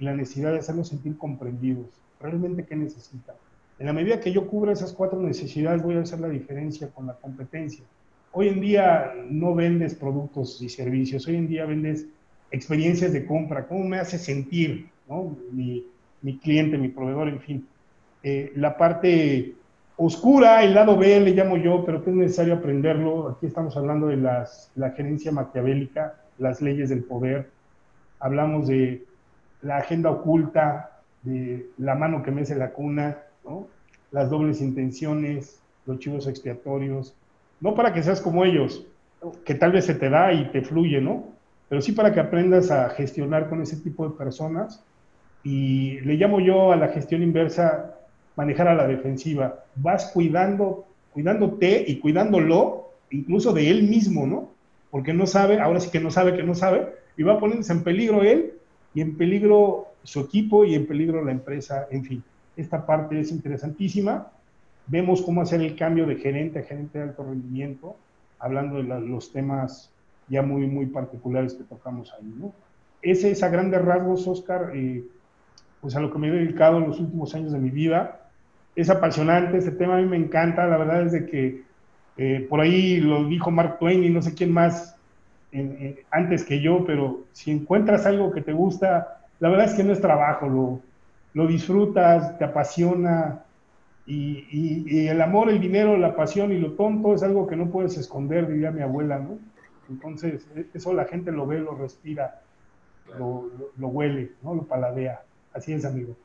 y 0.00 0.04
la 0.04 0.14
necesidad 0.14 0.52
de 0.52 0.60
hacerlos 0.60 0.88
sentir 0.88 1.18
comprendidos. 1.18 1.84
¿Realmente 2.18 2.64
qué 2.64 2.74
necesitan? 2.74 3.34
En 3.78 3.84
la 3.84 3.92
medida 3.92 4.20
que 4.20 4.32
yo 4.32 4.46
cubra 4.46 4.72
esas 4.72 4.94
cuatro 4.94 5.20
necesidades, 5.20 5.82
voy 5.82 5.96
a 5.96 6.00
hacer 6.00 6.18
la 6.18 6.30
diferencia 6.30 6.88
con 6.88 7.06
la 7.06 7.12
competencia. 7.16 7.84
Hoy 8.32 8.48
en 8.48 8.62
día 8.62 9.12
no 9.28 9.54
vendes 9.54 9.94
productos 9.94 10.62
y 10.62 10.70
servicios, 10.70 11.28
hoy 11.28 11.36
en 11.36 11.48
día 11.48 11.66
vendes 11.66 12.06
experiencias 12.50 13.12
de 13.12 13.26
compra, 13.26 13.66
cómo 13.66 13.84
me 13.84 13.98
hace 13.98 14.16
sentir 14.16 14.88
mi, 15.52 16.38
cliente, 16.38 16.78
mi 16.78 16.88
proveedor, 16.88 17.28
en 17.28 17.40
fin. 17.40 17.68
Eh, 18.22 18.50
la 18.56 18.78
parte 18.78 19.56
oscura, 19.96 20.62
el 20.62 20.74
lado 20.74 20.96
B 20.96 21.20
le 21.20 21.32
llamo 21.32 21.56
yo, 21.56 21.84
pero 21.84 22.02
que 22.02 22.10
es 22.10 22.16
necesario 22.16 22.54
aprenderlo. 22.54 23.30
Aquí 23.30 23.46
estamos 23.46 23.76
hablando 23.76 24.08
de 24.08 24.16
las, 24.16 24.70
la 24.74 24.90
gerencia 24.90 25.32
maquiavélica, 25.32 26.14
las 26.38 26.60
leyes 26.60 26.88
del 26.88 27.04
poder. 27.04 27.50
Hablamos 28.20 28.68
de 28.68 29.04
la 29.62 29.78
agenda 29.78 30.10
oculta, 30.10 31.00
de 31.22 31.70
la 31.78 31.94
mano 31.94 32.22
que 32.22 32.30
mece 32.30 32.54
la 32.54 32.70
cuna, 32.70 33.18
las 34.12 34.30
dobles 34.30 34.60
intenciones, 34.60 35.60
los 35.86 35.98
chivos 35.98 36.26
expiatorios, 36.26 37.14
no 37.60 37.74
para 37.74 37.92
que 37.92 38.02
seas 38.02 38.20
como 38.20 38.44
ellos, 38.44 38.86
que 39.44 39.54
tal 39.54 39.72
vez 39.72 39.86
se 39.86 39.94
te 39.94 40.10
da 40.10 40.32
y 40.32 40.50
te 40.50 40.62
fluye, 40.62 41.00
¿no? 41.00 41.24
Pero 41.68 41.80
sí 41.80 41.92
para 41.92 42.12
que 42.12 42.20
aprendas 42.20 42.70
a 42.70 42.90
gestionar 42.90 43.48
con 43.48 43.60
ese 43.60 43.76
tipo 43.76 44.08
de 44.08 44.16
personas. 44.16 44.84
Y 45.42 46.00
le 46.00 46.14
llamo 46.14 46.40
yo 46.40 46.72
a 46.72 46.76
la 46.76 46.88
gestión 46.88 47.22
inversa 47.22 47.95
manejar 48.36 48.68
a 48.68 48.74
la 48.74 48.86
defensiva. 48.86 49.64
Vas 49.74 50.10
cuidando, 50.12 50.86
cuidándote 51.12 51.84
y 51.86 51.98
cuidándolo, 51.98 52.90
incluso 53.10 53.52
de 53.52 53.70
él 53.70 53.82
mismo, 53.84 54.26
¿no? 54.26 54.50
Porque 54.90 55.12
no 55.12 55.26
sabe, 55.26 55.60
ahora 55.60 55.80
sí 55.80 55.90
que 55.90 56.00
no 56.00 56.10
sabe 56.10 56.36
que 56.36 56.42
no 56.42 56.54
sabe, 56.54 56.86
y 57.16 57.22
va 57.22 57.40
poniéndose 57.40 57.72
en 57.72 57.82
peligro 57.82 58.22
él 58.22 58.52
y 58.94 59.00
en 59.00 59.16
peligro 59.16 59.88
su 60.04 60.20
equipo 60.20 60.64
y 60.64 60.74
en 60.74 60.86
peligro 60.86 61.24
la 61.24 61.32
empresa, 61.32 61.88
en 61.90 62.04
fin. 62.04 62.22
Esta 62.56 62.86
parte 62.86 63.18
es 63.18 63.32
interesantísima 63.32 64.30
Vemos 64.88 65.20
cómo 65.22 65.42
hacer 65.42 65.60
el 65.62 65.74
cambio 65.74 66.06
de 66.06 66.16
gerente 66.16 66.60
a 66.60 66.62
gerente 66.62 66.98
de 66.98 67.04
alto 67.04 67.24
rendimiento, 67.24 67.96
hablando 68.38 68.76
de 68.76 68.84
los 68.84 69.32
temas 69.32 69.90
ya 70.28 70.42
muy, 70.42 70.66
muy 70.66 70.86
particulares 70.86 71.54
que 71.54 71.64
tocamos 71.64 72.12
ahí. 72.14 72.32
¿no? 72.38 72.52
Ese 73.02 73.32
es 73.32 73.42
a 73.42 73.48
grandes 73.48 73.84
rasgos, 73.84 74.28
Oscar, 74.28 74.70
eh, 74.74 75.04
pues 75.80 75.96
a 75.96 76.00
lo 76.00 76.12
que 76.12 76.18
me 76.18 76.28
he 76.28 76.30
dedicado 76.30 76.78
en 76.78 76.86
los 76.86 77.00
últimos 77.00 77.34
años 77.34 77.52
de 77.52 77.58
mi 77.58 77.70
vida. 77.70 78.25
Es 78.76 78.90
apasionante, 78.90 79.58
ese 79.58 79.72
tema 79.72 79.96
a 79.96 80.00
mí 80.00 80.06
me 80.06 80.16
encanta, 80.16 80.66
la 80.66 80.76
verdad 80.76 81.02
es 81.02 81.12
de 81.12 81.26
que 81.26 81.62
eh, 82.16 82.46
por 82.48 82.60
ahí 82.60 82.98
lo 82.98 83.24
dijo 83.24 83.50
Mark 83.50 83.78
Twain 83.78 84.04
y 84.04 84.10
no 84.10 84.22
sé 84.22 84.34
quién 84.34 84.52
más 84.52 84.92
antes 86.10 86.44
que 86.44 86.60
yo, 86.60 86.84
pero 86.84 87.24
si 87.32 87.50
encuentras 87.50 88.04
algo 88.04 88.30
que 88.30 88.42
te 88.42 88.52
gusta, 88.52 89.22
la 89.40 89.48
verdad 89.48 89.66
es 89.66 89.74
que 89.74 89.84
no 89.84 89.92
es 89.92 90.00
trabajo, 90.02 90.46
lo, 90.48 90.80
lo 91.32 91.46
disfrutas, 91.46 92.36
te 92.36 92.44
apasiona, 92.44 93.42
y, 94.06 95.08
el 95.08 95.20
amor, 95.20 95.50
el 95.50 95.60
dinero, 95.60 95.96
la 95.96 96.14
pasión 96.14 96.52
y 96.52 96.58
lo 96.58 96.72
tonto 96.72 97.14
es 97.14 97.22
algo 97.22 97.46
que 97.46 97.56
no 97.56 97.70
puedes 97.70 97.96
esconder, 97.98 98.46
diría 98.46 98.70
mi 98.70 98.82
abuela, 98.82 99.18
¿no? 99.18 99.38
Entonces, 99.90 100.46
e, 100.54 100.66
eso 100.74 100.94
la 100.94 101.06
gente 101.06 101.32
lo 101.32 101.46
ve, 101.46 101.58
lo 101.58 101.74
respira, 101.74 102.40
lo, 103.18 103.50
huele, 103.78 104.32
¿no? 104.42 104.54
Lo 104.54 104.62
paladea. 104.62 105.22
Así 105.52 105.72
es, 105.72 105.84
amigo. 105.84 106.16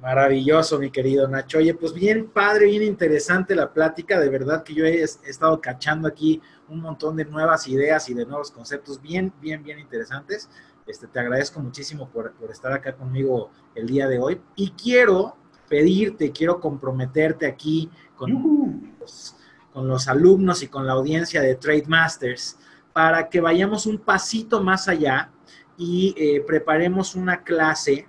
Maravilloso, 0.00 0.78
mi 0.78 0.90
querido 0.90 1.28
Nacho. 1.28 1.58
Oye, 1.58 1.74
pues 1.74 1.92
bien 1.92 2.30
padre, 2.30 2.66
bien 2.66 2.82
interesante 2.82 3.54
la 3.54 3.70
plática. 3.70 4.18
De 4.18 4.30
verdad 4.30 4.62
que 4.62 4.72
yo 4.72 4.86
he, 4.86 5.02
estado 5.02 5.60
cachando 5.60 6.08
aquí 6.08 6.40
un 6.68 6.80
montón 6.80 7.16
de 7.16 7.26
nuevas 7.26 7.68
ideas 7.68 8.08
y 8.08 8.14
de 8.14 8.24
nuevos 8.24 8.50
conceptos 8.50 9.00
bien, 9.02 9.32
bien, 9.42 9.62
bien 9.62 9.78
interesantes. 9.78 10.48
Este, 10.86 11.06
te 11.06 11.20
agradezco 11.20 11.60
muchísimo 11.60 12.08
por, 12.08 12.32
por 12.32 12.50
estar 12.50 12.72
acá 12.72 12.96
conmigo 12.96 13.50
el 13.74 13.86
día 13.86 14.08
de 14.08 14.18
hoy. 14.18 14.40
Y 14.56 14.70
quiero 14.70 15.36
pedirte, 15.68 16.32
quiero 16.32 16.60
comprometerte 16.60 17.46
aquí 17.46 17.90
con, 18.16 18.96
los, 18.98 19.36
con 19.70 19.86
los 19.86 20.08
alumnos 20.08 20.62
y 20.62 20.68
con 20.68 20.86
la 20.86 20.94
audiencia 20.94 21.42
de 21.42 21.56
Trade 21.56 21.84
Masters 21.86 22.58
para 22.92 23.28
que 23.28 23.40
vayamos 23.40 23.86
un 23.86 23.98
pasito 23.98 24.62
más 24.62 24.88
allá 24.88 25.30
y 25.76 26.14
eh, 26.18 26.42
preparemos 26.46 27.14
una 27.14 27.42
clase, 27.42 28.06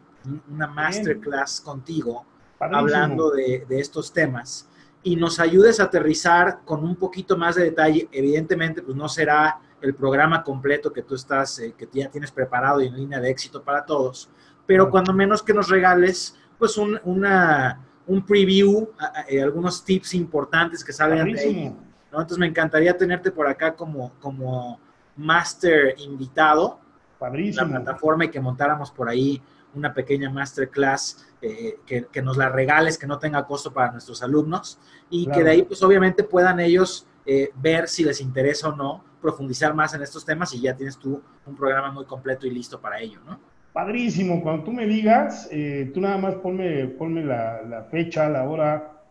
una 0.50 0.68
masterclass 0.68 1.62
contigo, 1.62 2.26
hablando 2.60 3.32
de, 3.32 3.66
estos 3.70 4.14
temas 4.14 4.68
y 5.04 5.16
nos 5.16 5.40
ayudes 5.40 5.80
a 5.80 5.86
aterrizar 5.86 6.60
con 6.64 6.84
un 6.84 6.96
poquito 6.96 7.36
más 7.36 7.56
de 7.56 7.64
detalle. 7.64 8.08
Evidentemente, 8.12 8.84
pues 8.84 8.96
no 8.96 9.10
será 9.10 9.60
el 9.82 9.96
programa 9.96 10.44
completo 10.44 10.94
que 10.94 11.02
tú 11.02 11.16
estás, 11.16 11.58
eh, 11.60 11.74
que 11.76 11.90
ya 11.92 12.10
tienes 12.10 12.32
preparado 12.32 12.82
y 12.82 12.88
en 12.88 12.96
línea 12.96 13.20
de 13.20 13.32
éxito 13.32 13.64
para 13.64 13.84
todos, 13.84 14.30
pero 14.68 14.92
cuando 14.92 15.12
menos 15.12 15.42
que 15.42 15.54
nos 15.54 15.70
regales 15.70 16.36
pues 16.62 16.78
un, 16.78 17.00
una, 17.06 17.80
un 18.06 18.24
preview, 18.24 18.88
eh, 19.28 19.42
algunos 19.42 19.84
tips 19.84 20.14
importantes 20.14 20.84
que 20.84 20.94
salen 20.94 21.34
de 21.34 21.40
ahí. 21.40 21.76
Entonces 22.06 22.38
me 22.38 22.46
encantaría 22.46 22.96
tenerte 22.96 23.32
por 23.32 23.48
acá 23.48 23.76
como, 23.76 24.12
como 24.20 24.80
master 25.16 25.96
invitado. 25.98 26.80
Padrísimo. 27.18 27.66
La 27.66 27.82
plataforma 27.82 28.26
y 28.26 28.30
que 28.30 28.40
montáramos 28.40 28.92
por 28.92 29.10
ahí 29.10 29.42
una 29.74 29.94
pequeña 29.94 30.30
masterclass 30.30 31.28
eh, 31.42 31.78
que, 31.86 32.06
que, 32.12 32.22
nos 32.22 32.38
la 32.38 32.50
regales, 32.50 32.98
que 32.98 33.08
no 33.08 33.20
tenga 33.20 33.46
costo 33.46 33.74
para 33.74 33.92
nuestros 33.92 34.22
alumnos 34.24 34.80
y 35.10 35.28
que 35.28 35.44
de 35.44 35.52
ahí 35.52 35.64
pues 35.64 35.82
obviamente 35.84 36.24
puedan 36.24 36.60
ellos 36.60 37.08
eh, 37.26 37.50
ver 37.56 37.88
si 37.88 38.04
les 38.04 38.22
interesa 38.22 38.70
o 38.70 38.76
no 38.76 39.04
profundizar 39.22 39.74
más 39.74 39.94
en 39.94 40.02
estos 40.02 40.26
temas 40.26 40.54
y 40.54 40.62
ya 40.62 40.76
tienes 40.76 40.98
tú 40.98 41.22
un 41.46 41.56
programa 41.56 41.92
muy 41.92 42.06
completo 42.06 42.48
y 42.48 42.52
listo 42.52 42.80
para 42.82 43.00
ello, 43.00 43.20
¿no? 43.26 43.52
padrísimo. 43.74 44.42
Cuando 44.42 44.64
tú 44.64 44.72
me 44.72 44.86
digas, 44.86 45.48
eh, 45.52 45.92
tú 45.94 46.02
nada 46.02 46.18
más 46.18 46.36
ponme, 46.36 46.88
ponme 46.88 47.24
la, 47.24 47.88
fecha, 47.90 48.30
la 48.30 48.48
hora, 48.48 49.04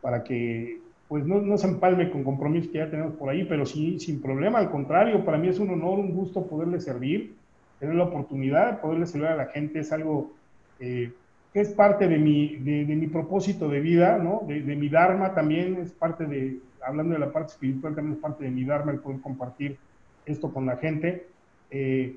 para 0.00 0.22
que 0.22 0.80
pues 1.08 1.24
no, 1.24 1.40
no, 1.40 1.56
se 1.56 1.68
empalme 1.68 2.10
con 2.10 2.24
compromisos 2.24 2.72
que 2.72 2.78
ya 2.78 2.90
tenemos 2.90 3.14
por 3.14 3.28
ahí, 3.28 3.44
pero 3.44 3.64
sí, 3.64 3.98
sin 4.00 4.20
problema. 4.20 4.58
Al 4.58 4.70
contrario, 4.70 5.24
para 5.24 5.38
mí 5.38 5.48
es 5.48 5.60
un 5.60 5.70
honor, 5.70 6.00
un 6.00 6.12
gusto 6.12 6.46
poderle 6.46 6.80
servir, 6.80 7.36
tener 7.78 7.94
la 7.94 8.04
oportunidad 8.04 8.72
de 8.72 8.78
poderle 8.78 9.06
servir 9.06 9.28
a 9.28 9.36
la 9.36 9.46
gente. 9.46 9.80
Es 9.80 9.92
algo 9.92 10.32
eh, 10.80 11.12
que 11.52 11.60
es 11.60 11.70
parte 11.70 12.08
de 12.08 12.18
mi, 12.18 12.56
de, 12.56 12.84
mi 12.84 13.06
propósito 13.06 13.68
de 13.68 13.80
vida, 13.80 14.18
¿no? 14.18 14.42
De, 14.46 14.62
de, 14.62 14.76
mi 14.76 14.88
Dharma 14.88 15.34
también, 15.34 15.78
es 15.80 15.92
parte 15.92 16.26
de, 16.26 16.58
hablando 16.86 17.14
de 17.14 17.20
la 17.20 17.32
parte 17.32 17.52
espiritual, 17.52 17.94
también 17.94 18.16
es 18.16 18.22
parte 18.22 18.44
de 18.44 18.50
mi 18.50 18.64
Dharma 18.64 18.92
el 18.92 18.98
poder 18.98 19.20
compartir 19.20 19.78
esto 20.26 20.52
con 20.52 20.66
la 20.66 20.76
gente. 20.76 21.26
Eh, 21.70 22.16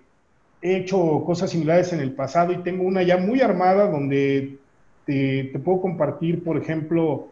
he 0.62 0.76
hecho 0.76 1.24
cosas 1.26 1.52
similares 1.52 1.94
en 1.94 2.02
el 2.02 2.12
pasado 2.14 2.52
y 2.52 2.58
tengo 2.58 2.84
una 2.84 3.04
ya 3.04 3.18
muy 3.18 3.42
armada 3.42 3.90
donde 3.90 4.58
te, 5.06 5.60
puedo 5.64 5.82
compartir, 5.82 6.44
por 6.44 6.58
ejemplo, 6.58 7.30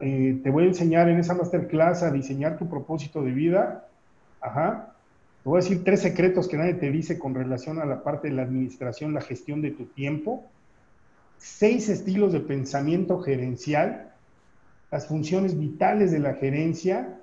eh, 0.00 0.40
te 0.42 0.50
voy 0.50 0.64
a 0.64 0.68
enseñar 0.68 1.08
en 1.08 1.18
esa 1.18 1.34
masterclass 1.34 2.02
a 2.02 2.10
diseñar 2.10 2.58
tu 2.58 2.68
propósito 2.68 3.22
de 3.22 3.30
vida. 3.30 3.88
Ajá. 4.40 4.93
Te 5.44 5.50
voy 5.50 5.60
a 5.60 5.62
decir 5.62 5.84
tres 5.84 6.00
secretos 6.00 6.48
que 6.48 6.56
nadie 6.56 6.72
te 6.72 6.90
dice 6.90 7.18
con 7.18 7.34
relación 7.34 7.78
a 7.78 7.84
la 7.84 8.02
parte 8.02 8.28
de 8.28 8.34
la 8.34 8.44
administración, 8.44 9.12
la 9.12 9.20
gestión 9.20 9.60
de 9.60 9.72
tu 9.72 9.84
tiempo. 9.84 10.42
Seis 11.36 11.90
estilos 11.90 12.32
de 12.32 12.40
pensamiento 12.40 13.20
gerencial, 13.20 14.14
las 14.90 15.06
funciones 15.06 15.58
vitales 15.58 16.12
de 16.12 16.20
la 16.20 16.32
gerencia. 16.32 17.20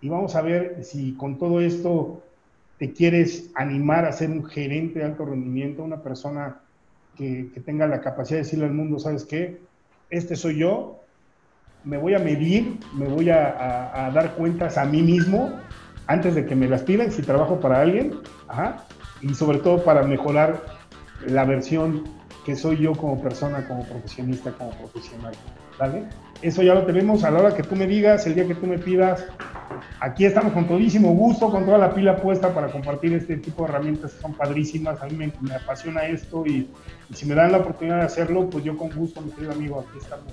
Y 0.00 0.08
vamos 0.08 0.36
a 0.36 0.42
ver 0.42 0.84
si 0.84 1.14
con 1.14 1.36
todo 1.36 1.60
esto 1.60 2.22
te 2.78 2.92
quieres 2.92 3.50
animar 3.56 4.04
a 4.04 4.12
ser 4.12 4.30
un 4.30 4.44
gerente 4.44 5.00
de 5.00 5.06
alto 5.06 5.24
rendimiento, 5.24 5.82
una 5.82 6.00
persona 6.00 6.60
que, 7.16 7.50
tenga 7.66 7.88
la 7.88 8.00
capacidad 8.00 8.38
de 8.38 8.44
decirle 8.44 8.66
al 8.66 8.74
mundo, 8.74 9.00
¿sabes 9.00 9.24
qué? 9.24 9.58
Este 10.10 10.36
soy 10.36 10.58
yo, 10.58 11.00
me 11.82 11.98
voy 11.98 12.14
a 12.14 12.20
medir, 12.20 12.78
me 12.94 13.08
voy 13.08 13.30
a, 13.30 14.12
dar 14.14 14.36
cuentas 14.36 14.78
a 14.78 14.84
mí 14.84 15.02
mismo 15.02 15.58
antes 16.06 16.34
de 16.34 16.46
que 16.46 16.54
me 16.54 16.68
las 16.68 16.82
pidan 16.82 17.10
si 17.10 17.22
trabajo 17.22 17.60
para 17.60 17.80
alguien, 17.80 18.20
y 19.20 19.34
sobre 19.34 19.58
todo 19.58 19.82
para 19.84 20.02
mejorar 20.02 20.62
la 21.26 21.44
versión 21.44 22.04
que 22.44 22.56
soy 22.56 22.76
yo 22.76 22.92
como 22.92 23.20
persona, 23.22 23.66
como 23.66 23.84
profesionista, 23.84 24.52
como 24.52 24.70
profesional. 24.72 25.34
¿Vale? 25.78 26.04
Eso 26.42 26.62
ya 26.62 26.74
lo 26.74 26.84
tenemos 26.84 27.24
a 27.24 27.30
la 27.30 27.40
hora 27.40 27.56
que 27.56 27.62
tú 27.62 27.74
me 27.74 27.86
digas, 27.86 28.26
el 28.26 28.34
día 28.34 28.46
que 28.46 28.54
tú 28.54 28.66
me 28.66 28.78
pidas. 28.78 29.24
Aquí 29.98 30.24
estamos 30.24 30.52
con 30.52 30.68
todísimo 30.68 31.14
gusto, 31.14 31.50
con 31.50 31.64
toda 31.64 31.78
la 31.78 31.94
pila 31.94 32.16
puesta 32.16 32.54
para 32.54 32.70
compartir 32.70 33.14
este 33.14 33.38
tipo 33.38 33.64
de 33.64 33.70
herramientas 33.70 34.12
que 34.12 34.20
son 34.20 34.34
padrísimas. 34.34 35.02
A 35.02 35.06
mí 35.06 35.32
me, 35.40 35.54
apasiona 35.54 36.04
esto 36.04 36.46
y, 36.46 36.68
si 37.12 37.26
me 37.26 37.34
dan 37.34 37.50
la 37.50 37.58
oportunidad 37.58 38.00
de 38.00 38.04
hacerlo, 38.04 38.48
pues 38.50 38.62
yo 38.62 38.76
con 38.76 38.90
gusto, 38.90 39.20
mi 39.22 39.30
querido 39.32 39.52
amigo, 39.52 39.80
aquí 39.80 39.98
estamos. 39.98 40.32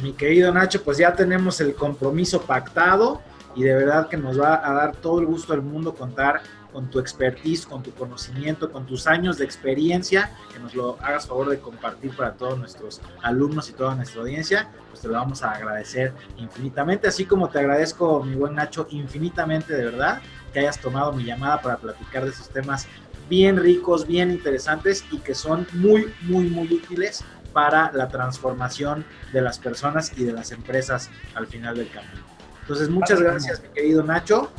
Mi 0.00 0.12
querido 0.12 0.52
Nacho, 0.52 0.82
pues 0.84 0.98
ya 0.98 1.12
tenemos 1.14 1.60
el 1.60 1.74
compromiso 1.74 2.42
pactado 2.42 3.20
y 3.56 3.62
de 3.62 3.74
verdad 3.74 4.08
que 4.08 4.16
nos 4.16 4.38
va 4.38 4.60
a 4.64 4.72
dar 4.74 4.96
todo 4.96 5.18
el 5.20 5.26
gusto 5.26 5.52
del 5.52 5.62
mundo 5.62 5.94
contar 5.94 6.42
con 6.72 6.90
tu 6.90 6.98
expertise, 6.98 7.64
con 7.64 7.82
tu 7.82 7.90
conocimiento, 7.92 8.70
con 8.70 8.84
tus 8.84 9.06
años 9.06 9.38
de 9.38 9.46
experiencia, 9.46 10.30
que 10.52 10.58
nos 10.58 10.74
lo 10.74 10.98
hagas 11.00 11.26
favor 11.26 11.48
de 11.48 11.58
compartir 11.58 12.14
para 12.14 12.34
todos 12.34 12.58
nuestros 12.58 13.00
alumnos 13.22 13.70
y 13.70 13.72
toda 13.72 13.94
nuestra 13.94 14.20
audiencia, 14.20 14.68
pues 14.90 15.00
te 15.00 15.08
lo 15.08 15.14
vamos 15.14 15.42
a 15.42 15.52
agradecer 15.52 16.12
infinitamente, 16.36 17.08
así 17.08 17.24
como 17.24 17.48
te 17.48 17.60
agradezco, 17.60 18.22
mi 18.22 18.34
buen 18.34 18.54
Nacho, 18.54 18.86
infinitamente 18.90 19.74
de 19.74 19.86
verdad 19.86 20.20
que 20.52 20.60
hayas 20.60 20.78
tomado 20.78 21.14
mi 21.14 21.24
llamada 21.24 21.62
para 21.62 21.78
platicar 21.78 22.24
de 22.24 22.30
esos 22.30 22.50
temas 22.50 22.86
bien 23.30 23.56
ricos, 23.56 24.06
bien 24.06 24.30
interesantes 24.30 25.02
y 25.10 25.18
que 25.18 25.34
son 25.34 25.66
muy, 25.72 26.12
muy, 26.22 26.50
muy 26.50 26.70
útiles 26.70 27.24
para 27.54 27.90
la 27.92 28.08
transformación 28.08 29.06
de 29.32 29.40
las 29.40 29.58
personas 29.58 30.12
y 30.14 30.24
de 30.24 30.32
las 30.32 30.52
empresas 30.52 31.10
al 31.34 31.46
final 31.46 31.74
del 31.74 31.88
camino. 31.88 32.25
Entonces, 32.66 32.88
muchas 32.88 33.20
gracias, 33.20 33.62
mi 33.62 33.68
querido 33.68 34.02
Nacho 34.02 34.50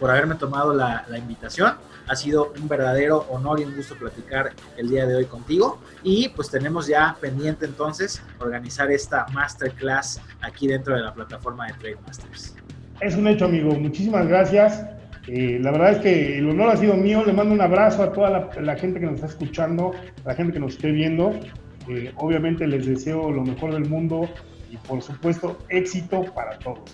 por 0.00 0.10
haberme 0.10 0.34
tomado 0.34 0.74
la, 0.74 1.04
invitación. 1.16 1.74
Ha 2.08 2.16
sido 2.16 2.52
un 2.60 2.66
verdadero 2.66 3.26
honor 3.28 3.60
y 3.60 3.64
un 3.64 3.76
gusto 3.76 3.94
platicar 3.94 4.50
el 4.76 4.88
día 4.88 5.06
de 5.06 5.14
hoy 5.14 5.26
contigo. 5.26 5.78
Y 6.02 6.30
pues 6.30 6.50
tenemos 6.50 6.88
ya 6.88 7.16
pendiente 7.20 7.66
entonces 7.66 8.20
organizar 8.40 8.90
esta 8.90 9.26
masterclass 9.32 10.20
aquí 10.40 10.66
dentro 10.66 10.96
de 10.96 11.02
la 11.02 11.12
plataforma 11.12 11.66
de 11.66 11.74
Trade 11.74 11.98
Masters. 12.06 12.56
Es 13.00 13.14
un 13.14 13.28
hecho, 13.28 13.44
amigo. 13.44 13.72
Muchísimas 13.74 14.26
gracias. 14.26 14.84
Eh, 15.28 15.58
la 15.60 15.70
verdad 15.70 15.92
es 15.92 15.98
que 15.98 16.38
el 16.38 16.48
honor 16.48 16.70
ha 16.70 16.76
sido 16.76 16.94
mío. 16.94 17.22
Le 17.24 17.32
mando 17.32 17.54
un 17.54 17.60
abrazo 17.60 18.02
a 18.02 18.12
toda 18.12 18.50
la, 18.60 18.76
gente 18.76 18.98
que 18.98 19.06
nos 19.06 19.16
está 19.16 19.26
escuchando, 19.26 19.92
a 20.24 20.28
la 20.28 20.34
gente 20.34 20.54
que 20.54 20.60
nos 20.60 20.72
esté 20.72 20.90
viendo. 20.90 21.38
Eh, 21.88 22.12
obviamente 22.16 22.66
les 22.66 22.86
deseo 22.86 23.30
lo 23.30 23.42
mejor 23.44 23.72
del 23.72 23.88
mundo 23.88 24.28
y 24.70 24.76
por 24.78 25.02
supuesto 25.02 25.58
éxito 25.68 26.24
para 26.34 26.58
todos. 26.58 26.90